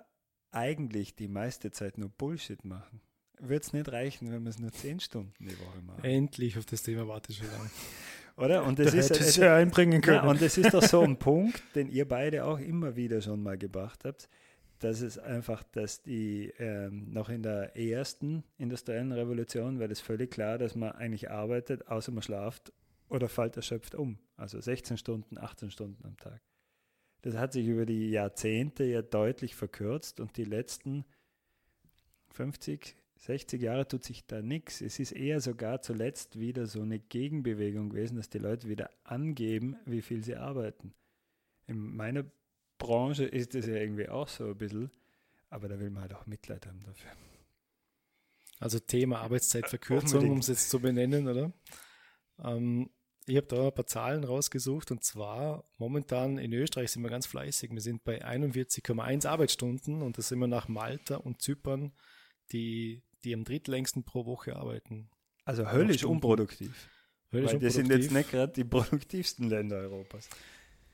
eigentlich 0.50 1.14
die 1.14 1.28
meiste 1.28 1.70
Zeit 1.70 1.98
nur 1.98 2.08
Bullshit 2.08 2.64
machen, 2.64 3.00
wird 3.38 3.64
es 3.64 3.72
nicht 3.72 3.90
reichen, 3.90 4.30
wenn 4.30 4.42
wir 4.44 4.50
es 4.50 4.58
nur 4.58 4.72
zehn 4.72 5.00
Stunden 5.00 5.46
die 5.46 5.58
Woche 5.58 5.82
machen. 5.82 6.02
Endlich 6.02 6.56
auf 6.56 6.64
das 6.64 6.82
Thema 6.82 7.06
warte 7.06 7.32
ich 7.32 7.38
schon 7.38 7.50
lange. 7.50 7.70
Oder? 8.36 8.64
Und 8.64 8.78
das, 8.78 8.92
ist, 8.92 9.10
es, 9.12 9.36
ja 9.36 9.56
einbringen 9.56 10.02
können. 10.02 10.24
Ja, 10.24 10.30
und 10.30 10.42
das 10.42 10.58
ist 10.58 10.74
doch 10.74 10.82
so 10.82 11.00
ein 11.00 11.16
Punkt, 11.18 11.62
den 11.74 11.88
ihr 11.88 12.06
beide 12.06 12.44
auch 12.44 12.58
immer 12.58 12.94
wieder 12.94 13.22
schon 13.22 13.42
mal 13.42 13.56
gebracht 13.56 14.04
habt, 14.04 14.28
dass 14.80 15.00
es 15.00 15.18
einfach, 15.18 15.62
dass 15.62 16.02
die 16.02 16.52
ähm, 16.58 17.10
noch 17.12 17.30
in 17.30 17.42
der 17.42 17.76
ersten 17.76 18.44
industriellen 18.58 19.12
Revolution 19.12 19.80
war 19.80 19.88
das 19.88 20.00
völlig 20.00 20.30
klar, 20.30 20.58
dass 20.58 20.74
man 20.74 20.92
eigentlich 20.92 21.30
arbeitet, 21.30 21.88
außer 21.88 22.12
man 22.12 22.22
schlaft 22.22 22.72
oder 23.08 23.28
fällt 23.28 23.56
erschöpft 23.56 23.94
um. 23.94 24.18
Also 24.36 24.60
16 24.60 24.98
Stunden, 24.98 25.38
18 25.38 25.70
Stunden 25.70 26.04
am 26.04 26.18
Tag. 26.18 26.42
Das 27.22 27.36
hat 27.36 27.54
sich 27.54 27.66
über 27.66 27.86
die 27.86 28.10
Jahrzehnte 28.10 28.84
ja 28.84 29.00
deutlich 29.00 29.54
verkürzt 29.54 30.20
und 30.20 30.36
die 30.36 30.44
letzten 30.44 31.06
50, 32.32 32.96
60 33.18 33.62
Jahre 33.62 33.88
tut 33.88 34.04
sich 34.04 34.26
da 34.26 34.42
nichts. 34.42 34.80
Es 34.80 34.98
ist 34.98 35.12
eher 35.12 35.40
sogar 35.40 35.82
zuletzt 35.82 36.38
wieder 36.38 36.66
so 36.66 36.82
eine 36.82 36.98
Gegenbewegung 36.98 37.90
gewesen, 37.90 38.16
dass 38.16 38.28
die 38.28 38.38
Leute 38.38 38.68
wieder 38.68 38.90
angeben, 39.04 39.76
wie 39.86 40.02
viel 40.02 40.22
sie 40.22 40.36
arbeiten. 40.36 40.94
In 41.66 41.96
meiner 41.96 42.24
Branche 42.78 43.24
ist 43.24 43.54
es 43.54 43.66
ja 43.66 43.74
irgendwie 43.74 44.08
auch 44.08 44.28
so 44.28 44.48
ein 44.48 44.58
bisschen, 44.58 44.90
aber 45.48 45.68
da 45.68 45.80
will 45.80 45.90
man 45.90 46.02
halt 46.02 46.14
auch 46.14 46.26
Mitleid 46.26 46.66
haben 46.66 46.80
dafür. 46.84 47.10
Also 48.58 48.78
Thema 48.78 49.20
Arbeitszeitverkürzung, 49.20 50.30
um 50.30 50.38
es 50.38 50.48
jetzt 50.48 50.70
zu 50.70 50.80
benennen, 50.80 51.28
oder? 51.28 51.52
Ähm, 52.38 52.90
ich 53.26 53.36
habe 53.36 53.46
da 53.46 53.66
ein 53.66 53.74
paar 53.74 53.86
Zahlen 53.86 54.24
rausgesucht 54.24 54.90
und 54.92 55.02
zwar 55.02 55.68
momentan 55.78 56.38
in 56.38 56.52
Österreich 56.52 56.92
sind 56.92 57.02
wir 57.02 57.10
ganz 57.10 57.26
fleißig. 57.26 57.72
Wir 57.72 57.80
sind 57.80 58.04
bei 58.04 58.24
41,1 58.24 59.26
Arbeitsstunden 59.26 60.02
und 60.02 60.16
das 60.16 60.28
sind 60.28 60.38
wir 60.38 60.46
nach 60.46 60.68
Malta 60.68 61.16
und 61.16 61.42
Zypern 61.42 61.92
die 62.52 63.02
die 63.24 63.34
am 63.34 63.44
drittlängsten 63.44 64.04
pro 64.04 64.26
Woche 64.26 64.56
arbeiten. 64.56 65.10
Also 65.44 65.70
höllisch 65.70 66.04
unproduktiv. 66.04 66.88
Höllisch 67.32 67.52
Weil 67.52 67.58
das 67.60 67.74
sind 67.74 67.90
jetzt 67.90 68.10
nicht 68.10 68.30
gerade 68.30 68.52
die 68.52 68.64
produktivsten 68.64 69.48
Länder 69.48 69.76
Europas. 69.76 70.28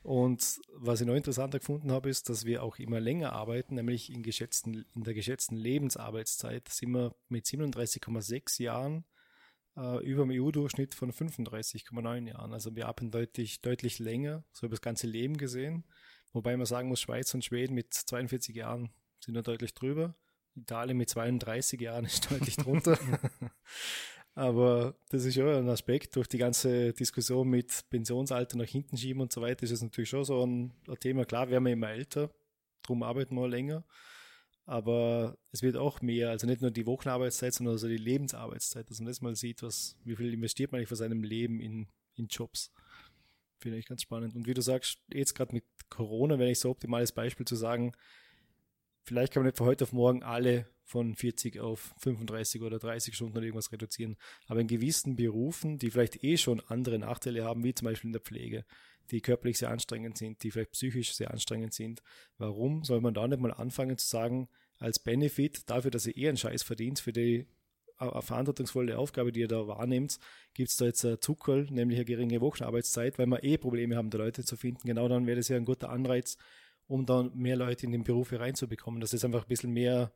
Und 0.02 0.60
was 0.74 1.00
ich 1.00 1.06
noch 1.06 1.14
interessanter 1.14 1.60
gefunden 1.60 1.92
habe, 1.92 2.10
ist, 2.10 2.28
dass 2.28 2.44
wir 2.44 2.62
auch 2.62 2.78
immer 2.78 2.98
länger 2.98 3.32
arbeiten, 3.32 3.76
nämlich 3.76 4.12
in, 4.12 4.22
geschätzten, 4.22 4.84
in 4.94 5.04
der 5.04 5.14
geschätzten 5.14 5.56
Lebensarbeitszeit 5.56 6.68
sind 6.68 6.90
wir 6.90 7.14
mit 7.28 7.46
37,6 7.46 8.60
Jahren 8.60 9.04
äh, 9.76 10.04
über 10.04 10.24
dem 10.24 10.32
EU-Durchschnitt 10.32 10.94
von 10.94 11.12
35,9 11.12 12.28
Jahren. 12.28 12.52
Also 12.52 12.74
wir 12.74 12.88
arbeiten 12.88 13.12
deutlich, 13.12 13.60
deutlich 13.60 14.00
länger, 14.00 14.44
so 14.52 14.66
über 14.66 14.74
das 14.74 14.82
ganze 14.82 15.06
Leben 15.06 15.36
gesehen. 15.36 15.84
Wobei 16.32 16.56
man 16.56 16.66
sagen 16.66 16.88
muss, 16.88 17.00
Schweiz 17.00 17.32
und 17.34 17.44
Schweden 17.44 17.74
mit 17.74 17.94
42 17.94 18.56
Jahren 18.56 18.90
sind 19.20 19.34
da 19.34 19.42
deutlich 19.42 19.74
drüber. 19.74 20.16
Italien 20.54 20.96
mit 20.96 21.08
32 21.08 21.80
Jahren 21.80 22.04
ist 22.04 22.30
deutlich 22.30 22.56
drunter. 22.56 22.98
Aber 24.34 24.94
das 25.10 25.24
ist 25.24 25.34
ja 25.34 25.58
ein 25.58 25.68
Aspekt. 25.68 26.16
Durch 26.16 26.26
die 26.26 26.38
ganze 26.38 26.92
Diskussion 26.94 27.48
mit 27.48 27.84
Pensionsalter 27.90 28.56
nach 28.56 28.66
hinten 28.66 28.96
schieben 28.96 29.20
und 29.20 29.32
so 29.32 29.42
weiter 29.42 29.64
ist 29.64 29.72
es 29.72 29.82
natürlich 29.82 30.08
schon 30.08 30.24
so 30.24 30.44
ein, 30.44 30.72
ein 30.88 31.00
Thema. 31.00 31.24
Klar, 31.24 31.50
werden 31.50 31.64
wir 31.64 31.72
immer 31.72 31.90
älter, 31.90 32.30
darum 32.82 33.02
arbeiten 33.02 33.34
wir 33.34 33.48
länger. 33.48 33.84
Aber 34.64 35.36
es 35.50 35.62
wird 35.62 35.76
auch 35.76 36.00
mehr, 36.00 36.30
also 36.30 36.46
nicht 36.46 36.62
nur 36.62 36.70
die 36.70 36.86
Wochenarbeitszeit, 36.86 37.52
sondern 37.52 37.74
also 37.74 37.88
die 37.88 37.96
Lebensarbeitszeit, 37.96 38.88
dass 38.88 39.00
man 39.00 39.08
das 39.08 39.20
mal 39.20 39.34
sieht, 39.34 39.62
was, 39.62 39.96
wie 40.04 40.14
viel 40.14 40.32
investiert 40.32 40.70
man 40.70 40.78
eigentlich 40.78 40.88
für 40.88 40.96
seinem 40.96 41.24
Leben 41.24 41.60
in, 41.60 41.88
in 42.14 42.28
Jobs. 42.28 42.70
Finde 43.58 43.78
ich 43.78 43.86
ganz 43.86 44.02
spannend. 44.02 44.34
Und 44.34 44.46
wie 44.46 44.54
du 44.54 44.62
sagst, 44.62 44.98
jetzt 45.12 45.34
gerade 45.34 45.52
mit 45.52 45.64
Corona 45.90 46.38
wäre 46.38 46.50
ich 46.50 46.60
so 46.60 46.70
optimales 46.70 47.12
Beispiel 47.12 47.44
zu 47.44 47.56
sagen, 47.56 47.92
Vielleicht 49.04 49.32
kann 49.32 49.42
man 49.42 49.48
nicht 49.48 49.58
von 49.58 49.66
heute 49.66 49.84
auf 49.84 49.92
morgen 49.92 50.22
alle 50.22 50.66
von 50.84 51.14
40 51.14 51.58
auf 51.58 51.94
35 51.98 52.62
oder 52.62 52.78
30 52.78 53.14
Stunden 53.14 53.36
oder 53.36 53.46
irgendwas 53.46 53.72
reduzieren. 53.72 54.16
Aber 54.46 54.60
in 54.60 54.66
gewissen 54.66 55.16
Berufen, 55.16 55.78
die 55.78 55.90
vielleicht 55.90 56.22
eh 56.22 56.36
schon 56.36 56.60
andere 56.68 56.98
Nachteile 56.98 57.44
haben, 57.44 57.64
wie 57.64 57.74
zum 57.74 57.86
Beispiel 57.86 58.08
in 58.08 58.12
der 58.12 58.22
Pflege, 58.22 58.64
die 59.10 59.20
körperlich 59.20 59.58
sehr 59.58 59.70
anstrengend 59.70 60.18
sind, 60.18 60.42
die 60.42 60.50
vielleicht 60.50 60.72
psychisch 60.72 61.14
sehr 61.14 61.30
anstrengend 61.30 61.72
sind, 61.74 62.02
warum 62.38 62.84
soll 62.84 63.00
man 63.00 63.14
da 63.14 63.26
nicht 63.26 63.40
mal 63.40 63.52
anfangen 63.52 63.98
zu 63.98 64.06
sagen, 64.06 64.48
als 64.78 64.98
Benefit 64.98 65.68
dafür, 65.70 65.90
dass 65.90 66.06
ihr 66.06 66.16
eh 66.16 66.28
einen 66.28 66.36
Scheiß 66.36 66.62
verdient, 66.62 67.00
für 67.00 67.12
die 67.12 67.46
äh, 67.98 68.22
verantwortungsvolle 68.22 68.98
Aufgabe, 68.98 69.32
die 69.32 69.40
ihr 69.40 69.48
da 69.48 69.66
wahrnehmt, 69.66 70.18
gibt 70.54 70.70
es 70.70 70.76
da 70.76 70.86
jetzt 70.86 71.04
ein 71.04 71.20
Zuckerl, 71.20 71.66
nämlich 71.70 71.98
eine 71.98 72.04
geringe 72.04 72.40
Wochenarbeitszeit, 72.40 73.18
weil 73.18 73.26
wir 73.26 73.42
eh 73.44 73.58
Probleme 73.58 73.96
haben, 73.96 74.10
da 74.10 74.18
Leute 74.18 74.44
zu 74.44 74.56
finden. 74.56 74.86
Genau 74.86 75.08
dann 75.08 75.26
wäre 75.26 75.36
das 75.36 75.48
ja 75.48 75.56
ein 75.56 75.64
guter 75.64 75.90
Anreiz, 75.90 76.36
um 76.86 77.06
dann 77.06 77.34
mehr 77.34 77.56
Leute 77.56 77.86
in 77.86 77.92
den 77.92 78.04
Beruf 78.04 78.32
reinzubekommen, 78.32 79.00
dass 79.00 79.12
es 79.12 79.24
einfach 79.24 79.42
ein 79.42 79.48
bisschen 79.48 79.72
mehr 79.72 80.12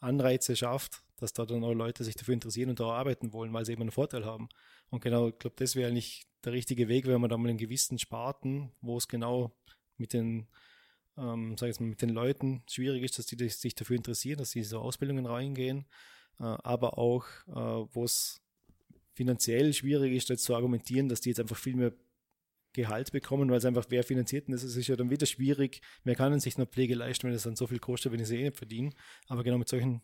Anreize 0.00 0.56
schafft, 0.56 1.02
dass 1.16 1.32
da 1.32 1.46
dann 1.46 1.64
auch 1.64 1.72
Leute 1.72 2.04
sich 2.04 2.14
dafür 2.14 2.34
interessieren 2.34 2.70
und 2.70 2.80
da 2.80 2.90
arbeiten 2.90 3.32
wollen, 3.32 3.52
weil 3.52 3.64
sie 3.64 3.72
eben 3.72 3.82
einen 3.82 3.90
Vorteil 3.90 4.24
haben. 4.24 4.48
Und 4.90 5.02
genau, 5.02 5.28
ich 5.28 5.38
glaube, 5.38 5.56
das 5.58 5.74
wäre 5.74 5.90
eigentlich 5.90 6.26
der 6.44 6.52
richtige 6.52 6.88
Weg, 6.88 7.06
wenn 7.06 7.20
man 7.20 7.30
da 7.30 7.36
mal 7.36 7.50
in 7.50 7.56
gewissen 7.56 7.98
Sparten, 7.98 8.72
wo 8.80 8.96
es 8.98 9.08
genau 9.08 9.56
mit 9.96 10.12
den, 10.12 10.46
ähm, 11.16 11.56
sag 11.56 11.70
ich 11.70 11.80
mal, 11.80 11.86
mit 11.86 12.02
den 12.02 12.10
Leuten 12.10 12.62
schwierig 12.68 13.02
ist, 13.02 13.18
dass 13.18 13.26
die 13.26 13.48
sich 13.48 13.74
dafür 13.74 13.96
interessieren, 13.96 14.38
dass 14.38 14.50
sie 14.50 14.62
so 14.62 14.80
Ausbildungen 14.80 15.26
reingehen, 15.26 15.86
äh, 16.38 16.44
aber 16.44 16.98
auch, 16.98 17.24
äh, 17.48 17.88
wo 17.94 18.04
es 18.04 18.42
finanziell 19.14 19.72
schwierig 19.72 20.12
ist, 20.12 20.28
jetzt 20.28 20.44
zu 20.44 20.54
argumentieren, 20.54 21.08
dass 21.08 21.22
die 21.22 21.30
jetzt 21.30 21.40
einfach 21.40 21.56
viel 21.56 21.74
mehr 21.74 21.92
Gehalt 22.76 23.10
bekommen, 23.10 23.50
weil 23.50 23.58
es 23.58 23.64
einfach 23.64 23.86
wer 23.88 24.04
finanziert. 24.04 24.46
Und 24.46 24.52
das 24.52 24.62
ist 24.62 24.86
ja 24.86 24.96
dann 24.96 25.10
wieder 25.10 25.26
schwierig. 25.26 25.80
Wer 26.04 26.14
kann 26.14 26.38
sich 26.38 26.58
noch 26.58 26.68
Pflege 26.68 26.94
leisten, 26.94 27.26
wenn 27.26 27.34
es 27.34 27.42
dann 27.42 27.56
so 27.56 27.66
viel 27.66 27.80
kostet, 27.80 28.12
wenn 28.12 28.20
ich 28.20 28.28
sie 28.28 28.38
eh 28.38 28.44
nicht 28.44 28.56
verdiene. 28.56 28.90
Aber 29.28 29.42
genau 29.42 29.58
mit 29.58 29.68
solchen 29.68 30.02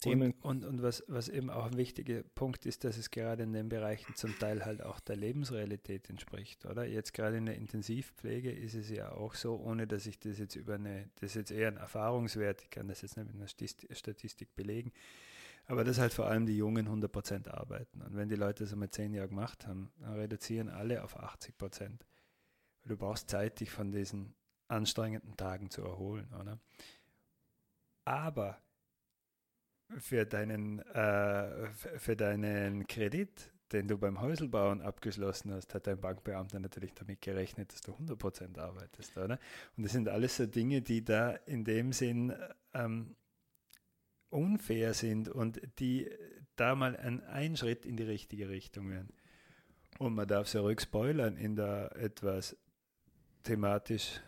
Themen. 0.00 0.32
Und, 0.40 0.62
und, 0.62 0.64
und 0.64 0.82
was, 0.82 1.04
was 1.08 1.28
eben 1.28 1.50
auch 1.50 1.66
ein 1.66 1.76
wichtiger 1.76 2.22
Punkt 2.34 2.66
ist, 2.66 2.84
dass 2.84 2.96
es 2.96 3.10
gerade 3.10 3.42
in 3.42 3.52
den 3.52 3.68
Bereichen 3.68 4.14
zum 4.14 4.38
Teil 4.38 4.64
halt 4.64 4.82
auch 4.82 5.00
der 5.00 5.16
Lebensrealität 5.16 6.08
entspricht, 6.08 6.64
oder? 6.66 6.84
Jetzt 6.84 7.12
gerade 7.12 7.36
in 7.36 7.46
der 7.46 7.56
Intensivpflege 7.56 8.50
ist 8.50 8.74
es 8.74 8.90
ja 8.90 9.12
auch 9.12 9.34
so, 9.34 9.56
ohne 9.56 9.86
dass 9.86 10.06
ich 10.06 10.18
das 10.18 10.38
jetzt 10.38 10.56
über 10.56 10.74
eine, 10.74 11.10
das 11.16 11.30
ist 11.30 11.36
jetzt 11.36 11.50
eher 11.50 11.68
ein 11.68 11.76
Erfahrungswert, 11.76 12.62
ich 12.62 12.70
kann 12.70 12.88
das 12.88 13.02
jetzt 13.02 13.16
nicht 13.16 13.26
mit 13.26 13.36
einer 13.36 13.94
Statistik 13.96 14.54
belegen, 14.56 14.92
aber 15.66 15.84
dass 15.84 15.98
halt 15.98 16.12
vor 16.12 16.26
allem 16.26 16.46
die 16.46 16.56
Jungen 16.56 16.88
100% 16.88 17.48
arbeiten. 17.48 18.02
Und 18.02 18.16
wenn 18.16 18.28
die 18.28 18.34
Leute 18.34 18.64
das 18.64 18.72
einmal 18.72 18.90
zehn 18.90 19.14
Jahre 19.14 19.28
gemacht 19.28 19.66
haben, 19.66 19.90
dann 20.00 20.14
reduzieren 20.14 20.68
alle 20.68 21.02
auf 21.02 21.18
80%. 21.18 22.00
Du 22.84 22.96
brauchst 22.96 23.30
Zeit, 23.30 23.60
dich 23.60 23.70
von 23.70 23.92
diesen 23.92 24.34
anstrengenden 24.68 25.36
Tagen 25.36 25.70
zu 25.70 25.82
erholen, 25.82 26.28
oder? 26.38 26.58
Aber 28.04 28.62
für 29.98 30.26
deinen, 30.26 30.80
äh, 30.80 31.68
für 31.72 32.16
deinen 32.16 32.86
Kredit, 32.86 33.52
den 33.72 33.88
du 33.88 33.98
beim 33.98 34.20
Häuselbauen 34.20 34.82
abgeschlossen 34.82 35.52
hast, 35.52 35.74
hat 35.74 35.86
dein 35.86 36.00
Bankbeamter 36.00 36.60
natürlich 36.60 36.94
damit 36.94 37.22
gerechnet, 37.22 37.72
dass 37.72 37.80
du 37.80 37.92
100% 37.92 38.58
arbeitest, 38.58 39.16
oder? 39.16 39.38
Und 39.76 39.84
das 39.84 39.92
sind 39.92 40.08
alles 40.08 40.36
so 40.36 40.46
Dinge, 40.46 40.82
die 40.82 41.04
da 41.04 41.30
in 41.46 41.64
dem 41.64 41.92
Sinn 41.92 42.34
ähm, 42.74 43.16
unfair 44.34 44.94
sind 44.94 45.28
und 45.28 45.60
die 45.78 46.10
da 46.56 46.74
mal 46.74 46.96
ein, 46.96 47.22
ein 47.24 47.56
Schritt 47.56 47.84
in 47.86 47.96
die 47.96 48.04
richtige 48.04 48.48
Richtung 48.48 48.90
wären. 48.90 49.08
Und 49.98 50.14
man 50.14 50.26
darf 50.26 50.48
so 50.48 50.70
spoilern 50.76 51.36
in 51.36 51.56
der 51.56 51.94
etwas 51.96 52.56
thematisch 53.44 54.20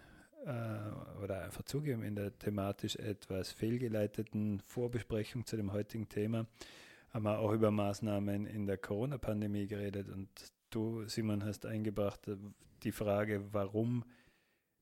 äh, 0.44 1.22
oder 1.22 1.44
einfach 1.44 1.62
zugeben, 1.62 2.02
in 2.02 2.14
der 2.14 2.38
thematisch 2.38 2.96
etwas 2.96 3.50
fehlgeleiteten 3.52 4.60
Vorbesprechung 4.60 5.44
zu 5.44 5.56
dem 5.56 5.72
heutigen 5.72 6.08
Thema 6.08 6.46
haben 7.16 7.24
wir 7.24 7.38
auch 7.38 7.52
über 7.52 7.70
Maßnahmen 7.70 8.46
in 8.46 8.66
der 8.66 8.76
Corona-Pandemie 8.76 9.66
geredet 9.66 10.10
und 10.10 10.28
du, 10.68 11.06
Simon, 11.06 11.44
hast 11.44 11.64
eingebracht 11.64 12.28
äh, 12.28 12.36
die 12.82 12.92
Frage, 12.92 13.42
warum 13.52 14.04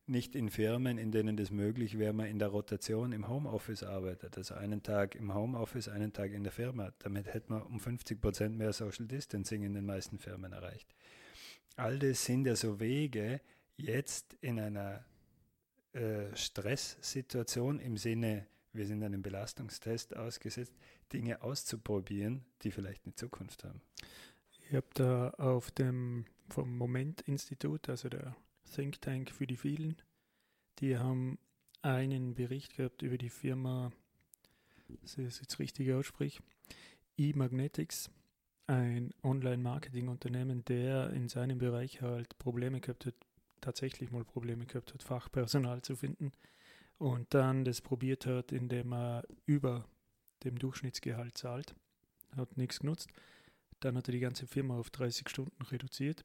nicht 0.06 0.34
in 0.34 0.50
Firmen, 0.50 0.98
in 0.98 1.12
denen 1.12 1.36
das 1.36 1.50
möglich 1.50 1.98
wäre, 1.98 2.12
man 2.12 2.26
in 2.26 2.38
der 2.38 2.48
Rotation 2.48 3.12
im 3.12 3.28
Homeoffice 3.28 3.82
arbeitet. 3.82 4.36
Also 4.36 4.54
einen 4.54 4.82
Tag 4.82 5.14
im 5.14 5.34
Homeoffice, 5.34 5.88
einen 5.88 6.12
Tag 6.12 6.32
in 6.32 6.42
der 6.42 6.52
Firma. 6.52 6.92
Damit 6.98 7.32
hätte 7.32 7.52
man 7.52 7.62
um 7.62 7.80
50 7.80 8.20
Prozent 8.20 8.58
mehr 8.58 8.72
Social 8.72 9.06
Distancing 9.06 9.62
in 9.62 9.74
den 9.74 9.86
meisten 9.86 10.18
Firmen 10.18 10.52
erreicht. 10.52 10.94
All 11.76 11.98
das 11.98 12.24
sind 12.24 12.46
ja 12.46 12.54
so 12.54 12.80
Wege, 12.80 13.40
jetzt 13.76 14.34
in 14.40 14.60
einer 14.60 15.04
äh, 15.92 16.34
Stresssituation 16.34 17.80
im 17.80 17.96
Sinne, 17.96 18.46
wir 18.72 18.86
sind 18.86 19.02
einem 19.02 19.22
Belastungstest 19.22 20.16
ausgesetzt, 20.16 20.74
Dinge 21.12 21.42
auszuprobieren, 21.42 22.44
die 22.62 22.70
vielleicht 22.70 23.04
eine 23.04 23.14
Zukunft 23.14 23.64
haben. 23.64 23.80
Ich 24.50 24.74
habe 24.74 24.86
da 24.94 25.30
auf 25.30 25.70
dem 25.70 26.26
vom 26.48 26.76
Moment-Institut, 26.76 27.88
also 27.88 28.08
der 28.08 28.36
Think 28.72 29.00
Tank 29.00 29.30
für 29.30 29.46
die 29.46 29.56
vielen, 29.56 29.96
die 30.78 30.98
haben 30.98 31.38
einen 31.82 32.34
Bericht 32.34 32.76
gehabt 32.76 33.02
über 33.02 33.18
die 33.18 33.30
Firma, 33.30 33.92
das 35.02 35.16
jetzt 35.16 35.58
richtig 35.58 35.92
ausspricht, 35.92 36.42
E-Magnetics, 37.16 38.10
ein 38.66 39.12
Online-Marketing-Unternehmen, 39.22 40.64
der 40.64 41.10
in 41.10 41.28
seinem 41.28 41.58
Bereich 41.58 42.00
halt 42.00 42.38
Probleme 42.38 42.80
gehabt 42.80 43.06
hat, 43.06 43.14
tatsächlich 43.60 44.10
mal 44.10 44.24
Probleme 44.24 44.66
gehabt 44.66 44.94
hat, 44.94 45.02
Fachpersonal 45.02 45.82
zu 45.82 45.96
finden 45.96 46.32
und 46.98 47.32
dann 47.34 47.64
das 47.64 47.80
probiert 47.80 48.26
hat, 48.26 48.52
indem 48.52 48.92
er 48.92 49.24
über 49.46 49.86
dem 50.44 50.58
Durchschnittsgehalt 50.58 51.36
zahlt. 51.36 51.74
Hat 52.36 52.56
nichts 52.56 52.80
genutzt. 52.80 53.10
Dann 53.80 53.96
hat 53.96 54.08
er 54.08 54.12
die 54.12 54.20
ganze 54.20 54.46
Firma 54.46 54.78
auf 54.78 54.90
30 54.90 55.28
Stunden 55.28 55.62
reduziert 55.62 56.22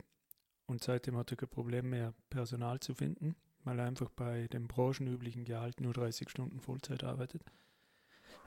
und 0.70 0.84
seitdem 0.84 1.18
hat 1.18 1.32
er 1.32 1.38
kein 1.38 1.50
Problem 1.50 1.90
mehr, 1.90 2.14
Personal 2.30 2.80
zu 2.80 2.94
finden, 2.94 3.36
weil 3.64 3.80
er 3.80 3.86
einfach 3.86 4.10
bei 4.10 4.48
dem 4.48 4.68
branchenüblichen 4.68 5.44
Gehalt 5.44 5.82
nur 5.82 5.94
30 5.94 6.30
Stunden 6.30 6.60
Vollzeit 6.60 7.04
arbeitet. 7.04 7.44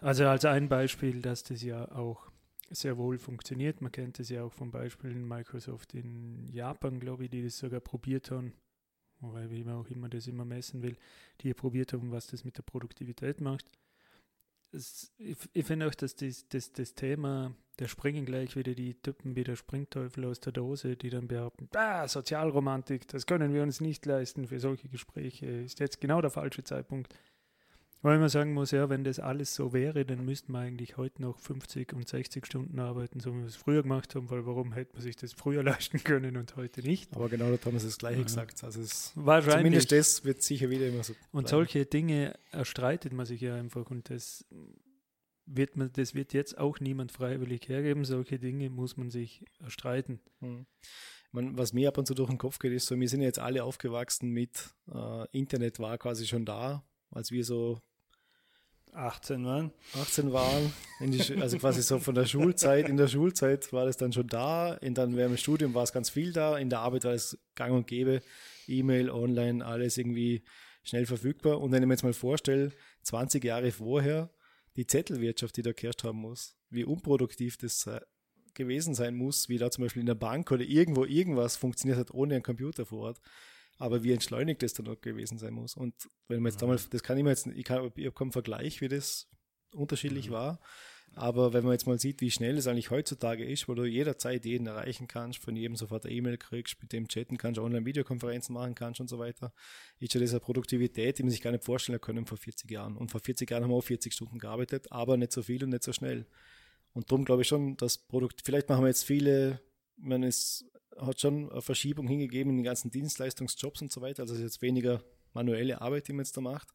Also 0.00 0.26
als 0.26 0.44
ein 0.44 0.68
Beispiel, 0.68 1.20
dass 1.20 1.42
das 1.44 1.62
ja 1.62 1.90
auch 1.92 2.30
sehr 2.70 2.96
wohl 2.96 3.18
funktioniert. 3.18 3.80
Man 3.80 3.92
kennt 3.92 4.18
es 4.20 4.28
ja 4.28 4.42
auch 4.42 4.52
vom 4.52 4.70
Beispiel 4.70 5.10
in 5.10 5.26
Microsoft 5.26 5.94
in 5.94 6.48
Japan, 6.48 7.00
glaube 7.00 7.24
ich, 7.24 7.30
die 7.30 7.42
das 7.42 7.58
sogar 7.58 7.80
probiert 7.80 8.30
haben, 8.30 8.52
wobei 9.20 9.50
wie 9.50 9.64
man 9.64 9.74
auch 9.74 9.88
immer 9.88 10.08
das 10.08 10.26
immer 10.26 10.44
messen 10.44 10.82
will, 10.82 10.96
die 11.40 11.54
probiert 11.54 11.92
haben, 11.92 12.10
was 12.10 12.28
das 12.28 12.44
mit 12.44 12.56
der 12.56 12.62
Produktivität 12.62 13.40
macht. 13.40 13.70
Es, 14.70 15.12
ich, 15.18 15.36
ich 15.52 15.66
finde 15.66 15.86
auch, 15.86 15.94
dass 15.94 16.16
das, 16.16 16.48
das, 16.48 16.72
das 16.72 16.94
Thema, 16.94 17.54
da 17.76 17.88
springen 17.88 18.26
gleich 18.26 18.54
wieder 18.56 18.74
die 18.74 18.94
Typen 18.94 19.34
wie 19.34 19.44
der 19.44 19.56
Springteufel 19.56 20.26
aus 20.26 20.40
der 20.40 20.52
Dose, 20.52 20.96
die 20.96 21.10
dann 21.10 21.28
behaupten, 21.28 21.68
ah, 21.74 22.06
Sozialromantik, 22.06 23.08
das 23.08 23.26
können 23.26 23.54
wir 23.54 23.62
uns 23.62 23.80
nicht 23.80 24.04
leisten 24.04 24.46
für 24.46 24.60
solche 24.60 24.88
Gespräche, 24.88 25.46
ist 25.46 25.80
jetzt 25.80 26.00
genau 26.00 26.20
der 26.20 26.30
falsche 26.30 26.64
Zeitpunkt. 26.64 27.14
Weil 28.04 28.18
man 28.18 28.28
sagen 28.28 28.52
muss, 28.52 28.72
ja, 28.72 28.90
wenn 28.90 29.04
das 29.04 29.20
alles 29.20 29.54
so 29.54 29.72
wäre, 29.72 30.04
dann 30.04 30.24
müssten 30.24 30.50
wir 30.52 30.58
eigentlich 30.58 30.96
heute 30.96 31.22
noch 31.22 31.38
50 31.38 31.92
und 31.92 32.08
60 32.08 32.44
Stunden 32.44 32.80
arbeiten, 32.80 33.20
so 33.20 33.32
wie 33.32 33.38
wir 33.38 33.46
es 33.46 33.54
früher 33.54 33.82
gemacht 33.82 34.16
haben, 34.16 34.28
weil 34.28 34.44
warum 34.44 34.72
hätte 34.72 34.94
man 34.94 35.02
sich 35.02 35.14
das 35.14 35.32
früher 35.32 35.62
leisten 35.62 36.02
können 36.02 36.36
und 36.36 36.56
heute 36.56 36.82
nicht? 36.82 37.14
Aber 37.14 37.28
genau 37.28 37.48
da 37.48 37.64
haben 37.64 37.78
sie 37.78 37.86
das 37.86 37.98
Gleiche 37.98 38.18
ja. 38.18 38.24
gesagt. 38.24 38.64
Also 38.64 38.80
es 38.80 39.12
Wahrscheinlich. 39.14 39.56
Zumindest 39.58 39.92
das 39.92 40.24
wird 40.24 40.42
sicher 40.42 40.68
wieder 40.68 40.88
immer 40.88 41.04
so. 41.04 41.14
Und 41.30 41.48
solche 41.48 41.86
Dinge 41.86 42.34
erstreitet 42.50 43.12
man 43.12 43.24
sich 43.24 43.40
ja 43.40 43.54
einfach 43.54 43.88
und 43.88 44.10
das 44.10 44.44
wird 45.56 45.76
man, 45.76 45.90
das 45.92 46.14
wird 46.14 46.32
jetzt 46.32 46.58
auch 46.58 46.80
niemand 46.80 47.12
freiwillig 47.12 47.68
hergeben. 47.68 48.04
Solche 48.04 48.38
Dinge 48.38 48.70
muss 48.70 48.96
man 48.96 49.10
sich 49.10 49.44
erstreiten. 49.60 50.20
Hm. 50.40 50.66
Man, 51.30 51.56
was 51.56 51.72
mir 51.72 51.88
ab 51.88 51.98
und 51.98 52.06
zu 52.06 52.14
durch 52.14 52.28
den 52.28 52.38
Kopf 52.38 52.58
geht, 52.58 52.72
ist 52.72 52.86
so, 52.86 52.98
wir 52.98 53.08
sind 53.08 53.22
jetzt 53.22 53.38
alle 53.38 53.64
aufgewachsen 53.64 54.30
mit 54.30 54.74
äh, 54.92 55.26
Internet 55.30 55.78
war 55.78 55.96
quasi 55.96 56.26
schon 56.26 56.44
da, 56.44 56.84
als 57.10 57.30
wir 57.30 57.44
so 57.44 57.80
18 58.92 59.44
waren. 59.46 59.72
18 59.94 60.32
waren, 60.32 60.72
die, 61.00 61.40
also 61.40 61.56
quasi 61.56 61.82
so 61.82 61.98
von 61.98 62.14
der 62.14 62.26
Schulzeit, 62.26 62.88
in 62.88 62.98
der 62.98 63.08
Schulzeit 63.08 63.72
war 63.72 63.86
das 63.86 63.96
dann 63.96 64.12
schon 64.12 64.26
da, 64.26 64.74
in 64.74 64.94
dann 64.94 65.16
während 65.16 65.34
dem 65.34 65.38
Studium 65.38 65.72
war 65.72 65.84
es 65.84 65.92
ganz 65.92 66.10
viel 66.10 66.32
da, 66.32 66.58
in 66.58 66.68
der 66.68 66.80
Arbeit 66.80 67.04
war 67.04 67.12
es 67.12 67.38
gang 67.54 67.72
und 67.72 67.86
gäbe, 67.86 68.20
E-Mail, 68.66 69.10
online, 69.10 69.64
alles 69.64 69.96
irgendwie 69.96 70.42
schnell 70.82 71.06
verfügbar. 71.06 71.60
Und 71.60 71.72
wenn 71.72 71.82
ich 71.82 71.86
mir 71.86 71.94
jetzt 71.94 72.04
mal 72.04 72.12
vorstelle, 72.12 72.72
20 73.02 73.42
Jahre 73.42 73.72
vorher, 73.72 74.30
die 74.76 74.86
Zettelwirtschaft, 74.86 75.56
die 75.56 75.62
da 75.62 75.72
geherrscht 75.72 76.04
haben 76.04 76.18
muss, 76.18 76.56
wie 76.70 76.84
unproduktiv 76.84 77.56
das 77.56 77.88
gewesen 78.54 78.94
sein 78.94 79.14
muss, 79.14 79.48
wie 79.48 79.58
da 79.58 79.70
zum 79.70 79.84
Beispiel 79.84 80.00
in 80.00 80.06
der 80.06 80.14
Bank 80.14 80.50
oder 80.50 80.62
irgendwo 80.62 81.04
irgendwas 81.04 81.56
funktioniert 81.56 81.98
hat 81.98 82.12
ohne 82.12 82.34
einen 82.34 82.42
Computer 82.42 82.84
vor 82.84 83.00
Ort 83.00 83.20
aber 83.82 84.04
wie 84.04 84.12
entschleunigt 84.12 84.62
das 84.62 84.74
dann 84.74 84.86
auch 84.86 85.00
gewesen 85.00 85.38
sein 85.38 85.54
muss. 85.54 85.74
Und 85.74 86.08
wenn 86.28 86.40
man 86.40 86.52
jetzt 86.52 86.62
damals, 86.62 86.88
das 86.88 87.02
kann 87.02 87.18
ich 87.18 87.24
mir 87.24 87.30
jetzt, 87.30 87.48
ich, 87.48 87.64
kann, 87.64 87.90
ich 87.96 88.06
habe 88.06 88.14
keinen 88.14 88.30
Vergleich, 88.30 88.80
wie 88.80 88.86
das 88.86 89.28
unterschiedlich 89.74 90.28
mhm. 90.28 90.34
war, 90.34 90.60
aber 91.14 91.52
wenn 91.52 91.64
man 91.64 91.72
jetzt 91.72 91.86
mal 91.86 91.98
sieht, 91.98 92.20
wie 92.20 92.30
schnell 92.30 92.56
es 92.56 92.66
eigentlich 92.66 92.90
heutzutage 92.90 93.44
ist, 93.44 93.68
wo 93.68 93.74
du 93.74 93.84
jederzeit 93.84 94.44
jeden 94.44 94.66
erreichen 94.66 95.08
kannst, 95.08 95.38
von 95.38 95.54
jedem 95.54 95.76
sofort 95.76 96.06
eine 96.06 96.14
E-Mail 96.14 96.38
kriegst, 96.38 96.80
mit 96.80 96.92
dem 96.92 97.08
chatten 97.08 97.36
kannst, 97.36 97.60
Online-Videokonferenzen 97.60 98.54
machen 98.54 98.74
kannst 98.74 99.00
und 99.00 99.08
so 99.08 99.18
weiter, 99.18 99.52
ist 99.98 100.14
ja 100.14 100.20
diese 100.20 100.40
Produktivität, 100.40 101.18
die 101.18 101.22
man 101.22 101.30
sich 101.30 101.42
gar 101.42 101.52
nicht 101.52 101.64
vorstellen 101.64 102.00
können 102.00 102.24
vor 102.24 102.38
40 102.38 102.70
Jahren. 102.70 102.96
Und 102.96 103.10
vor 103.10 103.20
40 103.20 103.50
Jahren 103.50 103.64
haben 103.64 103.70
wir 103.70 103.76
auch 103.76 103.84
40 103.84 104.12
Stunden 104.12 104.38
gearbeitet, 104.38 104.90
aber 104.90 105.16
nicht 105.16 105.32
so 105.32 105.42
viel 105.42 105.62
und 105.64 105.70
nicht 105.70 105.82
so 105.82 105.92
schnell. 105.92 106.26
Und 106.94 107.10
darum 107.10 107.24
glaube 107.24 107.42
ich 107.42 107.48
schon, 107.48 107.76
dass 107.76 107.98
Produkt, 107.98 108.40
vielleicht 108.44 108.68
machen 108.68 108.84
wir 108.84 108.88
jetzt 108.88 109.04
viele, 109.04 109.60
man 109.96 110.22
ist 110.22 110.64
hat 110.98 111.20
schon 111.20 111.50
eine 111.50 111.62
Verschiebung 111.62 112.06
hingegeben 112.06 112.50
in 112.50 112.58
den 112.58 112.64
ganzen 112.64 112.90
Dienstleistungsjobs 112.90 113.82
und 113.82 113.92
so 113.92 114.00
weiter. 114.00 114.22
Also 114.22 114.34
es 114.34 114.40
ist 114.40 114.44
jetzt 114.44 114.62
weniger 114.62 115.02
manuelle 115.32 115.80
Arbeit, 115.80 116.08
die 116.08 116.12
man 116.12 116.24
jetzt 116.24 116.36
da 116.36 116.40
macht. 116.40 116.68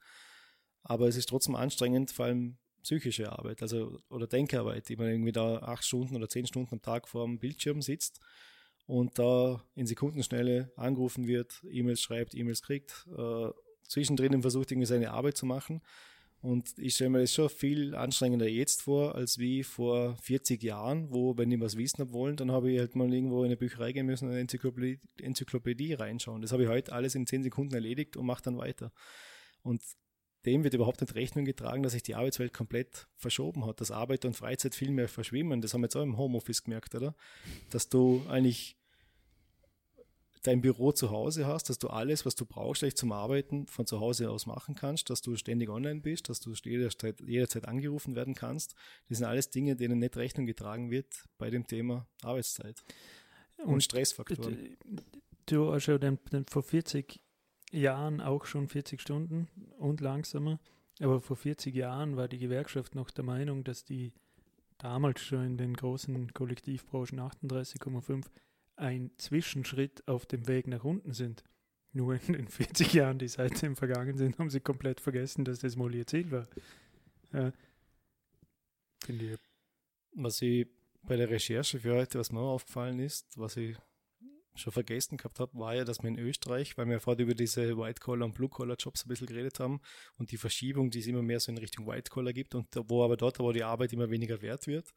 Aber 0.84 1.08
es 1.08 1.16
ist 1.16 1.30
trotzdem 1.30 1.56
anstrengend, 1.56 2.12
vor 2.12 2.26
allem 2.26 2.58
psychische 2.88 3.32
Arbeit, 3.32 3.62
also 3.62 4.00
oder 4.10 4.28
Denkarbeit, 4.28 4.88
die 4.88 4.96
man 4.96 5.10
irgendwie 5.10 5.34
da 5.34 5.58
acht 5.58 5.84
Stunden 5.84 6.16
oder 6.16 6.30
zehn 6.30 6.48
Stunden 6.48 6.74
am 6.74 6.82
Tag 6.82 7.10
vor 7.10 7.26
dem 7.26 7.38
Bildschirm 7.38 7.82
sitzt 7.82 8.22
und 8.86 9.20
da 9.20 9.62
in 9.76 9.86
Sekundenschnelle 9.86 10.72
angerufen 10.78 11.28
wird, 11.28 11.62
E-Mails 11.70 12.02
schreibt, 12.02 12.34
E-Mails 12.34 12.62
kriegt, 12.62 13.06
äh, 13.18 13.50
zwischendrin 13.84 14.42
versucht 14.42 14.72
irgendwie 14.72 14.88
seine 14.88 15.12
Arbeit 15.12 15.36
zu 15.36 15.46
machen 15.46 15.82
und 16.40 16.78
ich 16.78 16.96
stelle 16.96 17.10
mir 17.10 17.20
das 17.20 17.34
schon 17.34 17.50
viel 17.50 17.94
anstrengender 17.94 18.48
jetzt 18.48 18.84
vor, 18.84 19.16
als 19.16 19.38
wie 19.38 19.64
vor 19.64 20.16
40 20.22 20.64
Jahren, 20.64 21.12
wo, 21.12 21.38
wenn 21.38 21.52
ich 21.52 21.60
was 21.60 21.76
wissen 21.76 22.14
wollen, 22.14 22.38
dann 22.38 22.52
habe 22.52 22.72
ich 22.72 22.80
halt 22.80 22.96
mal 22.96 23.12
irgendwo 23.12 23.40
in 23.40 23.48
eine 23.48 23.58
Bücherei 23.58 23.92
gehen 23.92 24.06
müssen 24.06 24.26
und 24.26 24.32
eine 24.32 24.42
Enzyklopädie, 24.42 25.02
Enzyklopädie 25.20 25.94
reinschauen. 25.96 26.42
Das 26.42 26.54
habe 26.54 26.64
ich 26.64 26.70
heute 26.70 26.94
alles 26.94 27.16
in 27.16 27.28
10 27.28 27.44
Sekunden 27.44 27.74
erledigt 27.74 28.16
und 28.16 28.26
mache 28.26 28.44
dann 28.44 28.58
weiter. 28.58 28.94
Und 29.62 29.82
dem 30.48 30.64
wird 30.64 30.74
überhaupt 30.74 31.02
nicht 31.02 31.14
Rechnung 31.14 31.46
getragen, 31.46 31.84
dass 31.84 31.92
sich 31.92 32.04
die 32.04 32.16
Arbeitswelt 32.16 32.54
komplett 32.54 33.08
verschoben 33.18 33.66
hat, 33.66 33.82
dass 33.82 33.92
Arbeit 33.92 34.26
und 34.26 34.36
Freizeit 34.36 34.74
viel 34.74 34.92
mehr 34.92 35.10
verschwimmen. 35.10 35.62
Das 35.62 35.74
haben 35.74 35.82
wir 35.82 35.86
jetzt 35.86 35.96
auch 35.98 36.04
im 36.04 36.18
Homeoffice 36.18 36.64
gemerkt, 36.64 36.96
oder? 36.96 37.14
Dass 37.70 37.90
du 37.90 38.24
eigentlich 38.30 38.78
dein 40.44 40.62
Büro 40.62 40.94
zu 40.94 41.12
Hause 41.12 41.46
hast, 41.46 41.70
dass 41.70 41.78
du 41.78 41.90
alles, 41.90 42.26
was 42.26 42.36
du 42.36 42.46
brauchst, 42.46 42.82
eigentlich 42.82 42.96
zum 42.96 43.12
Arbeiten 43.12 43.68
von 43.68 43.86
zu 43.86 44.00
Hause 44.00 44.30
aus 44.30 44.46
machen 44.46 44.76
kannst, 44.76 45.10
dass 45.10 45.22
du 45.22 45.36
ständig 45.36 45.70
online 45.70 46.00
bist, 46.00 46.30
dass 46.30 46.40
du 46.40 46.54
jederzeit, 46.64 47.20
jederzeit 47.20 47.68
angerufen 47.68 48.16
werden 48.16 48.34
kannst. 48.34 48.74
Das 49.10 49.18
sind 49.18 49.28
alles 49.28 49.50
Dinge, 49.50 49.76
denen 49.76 50.00
nicht 50.00 50.16
Rechnung 50.16 50.46
getragen 50.46 50.90
wird 50.90 51.26
bei 51.38 51.50
dem 51.50 51.68
Thema 51.68 52.08
Arbeitszeit 52.24 52.82
und, 53.58 53.74
und 53.74 53.84
Stressfaktoren. 53.84 54.78
Du 55.46 55.74
hast 55.74 55.88
ja 55.88 55.98
den, 55.98 56.18
den 56.32 56.46
vor 56.46 56.64
40 56.64 57.20
Jahren 57.72 58.22
auch 58.22 58.46
schon 58.46 58.68
40 58.68 59.02
Stunden 59.02 59.48
und 59.78 60.02
langsamer, 60.02 60.60
aber 61.00 61.22
vor 61.22 61.36
40 61.36 61.76
Jahren 61.76 62.18
war 62.18 62.28
die 62.28 62.38
Gewerkschaft 62.38 62.96
noch 62.96 63.12
der 63.12 63.24
Meinung, 63.24 63.64
dass 63.64 63.84
die 63.84 64.14
damals 64.78 65.22
schon 65.22 65.46
in 65.46 65.58
den 65.58 65.74
großen 65.76 66.34
Kollektivbranchen 66.34 67.20
38,5 67.20 68.26
ein 68.76 69.12
Zwischenschritt 69.18 70.08
auf 70.08 70.26
dem 70.26 70.48
Weg 70.48 70.68
nach 70.68 70.84
unten 70.84 71.14
sind. 71.14 71.44
Nur 71.94 72.16
in 72.28 72.34
den 72.34 72.48
40 72.48 72.94
Jahren, 72.94 73.18
die 73.18 73.28
seitdem 73.28 73.76
vergangen 73.76 74.18
sind, 74.18 74.38
haben 74.38 74.50
sie 74.50 74.60
komplett 74.60 75.02
vergessen, 75.02 75.46
dass 75.46 75.60
das 75.60 75.76
mal 75.76 75.94
ihr 75.94 76.06
Ziel 76.06 76.30
war. 76.32 76.48
Ja. 77.34 77.52
Was 80.14 80.42
ich 80.42 80.68
bei 81.04 81.16
der 81.16 81.30
Recherche 81.30 81.80
für 81.80 81.96
heute, 81.96 82.20
was 82.20 82.32
mir 82.32 82.40
aufgefallen 82.40 83.00
ist, 83.00 83.38
was 83.38 83.58
ich 83.58 83.78
schon 84.58 84.74
vergessen 84.74 85.18
gehabt 85.18 85.40
habe, 85.40 85.58
war 85.58 85.76
ja, 85.76 85.84
dass 85.84 86.04
man 86.04 86.16
in 86.16 86.26
Österreich, 86.26 86.78
weil 86.78 86.88
wir 86.88 87.00
vorher 87.00 87.24
über 87.24 87.36
diese 87.36 87.78
White-Collar- 87.78 88.26
und 88.26 88.34
Blue-Collar-Jobs 88.34 89.06
ein 89.06 89.10
bisschen 89.10 89.28
geredet 89.28 89.60
haben 89.60 89.82
und 90.18 90.32
die 90.32 90.38
Verschiebung, 90.38 90.90
die 90.90 91.00
es 91.00 91.08
immer 91.08 91.22
mehr 91.22 91.40
so 91.40 91.52
in 91.52 91.58
Richtung 91.58 91.88
White-Collar 91.88 92.34
gibt 92.34 92.56
und 92.56 92.68
wo 92.88 93.04
aber 93.04 93.18
dort, 93.18 93.40
wo 93.40 93.52
die 93.52 93.64
Arbeit 93.64 93.94
immer 93.94 94.10
weniger 94.10 94.42
wert 94.42 94.68
wird, 94.68 94.94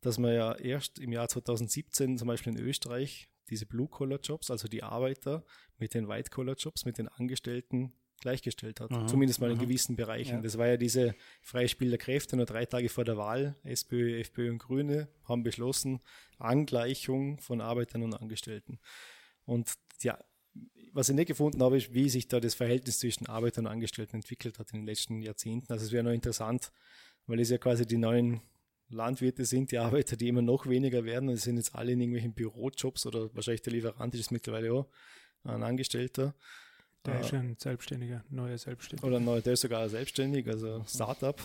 dass 0.00 0.18
man 0.18 0.34
ja 0.34 0.54
erst 0.54 0.98
im 0.98 1.12
Jahr 1.12 1.28
2017 1.28 2.18
zum 2.18 2.28
Beispiel 2.28 2.52
in 2.52 2.60
Österreich 2.60 3.28
diese 3.50 3.66
Blue-Collar-Jobs, 3.66 4.50
also 4.50 4.68
die 4.68 4.82
Arbeiter 4.82 5.44
mit 5.78 5.94
den 5.94 6.08
White-Collar-Jobs, 6.08 6.84
mit 6.84 6.98
den 6.98 7.08
Angestellten 7.08 7.92
gleichgestellt 8.24 8.80
hat. 8.80 8.90
Aha, 8.90 9.06
Zumindest 9.06 9.40
mal 9.40 9.50
in 9.50 9.58
gewissen 9.58 9.96
Bereichen. 9.96 10.36
Ja. 10.36 10.40
Das 10.40 10.58
war 10.58 10.66
ja 10.66 10.76
diese 10.76 11.14
Freispiel 11.42 11.90
der 11.90 11.98
Kräfte 11.98 12.36
nur 12.36 12.46
drei 12.46 12.64
Tage 12.64 12.88
vor 12.88 13.04
der 13.04 13.16
Wahl. 13.16 13.54
SPÖ, 13.62 14.18
FPÖ 14.18 14.50
und 14.50 14.58
Grüne 14.58 15.08
haben 15.24 15.42
beschlossen, 15.42 16.00
Angleichung 16.38 17.38
von 17.38 17.60
Arbeitern 17.60 18.02
und 18.02 18.14
Angestellten. 18.14 18.80
Und 19.44 19.74
ja, 20.02 20.18
was 20.92 21.10
ich 21.10 21.14
nicht 21.14 21.28
gefunden 21.28 21.62
habe, 21.62 21.76
ist, 21.76 21.92
wie 21.92 22.08
sich 22.08 22.26
da 22.26 22.40
das 22.40 22.54
Verhältnis 22.54 22.98
zwischen 22.98 23.26
Arbeitern 23.26 23.66
und 23.66 23.72
Angestellten 23.72 24.16
entwickelt 24.16 24.58
hat 24.58 24.72
in 24.72 24.80
den 24.80 24.86
letzten 24.86 25.20
Jahrzehnten. 25.20 25.70
Also 25.70 25.84
es 25.84 25.92
wäre 25.92 26.04
noch 26.04 26.12
interessant, 26.12 26.72
weil 27.26 27.40
es 27.40 27.50
ja 27.50 27.58
quasi 27.58 27.86
die 27.86 27.98
neuen 27.98 28.40
Landwirte 28.88 29.44
sind, 29.44 29.70
die 29.70 29.78
Arbeiter, 29.78 30.16
die 30.16 30.28
immer 30.28 30.42
noch 30.42 30.66
weniger 30.66 31.04
werden 31.04 31.28
und 31.28 31.36
sind 31.36 31.56
jetzt 31.56 31.74
alle 31.74 31.92
in 31.92 32.00
irgendwelchen 32.00 32.32
Bürojobs 32.32 33.06
oder 33.06 33.34
wahrscheinlich 33.34 33.62
der 33.62 33.74
Lieferant 33.74 34.14
ist 34.14 34.30
mittlerweile 34.30 34.72
auch 34.72 34.88
ein 35.44 35.62
Angestellter. 35.62 36.34
Der 37.06 37.20
ist 37.20 37.34
ein 37.34 37.56
Selbstständiger, 37.58 38.24
neuer 38.30 38.56
Selbstständiger. 38.56 39.06
Oder 39.06 39.20
neu, 39.20 39.40
der 39.40 39.52
ist 39.54 39.60
sogar 39.60 39.88
selbstständig, 39.88 40.48
also 40.48 40.84
Startup. 40.88 41.40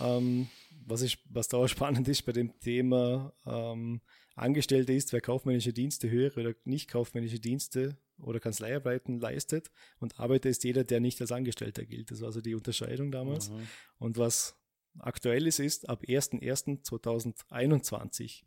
ähm, 0.00 0.48
was, 0.86 1.02
ist, 1.02 1.18
was 1.28 1.48
da 1.48 1.56
auch 1.56 1.66
spannend 1.66 2.06
ist 2.08 2.22
bei 2.22 2.32
dem 2.32 2.58
Thema 2.60 3.32
ähm, 3.46 4.00
Angestellte 4.36 4.92
ist, 4.92 5.12
wer 5.12 5.20
kaufmännische 5.20 5.72
Dienste, 5.72 6.08
höhere 6.08 6.40
oder 6.40 6.54
nicht 6.64 6.88
kaufmännische 6.88 7.40
Dienste 7.40 7.96
oder 8.20 8.38
Kanzleiarbeiten 8.38 9.18
leistet 9.18 9.72
und 9.98 10.20
Arbeiter 10.20 10.48
ist 10.48 10.62
jeder, 10.64 10.84
der 10.84 11.00
nicht 11.00 11.20
als 11.20 11.32
Angestellter 11.32 11.84
gilt. 11.84 12.12
Das 12.12 12.20
war 12.20 12.28
also 12.28 12.40
die 12.40 12.54
Unterscheidung 12.54 13.10
damals. 13.10 13.50
Mhm. 13.50 13.66
Und 13.98 14.18
was 14.18 14.56
aktuell 14.98 15.48
ist, 15.48 15.58
ist 15.58 15.88
ab 15.88 16.04
1.1.2021 16.06 18.44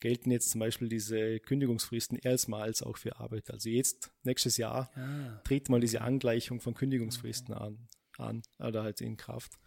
gelten 0.00 0.30
jetzt 0.30 0.50
zum 0.50 0.60
Beispiel 0.60 0.88
diese 0.88 1.40
Kündigungsfristen 1.40 2.18
erstmals 2.18 2.82
auch 2.82 2.96
für 2.96 3.18
Arbeit. 3.20 3.50
Also 3.50 3.68
jetzt, 3.68 4.10
nächstes 4.22 4.56
Jahr, 4.56 4.90
ah. 4.96 5.40
tritt 5.44 5.68
mal 5.68 5.80
diese 5.80 6.00
Angleichung 6.00 6.60
von 6.60 6.74
Kündigungsfristen 6.74 7.54
okay. 7.54 7.64
an, 7.64 7.88
an, 8.18 8.42
oder 8.66 8.82
halt 8.82 9.00
in 9.00 9.16
Kraft. 9.16 9.58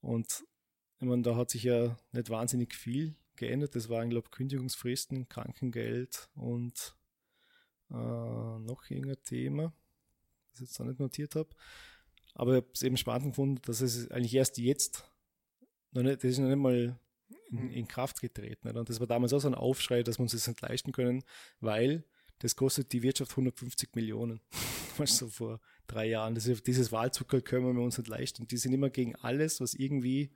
Und 0.00 0.44
ich 0.98 1.06
meine, 1.06 1.22
da 1.22 1.36
hat 1.36 1.50
sich 1.50 1.62
ja 1.62 1.96
nicht 2.12 2.30
wahnsinnig 2.30 2.74
viel 2.74 3.14
geändert. 3.36 3.74
Das 3.74 3.88
waren, 3.88 4.10
glaube 4.10 4.28
ich, 4.28 4.36
Kündigungsfristen, 4.36 5.28
Krankengeld 5.28 6.28
und 6.34 6.96
äh, 7.90 7.94
noch 7.94 8.82
irgendein 8.88 9.22
Thema, 9.22 9.74
das 10.50 10.60
ich 10.60 10.68
jetzt 10.68 10.78
noch 10.78 10.86
nicht 10.86 11.00
notiert 11.00 11.34
habe. 11.34 11.50
Aber 12.34 12.52
ich 12.52 12.56
habe 12.62 12.70
es 12.74 12.82
eben 12.82 12.96
spannend 12.96 13.32
gefunden, 13.32 13.60
dass 13.62 13.80
es 13.80 14.10
eigentlich 14.10 14.34
erst 14.34 14.58
jetzt, 14.58 15.10
noch 15.92 16.02
nicht, 16.02 16.16
das 16.16 16.32
ist 16.32 16.38
noch 16.38 16.48
nicht 16.48 16.56
mal 16.56 16.98
in, 17.50 17.70
in 17.70 17.88
Kraft 17.88 18.20
getreten. 18.20 18.68
Und 18.68 18.88
das 18.88 19.00
war 19.00 19.06
damals 19.06 19.32
auch 19.32 19.40
so 19.40 19.48
ein 19.48 19.54
Aufschrei, 19.54 20.02
dass 20.02 20.18
wir 20.18 20.22
uns 20.22 20.32
das 20.32 20.46
nicht 20.46 20.60
leisten 20.60 20.92
können, 20.92 21.22
weil 21.60 22.04
das 22.38 22.56
kostet 22.56 22.92
die 22.92 23.02
Wirtschaft 23.02 23.32
150 23.32 23.94
Millionen. 23.94 24.40
Was 24.98 25.18
so 25.18 25.28
vor 25.28 25.60
drei 25.86 26.06
Jahren. 26.06 26.34
Das 26.34 26.46
ist, 26.46 26.66
dieses 26.66 26.90
Wahlzucker 26.92 27.40
können 27.40 27.76
wir 27.76 27.82
uns 27.82 27.98
nicht 27.98 28.08
leisten. 28.08 28.42
Und 28.42 28.50
die 28.50 28.56
sind 28.56 28.72
immer 28.72 28.88
gegen 28.90 29.14
alles, 29.16 29.60
was 29.60 29.74
irgendwie 29.74 30.30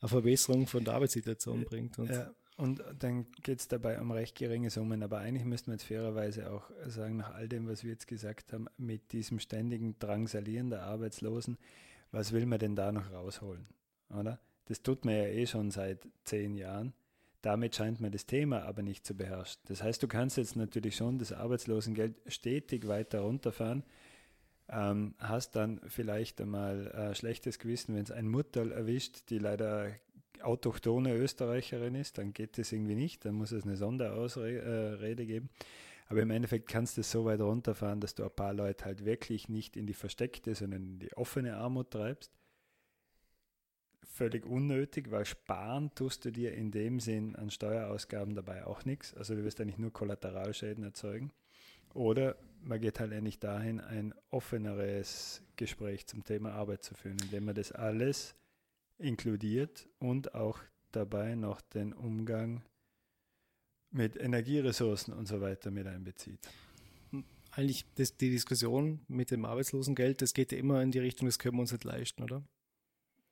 eine 0.00 0.08
Verbesserung 0.08 0.66
von 0.66 0.84
der 0.84 0.94
Arbeitssituation 0.94 1.64
bringt. 1.64 1.98
Und, 1.98 2.10
ja, 2.10 2.30
und 2.56 2.82
dann 2.98 3.30
geht 3.42 3.60
es 3.60 3.68
dabei 3.68 4.00
um 4.00 4.10
recht 4.10 4.36
geringe 4.36 4.70
Summen. 4.70 5.02
Aber 5.02 5.18
eigentlich 5.18 5.44
müssten 5.44 5.68
wir 5.68 5.74
jetzt 5.74 5.84
fairerweise 5.84 6.50
auch 6.50 6.70
sagen, 6.86 7.18
nach 7.18 7.34
all 7.34 7.48
dem, 7.48 7.68
was 7.68 7.84
wir 7.84 7.90
jetzt 7.90 8.06
gesagt 8.06 8.54
haben, 8.54 8.68
mit 8.78 9.12
diesem 9.12 9.38
ständigen 9.38 9.98
Drangsalieren 9.98 10.70
der 10.70 10.82
Arbeitslosen, 10.82 11.58
was 12.10 12.32
will 12.32 12.46
man 12.46 12.58
denn 12.58 12.74
da 12.74 12.90
noch 12.90 13.12
rausholen? 13.12 13.68
Oder? 14.08 14.40
Das 14.66 14.82
tut 14.82 15.04
man 15.04 15.14
ja 15.14 15.24
eh 15.24 15.46
schon 15.46 15.70
seit 15.70 16.06
zehn 16.24 16.54
Jahren. 16.54 16.92
Damit 17.42 17.74
scheint 17.74 18.00
man 18.00 18.12
das 18.12 18.26
Thema 18.26 18.62
aber 18.64 18.82
nicht 18.82 19.06
zu 19.06 19.16
beherrschen. 19.16 19.62
Das 19.66 19.82
heißt, 19.82 20.02
du 20.02 20.08
kannst 20.08 20.36
jetzt 20.36 20.56
natürlich 20.56 20.96
schon 20.96 21.18
das 21.18 21.32
Arbeitslosengeld 21.32 22.20
stetig 22.26 22.86
weiter 22.86 23.20
runterfahren, 23.20 23.82
ähm, 24.68 25.14
hast 25.18 25.56
dann 25.56 25.80
vielleicht 25.86 26.40
einmal 26.40 26.88
äh, 26.88 27.14
schlechtes 27.14 27.58
Gewissen, 27.58 27.94
wenn 27.94 28.02
es 28.02 28.10
ein 28.10 28.28
Mutterl 28.28 28.72
erwischt, 28.72 29.30
die 29.30 29.38
leider 29.38 29.92
autochtone 30.42 31.14
Österreicherin 31.14 31.94
ist, 31.94 32.18
dann 32.18 32.32
geht 32.32 32.58
das 32.58 32.72
irgendwie 32.72 32.94
nicht, 32.94 33.24
dann 33.24 33.34
muss 33.34 33.52
es 33.52 33.64
eine 33.64 33.76
Sonderausrede 33.76 35.00
äh, 35.02 35.26
geben. 35.26 35.50
Aber 36.08 36.22
im 36.22 36.30
Endeffekt 36.30 36.68
kannst 36.68 36.96
du 36.96 37.02
es 37.02 37.10
so 37.10 37.24
weit 37.24 37.40
runterfahren, 37.40 38.00
dass 38.00 38.14
du 38.14 38.24
ein 38.24 38.34
paar 38.34 38.52
Leute 38.52 38.84
halt 38.84 39.04
wirklich 39.04 39.48
nicht 39.48 39.76
in 39.76 39.86
die 39.86 39.94
versteckte, 39.94 40.54
sondern 40.54 40.82
in 40.82 40.98
die 40.98 41.16
offene 41.16 41.56
Armut 41.56 41.90
treibst 41.90 42.32
völlig 44.10 44.44
unnötig, 44.44 45.10
weil 45.10 45.24
sparen 45.24 45.94
tust 45.94 46.24
du 46.24 46.30
dir 46.30 46.52
in 46.52 46.70
dem 46.70 47.00
Sinn 47.00 47.36
an 47.36 47.50
Steuerausgaben 47.50 48.34
dabei 48.34 48.66
auch 48.66 48.84
nichts. 48.84 49.14
Also 49.14 49.34
du 49.34 49.44
wirst 49.44 49.60
eigentlich 49.60 49.78
nur 49.78 49.92
Kollateralschäden 49.92 50.84
erzeugen. 50.84 51.32
Oder 51.94 52.36
man 52.62 52.80
geht 52.80 53.00
halt 53.00 53.12
endlich 53.12 53.38
dahin, 53.38 53.80
ein 53.80 54.14
offeneres 54.30 55.42
Gespräch 55.56 56.06
zum 56.06 56.24
Thema 56.24 56.52
Arbeit 56.52 56.84
zu 56.84 56.94
führen, 56.94 57.18
indem 57.22 57.46
man 57.46 57.54
das 57.54 57.72
alles 57.72 58.34
inkludiert 58.98 59.88
und 59.98 60.34
auch 60.34 60.58
dabei 60.92 61.34
noch 61.34 61.60
den 61.60 61.92
Umgang 61.92 62.62
mit 63.90 64.16
Energieressourcen 64.16 65.14
und 65.14 65.26
so 65.26 65.40
weiter 65.40 65.70
mit 65.70 65.86
einbezieht. 65.86 66.40
Eigentlich 67.52 67.84
das, 67.94 68.16
die 68.16 68.30
Diskussion 68.30 69.00
mit 69.08 69.30
dem 69.32 69.44
Arbeitslosengeld, 69.44 70.22
das 70.22 70.34
geht 70.34 70.52
ja 70.52 70.58
immer 70.58 70.82
in 70.82 70.92
die 70.92 71.00
Richtung, 71.00 71.26
das 71.26 71.38
können 71.38 71.56
wir 71.56 71.62
uns 71.62 71.72
nicht 71.72 71.84
leisten, 71.84 72.22
oder? 72.22 72.44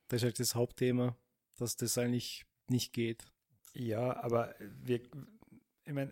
Das 0.09 0.21
ist 0.21 0.25
halt 0.25 0.39
das 0.39 0.55
Hauptthema, 0.55 1.17
dass 1.57 1.77
das 1.77 1.97
eigentlich 1.97 2.45
nicht 2.67 2.93
geht. 2.93 3.25
Ja, 3.73 4.21
aber 4.21 4.55
wir, 4.59 5.01
ich 5.85 5.93
meine, 5.93 6.11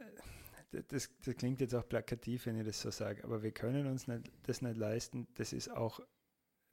das, 0.71 1.09
das 1.23 1.35
klingt 1.35 1.59
jetzt 1.61 1.75
auch 1.75 1.87
plakativ, 1.87 2.45
wenn 2.45 2.57
ich 2.59 2.65
das 2.65 2.81
so 2.81 2.91
sage, 2.91 3.23
aber 3.23 3.43
wir 3.43 3.51
können 3.51 3.87
uns 3.87 4.07
nicht, 4.07 4.31
das 4.43 4.61
nicht 4.61 4.77
leisten. 4.77 5.27
Das 5.35 5.53
ist 5.53 5.69
auch 5.69 5.99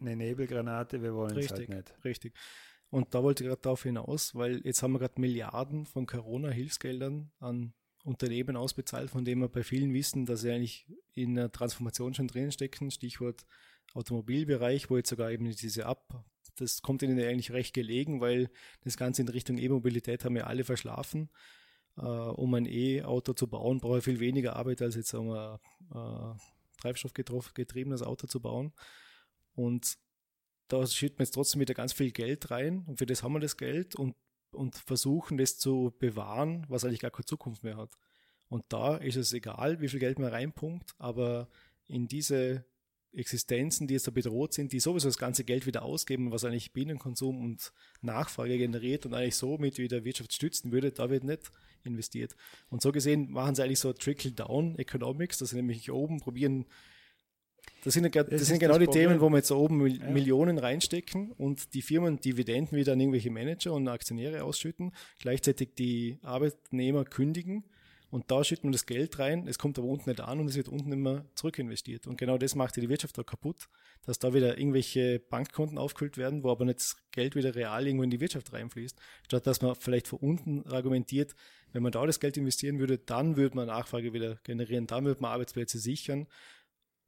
eine 0.00 0.16
Nebelgranate, 0.16 1.02
wir 1.02 1.14
wollen 1.14 1.36
es 1.38 1.50
halt 1.50 1.68
nicht. 1.68 1.94
Richtig. 2.04 2.34
Und 2.90 3.14
da 3.14 3.22
wollte 3.22 3.42
ich 3.42 3.48
gerade 3.48 3.62
darauf 3.62 3.82
hinaus, 3.82 4.34
weil 4.34 4.60
jetzt 4.64 4.82
haben 4.82 4.92
wir 4.92 4.98
gerade 4.98 5.20
Milliarden 5.20 5.86
von 5.86 6.06
Corona-Hilfsgeldern 6.06 7.32
an 7.38 7.74
Unternehmen 8.04 8.56
ausbezahlt, 8.56 9.10
von 9.10 9.24
denen 9.24 9.40
wir 9.40 9.48
bei 9.48 9.62
vielen 9.62 9.94
wissen, 9.94 10.26
dass 10.26 10.42
sie 10.42 10.52
eigentlich 10.52 10.86
in 11.12 11.34
der 11.34 11.50
Transformation 11.50 12.12
schon 12.12 12.28
drin 12.28 12.52
stecken. 12.52 12.90
Stichwort 12.90 13.46
Automobilbereich, 13.94 14.90
wo 14.90 14.96
jetzt 14.96 15.08
sogar 15.08 15.30
eben 15.30 15.50
diese 15.50 15.86
Ab 15.86 16.24
das 16.56 16.82
kommt 16.82 17.02
ihnen 17.02 17.18
eigentlich 17.18 17.52
recht 17.52 17.74
gelegen, 17.74 18.20
weil 18.20 18.50
das 18.82 18.96
Ganze 18.96 19.22
in 19.22 19.28
Richtung 19.28 19.58
E-Mobilität 19.58 20.24
haben 20.24 20.34
wir 20.34 20.46
alle 20.46 20.64
verschlafen. 20.64 21.30
Uh, 21.96 22.32
um 22.34 22.52
ein 22.54 22.66
E-Auto 22.66 23.34
zu 23.34 23.46
bauen, 23.46 23.78
brauche 23.78 23.98
ich 23.98 24.04
viel 24.04 24.18
weniger 24.18 24.56
Arbeit 24.56 24.82
als 24.82 24.96
jetzt 24.96 25.14
um 25.14 25.30
ein 25.30 25.58
uh, 25.94 26.34
treibstoffgetriebenes 26.80 28.02
Auto 28.02 28.26
zu 28.26 28.40
bauen. 28.40 28.72
Und 29.54 29.96
da 30.68 30.86
schütten 30.86 31.18
wir 31.18 31.24
jetzt 31.24 31.34
trotzdem 31.34 31.60
wieder 31.60 31.74
ganz 31.74 31.92
viel 31.92 32.10
Geld 32.10 32.50
rein 32.50 32.84
und 32.86 32.98
für 32.98 33.06
das 33.06 33.22
haben 33.22 33.34
wir 33.34 33.40
das 33.40 33.56
Geld 33.56 33.94
und, 33.94 34.16
und 34.52 34.76
versuchen 34.76 35.38
das 35.38 35.58
zu 35.58 35.94
bewahren, 35.98 36.66
was 36.68 36.84
eigentlich 36.84 37.00
gar 37.00 37.10
keine 37.10 37.26
Zukunft 37.26 37.62
mehr 37.62 37.76
hat. 37.76 37.96
Und 38.48 38.64
da 38.68 38.96
ist 38.96 39.16
es 39.16 39.32
egal, 39.32 39.80
wie 39.80 39.88
viel 39.88 40.00
Geld 40.00 40.18
man 40.18 40.30
reinpumpt, 40.30 40.94
aber 40.98 41.48
in 41.86 42.08
diese 42.08 42.64
Existenzen, 43.16 43.86
die 43.86 43.94
jetzt 43.94 44.06
da 44.06 44.10
bedroht 44.10 44.54
sind, 44.54 44.72
die 44.72 44.80
sowieso 44.80 45.08
das 45.08 45.18
ganze 45.18 45.44
Geld 45.44 45.66
wieder 45.66 45.82
ausgeben, 45.82 46.32
was 46.32 46.44
eigentlich 46.44 46.72
Binnenkonsum 46.72 47.40
und 47.40 47.72
Nachfrage 48.02 48.58
generiert 48.58 49.06
und 49.06 49.14
eigentlich 49.14 49.36
somit 49.36 49.78
wieder 49.78 50.04
Wirtschaft 50.04 50.32
stützen 50.32 50.72
würde, 50.72 50.92
da 50.92 51.10
wird 51.10 51.24
nicht 51.24 51.50
investiert. 51.84 52.34
Und 52.70 52.82
so 52.82 52.92
gesehen 52.92 53.30
machen 53.30 53.54
sie 53.54 53.62
eigentlich 53.62 53.80
so 53.80 53.92
Trickle-Down-Economics, 53.92 55.38
dass 55.38 55.50
sie 55.50 55.56
nämlich 55.56 55.90
oben 55.90 56.20
probieren, 56.20 56.66
das 57.82 57.94
sind, 57.94 58.14
das 58.14 58.26
das 58.28 58.46
sind 58.46 58.58
genau 58.58 58.74
das 58.74 58.80
die 58.80 58.86
Problem. 58.86 59.08
Themen, 59.08 59.20
wo 59.20 59.28
wir 59.28 59.36
jetzt 59.38 59.52
oben 59.52 59.86
ja. 59.86 60.10
Millionen 60.10 60.58
reinstecken 60.58 61.32
und 61.32 61.74
die 61.74 61.82
Firmen 61.82 62.18
Dividenden 62.18 62.76
wieder 62.76 62.92
an 62.92 63.00
irgendwelche 63.00 63.30
Manager 63.30 63.72
und 63.72 63.88
Aktionäre 63.88 64.44
ausschütten, 64.44 64.92
gleichzeitig 65.18 65.74
die 65.74 66.18
Arbeitnehmer 66.22 67.04
kündigen 67.04 67.64
und 68.14 68.30
da 68.30 68.44
schütten 68.44 68.68
wir 68.68 68.72
das 68.72 68.86
Geld 68.86 69.18
rein, 69.18 69.48
es 69.48 69.58
kommt 69.58 69.76
aber 69.76 69.88
unten 69.88 70.08
nicht 70.08 70.20
an 70.20 70.38
und 70.38 70.46
es 70.46 70.54
wird 70.54 70.68
unten 70.68 70.92
immer 70.92 71.24
zurückinvestiert. 71.34 72.06
Und 72.06 72.16
genau 72.16 72.38
das 72.38 72.54
macht 72.54 72.76
die 72.76 72.88
Wirtschaft 72.88 73.18
auch 73.18 73.26
kaputt, 73.26 73.68
dass 74.06 74.20
da 74.20 74.32
wieder 74.32 74.56
irgendwelche 74.56 75.18
Bankkonten 75.18 75.78
aufgefüllt 75.78 76.16
werden, 76.16 76.44
wo 76.44 76.50
aber 76.52 76.64
nicht 76.64 76.78
das 76.78 76.96
Geld 77.10 77.34
wieder 77.34 77.56
real 77.56 77.84
irgendwo 77.84 78.04
in 78.04 78.10
die 78.10 78.20
Wirtschaft 78.20 78.52
reinfließt. 78.52 78.96
Statt 79.24 79.48
dass 79.48 79.62
man 79.62 79.74
vielleicht 79.74 80.06
von 80.06 80.20
unten 80.20 80.64
argumentiert, 80.68 81.34
wenn 81.72 81.82
man 81.82 81.90
da 81.90 82.06
das 82.06 82.20
Geld 82.20 82.36
investieren 82.36 82.78
würde, 82.78 82.98
dann 82.98 83.36
würde 83.36 83.56
man 83.56 83.66
Nachfrage 83.66 84.12
wieder 84.12 84.36
generieren, 84.44 84.86
dann 84.86 85.04
würde 85.06 85.20
man 85.20 85.32
Arbeitsplätze 85.32 85.80
sichern 85.80 86.28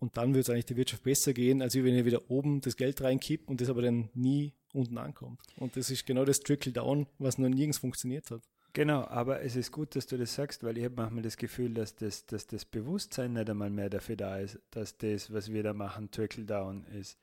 und 0.00 0.16
dann 0.16 0.34
es 0.34 0.50
eigentlich 0.50 0.66
der 0.66 0.76
Wirtschaft 0.76 1.04
besser 1.04 1.32
gehen, 1.32 1.62
als 1.62 1.76
wenn 1.76 1.94
ihr 1.94 2.04
wieder 2.04 2.28
oben 2.32 2.60
das 2.62 2.76
Geld 2.76 3.00
reinkippt 3.00 3.48
und 3.48 3.60
das 3.60 3.70
aber 3.70 3.82
dann 3.82 4.10
nie 4.14 4.54
unten 4.72 4.98
ankommt. 4.98 5.40
Und 5.56 5.76
das 5.76 5.88
ist 5.88 6.04
genau 6.04 6.24
das 6.24 6.40
Trickle-Down, 6.40 7.06
was 7.18 7.38
noch 7.38 7.48
nirgends 7.48 7.78
funktioniert 7.78 8.28
hat. 8.32 8.42
Genau, 8.76 9.04
aber 9.06 9.40
es 9.40 9.56
ist 9.56 9.72
gut, 9.72 9.96
dass 9.96 10.06
du 10.06 10.18
das 10.18 10.34
sagst, 10.34 10.62
weil 10.62 10.76
ich 10.76 10.84
habe 10.84 10.96
manchmal 10.96 11.22
das 11.22 11.38
Gefühl, 11.38 11.72
dass 11.72 11.94
das, 11.96 12.26
dass 12.26 12.46
das 12.46 12.66
Bewusstsein 12.66 13.32
nicht 13.32 13.48
einmal 13.48 13.70
mehr 13.70 13.88
dafür 13.88 14.16
da 14.16 14.36
ist, 14.36 14.60
dass 14.70 14.98
das, 14.98 15.32
was 15.32 15.50
wir 15.50 15.62
da 15.62 15.72
machen, 15.72 16.10
Trickle-Down 16.10 16.84
ist. 16.88 17.18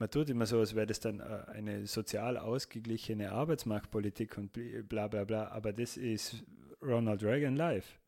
Man 0.00 0.10
tut 0.10 0.28
immer 0.30 0.46
so, 0.46 0.58
als 0.58 0.74
wäre 0.74 0.88
das 0.88 0.98
dann 0.98 1.20
äh, 1.20 1.44
eine 1.52 1.86
sozial 1.86 2.36
ausgeglichene 2.36 3.30
Arbeitsmarktpolitik 3.30 4.36
und 4.36 4.50
bla 4.88 5.06
bla 5.06 5.22
bla, 5.22 5.46
aber 5.46 5.72
das 5.72 5.96
ist 5.96 6.42
Ronald 6.82 7.22
Reagan 7.22 7.54
live, 7.54 8.00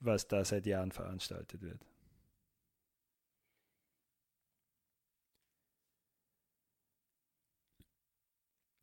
was 0.00 0.26
da 0.26 0.46
seit 0.46 0.64
Jahren 0.64 0.92
veranstaltet 0.92 1.60
wird. 1.60 1.84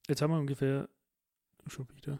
Jetzt 0.08 0.22
haben 0.22 0.30
wir 0.30 0.40
ungefähr 0.40 0.88
schon 1.66 1.90
wieder 1.90 2.20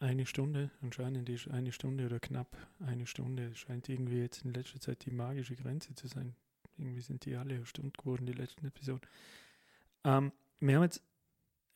eine 0.00 0.26
Stunde, 0.26 0.70
anscheinend 0.80 1.28
ist 1.28 1.48
eine 1.48 1.72
Stunde 1.72 2.06
oder 2.06 2.18
knapp 2.20 2.56
eine 2.80 3.06
Stunde, 3.06 3.54
scheint 3.54 3.88
irgendwie 3.88 4.18
jetzt 4.18 4.44
in 4.44 4.54
letzter 4.54 4.80
Zeit 4.80 5.04
die 5.04 5.10
magische 5.10 5.54
Grenze 5.54 5.94
zu 5.94 6.08
sein. 6.08 6.34
Irgendwie 6.78 7.02
sind 7.02 7.26
die 7.26 7.36
alle 7.36 7.64
Stunden 7.66 7.92
geworden, 7.92 8.26
die 8.26 8.32
letzten 8.32 8.66
Episoden. 8.66 9.06
Ähm, 10.04 10.32
wir 10.60 10.76
haben 10.76 10.82
jetzt 10.84 11.02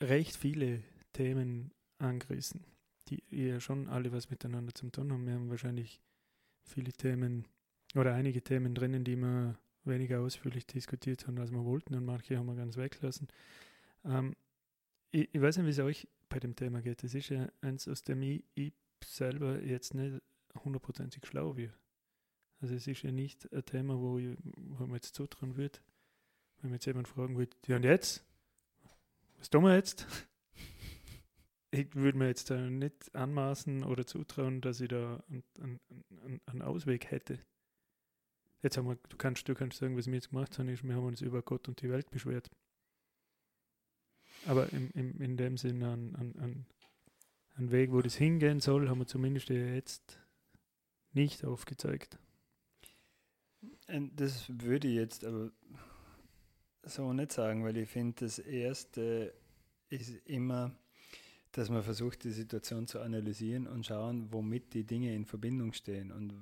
recht 0.02 0.36
viele 0.36 0.82
Themen 1.12 1.70
angerissen, 1.98 2.64
die 3.08 3.22
ja 3.30 3.60
schon 3.60 3.88
alle 3.88 4.10
was 4.12 4.30
miteinander 4.30 4.74
zu 4.74 4.88
tun 4.90 5.12
haben. 5.12 5.26
Wir 5.26 5.34
haben 5.34 5.50
wahrscheinlich 5.50 6.00
viele 6.62 6.92
Themen 6.92 7.46
oder 7.94 8.14
einige 8.14 8.42
Themen 8.42 8.74
drinnen, 8.74 9.04
die 9.04 9.16
wir 9.16 9.58
weniger 9.84 10.20
ausführlich 10.20 10.66
diskutiert 10.66 11.26
haben, 11.26 11.38
als 11.38 11.50
wir 11.50 11.64
wollten 11.64 11.94
und 11.94 12.06
manche 12.06 12.38
haben 12.38 12.46
wir 12.46 12.54
ganz 12.54 12.78
weglassen. 12.78 13.28
Ähm, 14.04 14.34
ich, 15.10 15.28
ich, 15.32 15.40
weiß 15.40 15.58
nicht, 15.58 15.66
wie 15.66 15.70
es 15.70 15.78
euch 15.78 16.08
bei 16.28 16.38
dem 16.38 16.56
Thema 16.56 16.82
geht. 16.82 17.02
Das 17.02 17.14
ist 17.14 17.28
ja 17.28 17.48
eins, 17.60 17.88
aus 17.88 18.02
dem 18.02 18.22
ich, 18.22 18.44
ich 18.54 18.72
selber 19.04 19.60
jetzt 19.62 19.94
nicht 19.94 20.22
hundertprozentig 20.64 21.26
schlau 21.26 21.56
wird. 21.56 21.78
Also 22.60 22.74
es 22.74 22.86
ist 22.86 23.02
ja 23.02 23.12
nicht 23.12 23.52
ein 23.52 23.64
Thema, 23.64 23.98
wo, 23.98 24.18
ich, 24.18 24.36
wo 24.42 24.86
man 24.86 24.94
jetzt 24.94 25.14
zutrauen 25.14 25.56
würde, 25.56 25.78
wenn 26.60 26.70
man 26.70 26.76
jetzt 26.76 26.86
jemand 26.86 27.08
fragen 27.08 27.36
würde, 27.36 27.56
ja 27.66 27.76
und 27.76 27.84
jetzt? 27.84 28.24
Was 29.38 29.50
tun 29.50 29.64
wir 29.64 29.74
jetzt? 29.74 30.06
ich 31.70 31.94
würde 31.94 32.16
mir 32.16 32.28
jetzt 32.28 32.50
da 32.50 32.70
nicht 32.70 33.14
anmaßen 33.14 33.84
oder 33.84 34.06
zutrauen, 34.06 34.60
dass 34.60 34.80
ich 34.80 34.88
da 34.88 35.22
einen, 35.28 35.80
einen, 36.22 36.40
einen 36.46 36.62
Ausweg 36.62 37.10
hätte. 37.10 37.40
Jetzt 38.62 38.78
haben 38.78 38.88
wir, 38.88 38.96
du 39.10 39.16
kannst, 39.18 39.46
du 39.46 39.54
kannst 39.54 39.78
sagen, 39.78 39.96
was 39.96 40.06
wir 40.06 40.14
jetzt 40.14 40.30
gemacht 40.30 40.58
haben, 40.58 40.70
ist, 40.70 40.84
wir 40.84 40.94
haben 40.94 41.04
uns 41.04 41.20
über 41.20 41.42
Gott 41.42 41.68
und 41.68 41.82
die 41.82 41.90
Welt 41.90 42.10
beschwert. 42.10 42.50
Aber 44.46 44.72
im, 44.72 44.90
im, 44.94 45.20
in 45.20 45.36
dem 45.36 45.56
Sinne 45.56 45.88
an, 45.88 46.14
an, 46.16 46.34
an, 46.38 46.66
an 47.56 47.70
Weg, 47.70 47.92
wo 47.92 48.02
das 48.02 48.14
hingehen 48.14 48.60
soll, 48.60 48.88
haben 48.88 48.98
wir 48.98 49.06
zumindest 49.06 49.48
jetzt 49.48 50.18
nicht 51.12 51.44
aufgezeigt. 51.44 52.18
Das 53.86 54.46
würde 54.48 54.88
ich 54.88 54.94
jetzt 54.94 55.24
aber 55.24 55.50
so 56.82 57.12
nicht 57.12 57.32
sagen, 57.32 57.64
weil 57.64 57.76
ich 57.76 57.88
finde, 57.88 58.24
das 58.24 58.38
Erste 58.38 59.32
ist 59.88 60.10
immer, 60.26 60.76
dass 61.52 61.70
man 61.70 61.82
versucht, 61.82 62.24
die 62.24 62.30
Situation 62.30 62.86
zu 62.86 63.00
analysieren 63.00 63.66
und 63.66 63.86
schauen, 63.86 64.32
womit 64.32 64.74
die 64.74 64.84
Dinge 64.84 65.14
in 65.14 65.24
Verbindung 65.24 65.72
stehen 65.72 66.10
und 66.10 66.34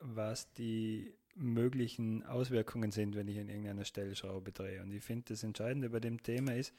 was 0.00 0.52
die 0.52 1.12
möglichen 1.34 2.22
Auswirkungen 2.24 2.92
sind, 2.92 3.16
wenn 3.16 3.26
ich 3.26 3.38
an 3.40 3.48
irgendeiner 3.48 3.84
Stellschraube 3.84 4.52
drehe. 4.52 4.82
Und 4.82 4.92
ich 4.92 5.02
finde, 5.02 5.24
das 5.28 5.42
Entscheidende 5.42 5.90
bei 5.90 6.00
dem 6.00 6.22
Thema 6.22 6.54
ist, 6.54 6.74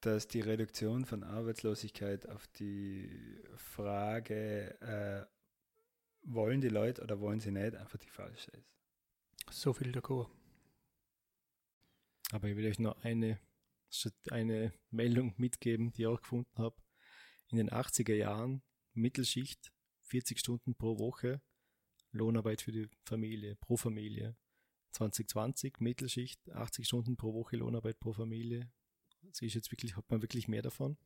dass 0.00 0.28
die 0.28 0.40
Reduktion 0.40 1.04
von 1.04 1.24
Arbeitslosigkeit 1.24 2.28
auf 2.28 2.46
die 2.48 3.42
Frage, 3.56 4.80
äh, 4.80 5.26
wollen 6.22 6.60
die 6.60 6.68
Leute 6.68 7.02
oder 7.02 7.20
wollen 7.20 7.40
sie 7.40 7.52
nicht, 7.52 7.74
einfach 7.76 7.98
die 7.98 8.10
falsche 8.10 8.50
ist. 8.50 8.76
So 9.50 9.72
viel 9.72 9.92
d'accord. 9.92 10.28
Aber 12.32 12.48
ich 12.48 12.56
will 12.56 12.66
euch 12.66 12.78
noch 12.78 13.00
eine, 13.04 13.38
eine 14.30 14.72
Meldung 14.90 15.34
mitgeben, 15.36 15.92
die 15.92 16.02
ich 16.02 16.06
auch 16.08 16.20
gefunden 16.20 16.58
habe. 16.58 16.76
In 17.48 17.58
den 17.58 17.70
80er 17.70 18.14
Jahren 18.14 18.62
Mittelschicht 18.92 19.72
40 20.02 20.40
Stunden 20.40 20.74
pro 20.74 20.98
Woche 20.98 21.40
Lohnarbeit 22.10 22.62
für 22.62 22.72
die 22.72 22.88
Familie, 23.04 23.56
pro 23.56 23.76
Familie. 23.76 24.36
2020 24.92 25.80
Mittelschicht 25.80 26.50
80 26.50 26.86
Stunden 26.86 27.16
pro 27.16 27.34
Woche 27.34 27.56
Lohnarbeit 27.56 28.00
pro 28.00 28.12
Familie, 28.12 28.72
Sie 29.32 29.46
ist 29.46 29.54
jetzt 29.54 29.70
wirklich, 29.70 29.96
hat 29.96 30.10
man 30.10 30.22
wirklich 30.22 30.48
mehr 30.48 30.62
davon? 30.62 30.96